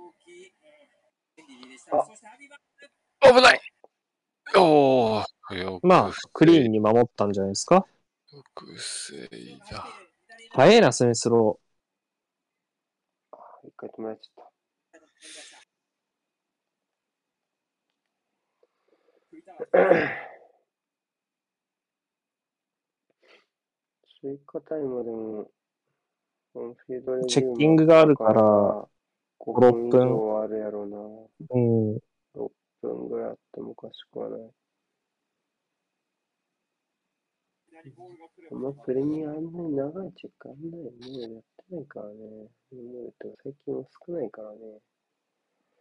[0.00, 0.54] 動き、
[1.36, 1.46] 便利でした。
[1.46, 1.69] あそしてアビバ
[3.20, 3.60] 危ない
[4.56, 7.86] おー、よくまあ、クリーンに守ったんじゃないですか。
[8.32, 9.86] よく防いだ。
[10.52, 11.60] 早いな、スミスロ
[13.32, 14.50] あ一回止められちゃった。
[24.20, 25.50] 追加タイムでも
[27.26, 28.86] チェッキングがあるから
[29.40, 30.96] 5 6分以分上あるやろうな。
[30.96, 31.54] ー。
[31.54, 31.58] う
[31.94, 31.98] ん。
[32.34, 32.50] 6
[32.82, 34.50] 分ぐらいあってもおかしくはない。
[38.52, 40.84] あんまプレミアあんなに長いチェックあんなね。
[41.22, 42.14] やってないからね。
[42.70, 44.58] 見ると最近は少ないからね。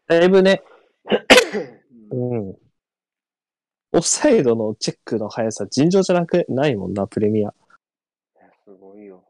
[0.07, 0.63] だいぶね、
[2.11, 2.55] うんうん。
[3.91, 7.49] オフサイドのチェックの速さ、尋常じゃなくないもんな、プレミア。
[7.49, 7.53] い
[8.39, 9.23] やすごいよ。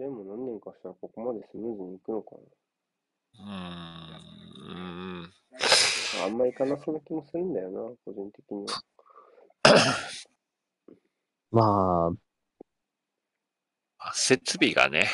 [0.00, 5.22] ジェーも何年かしたらここまでスムーズにいくのかうーん。
[5.22, 6.24] な。
[6.24, 8.82] あんまいかなそうな気もするんだよな、個人的には。
[11.52, 12.12] ま
[13.98, 15.06] あ、設備がね、テ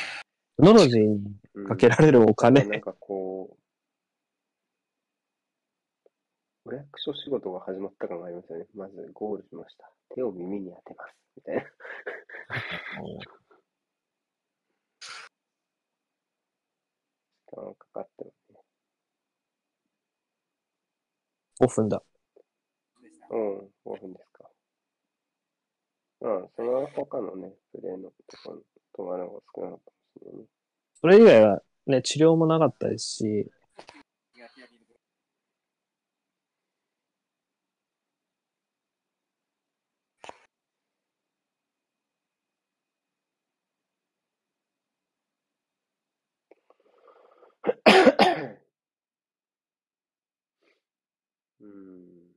[0.59, 3.57] クノロジーにうんかけられるお金、なんかこ
[6.65, 8.67] う、お役所仕事が始まった感がありますよね。
[8.75, 9.91] まずゴールしました。
[10.15, 11.15] 手を耳に当てます。
[11.37, 11.65] みたいな。
[17.63, 18.61] 間かかってますね。
[21.61, 22.03] 5分だ。
[23.31, 24.49] うん、5分ですか。
[26.21, 28.15] うん、その他のね、プレーのと
[28.45, 28.63] ころ、
[28.97, 30.47] 止まるのが少なかったかもしれないね。
[31.01, 33.51] それ以外はね、治療もなかったですし、
[51.61, 52.37] うん。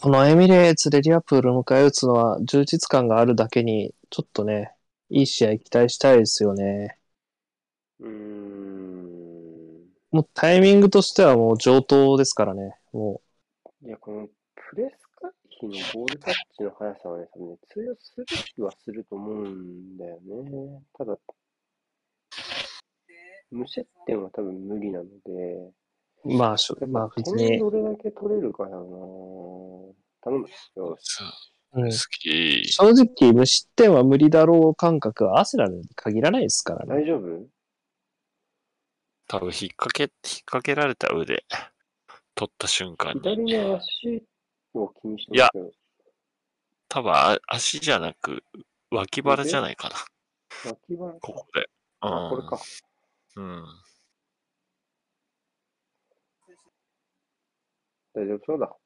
[0.00, 4.72] このエミレーツでリアプールを迎え撃つのは充実感があるだけに、ちょっとね、
[5.10, 6.98] いい試合期待したいですよね。
[8.00, 9.88] うーん。
[10.12, 12.76] もうタイミングとしてはもう上等ですからね。
[12.92, 13.20] も
[13.82, 14.28] いや、この
[14.74, 15.30] プレス回
[15.62, 18.26] 避のボールタッチの速さはね、多分ね、通用する
[18.56, 20.82] 気はすると思うんだよね。
[20.98, 21.16] ただ、
[23.52, 25.10] 無失点は多分無理なので、
[26.24, 28.76] う、まあ、しょまあ別に、点どれだけ取れるかやな
[30.22, 30.48] 頼む。
[30.74, 31.20] よし。
[31.74, 32.64] うん、好き。
[32.72, 37.02] 正直無失点は無理だろう感覚はアセラルに限らないですからね。
[37.02, 37.46] 大丈夫？
[39.28, 40.10] 多分引っ掛け、引っ
[40.46, 41.44] 掛けられた腕、
[42.34, 43.20] 取った瞬間に。
[43.20, 44.24] 左の足
[44.74, 45.72] を気にしていやますけど、
[46.88, 48.44] 多分あ足じゃなく、
[48.90, 49.96] 脇腹じゃないかな。
[50.70, 51.68] 脇腹ここで。
[52.02, 52.26] うん。
[52.26, 52.60] あ、これか。
[53.36, 53.64] うん。
[58.14, 58.76] 大丈夫そうだ。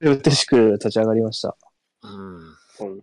[0.00, 1.56] で、うてしく立ち上がりました。
[2.02, 2.36] うん。
[2.38, 3.02] うん。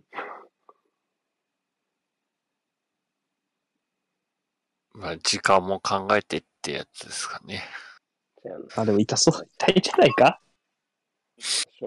[4.94, 7.62] まあ、時間も考えてってやつですかね。
[8.50, 9.48] あなあ、でも痛そう。
[9.58, 10.40] 痛いんじゃないか？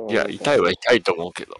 [0.09, 1.55] いや、痛いは痛いと思うけど。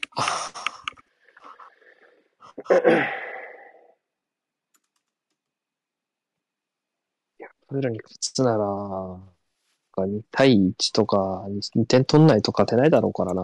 [7.67, 8.65] それらに勝つなら、
[10.07, 11.45] 2対1とか、
[11.76, 13.41] 2点取んないと勝てないだろうからな。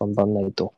[0.00, 0.74] 頑張んないと。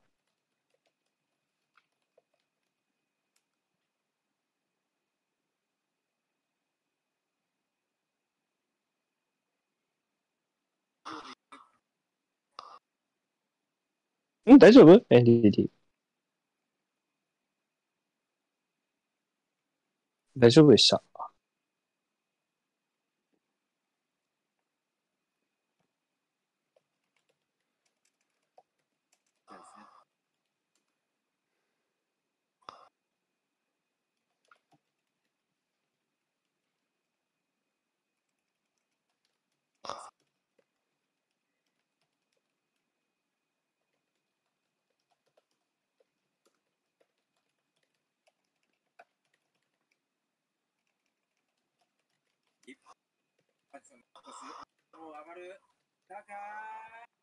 [14.47, 15.71] うん、大丈夫 ?NDD。
[20.37, 21.03] 大丈夫でした。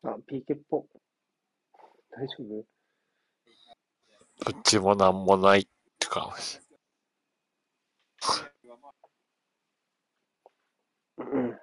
[0.04, 0.86] あ、ピーケっぽ。
[2.10, 2.66] 大丈夫？
[4.50, 5.66] うちもなんもないっ
[5.98, 6.34] てか。
[11.18, 11.58] うん。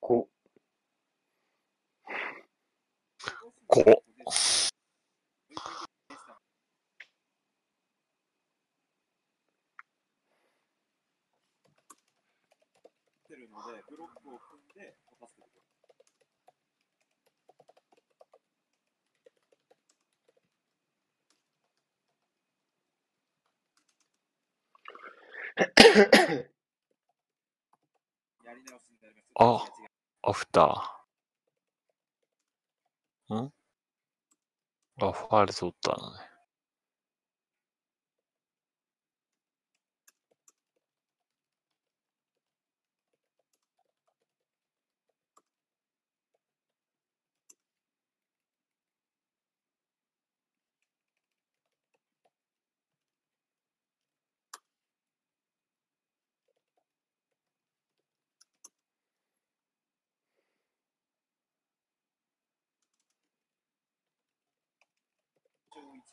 [0.00, 0.34] こう。
[3.66, 3.82] こ。
[3.84, 4.07] 5。
[29.40, 29.64] あ
[30.22, 33.34] アフター。
[33.34, 33.52] ん？
[35.00, 36.27] あ、ファール取ったのね。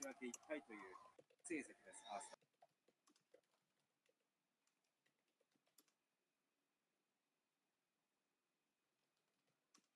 [0.02, 0.80] 1分け1敗という
[1.44, 2.04] 成績です。
[2.12, 2.30] アーセ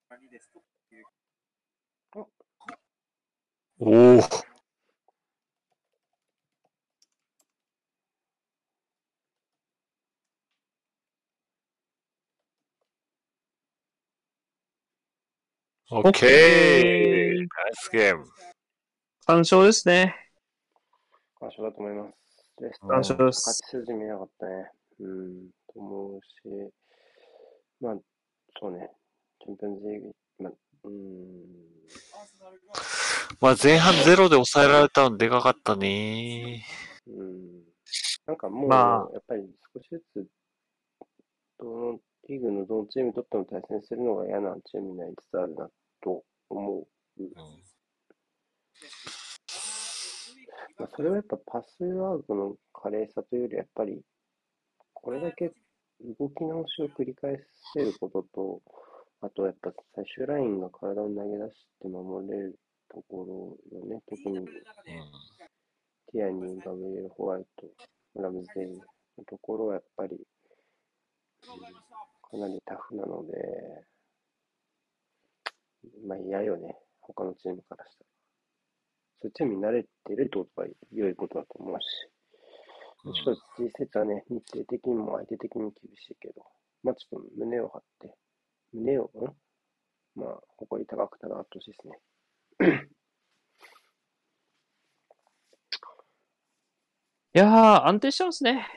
[0.09, 0.59] ナル2ですと
[0.95, 1.05] いう
[2.15, 2.21] お
[4.17, 4.19] お。
[15.91, 19.63] オッケーナイスゲーム。
[19.63, 20.15] 3勝ですね。
[21.39, 22.13] 完勝だと思います。
[22.61, 23.77] レスター完勝で勝すち。
[23.77, 24.71] 筋見なかったね。
[24.99, 26.73] うん、と思うし、
[27.79, 27.95] まあ、
[28.59, 28.89] そうね、
[29.41, 30.53] チャンピオンズリーグ、まあ、
[30.83, 30.93] うん、
[33.39, 36.65] まあ前半ゼロで抑えられたのでかかったね。
[37.07, 37.63] うん、
[38.25, 39.43] なんかもう、まあやっぱり
[39.73, 40.27] 少しずつ、
[41.59, 45.69] どのリーグのどのチームにとっても対戦するのが嫌なチームになりつつあるな
[46.01, 46.87] と思う。
[50.79, 54.01] まあ、それはやっぱパスワークの華麗さというより、やっぱり、
[54.93, 55.51] これだけ
[56.17, 57.37] 動き直しを繰り返
[57.73, 58.61] せることと、
[59.21, 64.01] あとやっぱ最終ラインが体を投げ出して守れるところよね。
[64.09, 64.47] 特に
[66.13, 67.67] ティアニー、ガブリエル・ホワイト、
[68.15, 68.83] ラムズデールの
[69.25, 70.23] ところはやっぱり、うん
[72.31, 73.33] かなりタフなので、
[76.05, 76.75] まあ嫌よね。
[77.01, 78.08] 他のチームからしたら。
[79.21, 81.85] そういうチームに慣れてるってことは良いことだと思うし。
[83.01, 86.43] ちょっと実節はね、日程的にも相手的にも厳しいけど、
[86.83, 88.15] まあちょっと胸を張って、
[88.73, 89.09] 胸を、ん？
[90.15, 92.89] まあ、誇り高く戦ってほしいですね。
[97.35, 98.67] いやー、安定してますね。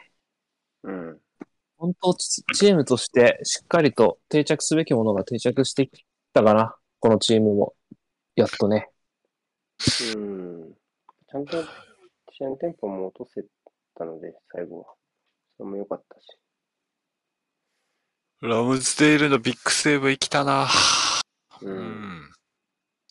[0.85, 1.21] うん。
[1.79, 6.77] 本当、チチームとしてしっかりと定着すべきものが定着してきたかな。
[7.01, 7.75] このチームも。
[8.37, 8.92] やっとね。
[10.15, 10.75] うん。
[11.29, 11.65] ちゃんと
[12.33, 13.45] 試合のテンポも落とせ
[13.95, 14.95] たので、最後は。
[15.57, 16.27] それも良かったし。
[18.41, 20.69] ラムズデールのビッグセーブ生きたな。
[21.61, 21.69] う。
[21.69, 22.33] うんん。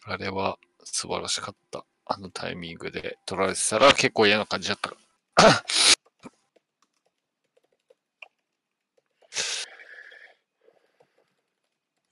[0.04, 1.86] あれは素晴らしかった。
[2.06, 4.92] あのタイミングで取られてたら結構嫌な感じだった。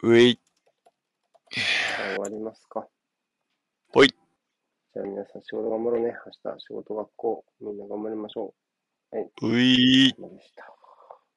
[0.01, 0.39] うえい。
[1.51, 2.87] 終わりますか。
[3.89, 4.15] ほい。
[4.99, 6.13] じゃあ皆さん仕事頑張ろうね。
[6.43, 8.53] 明日仕事学校みんな頑張りましょ
[9.13, 9.15] う。
[9.15, 9.29] はい。
[9.43, 10.78] ういー。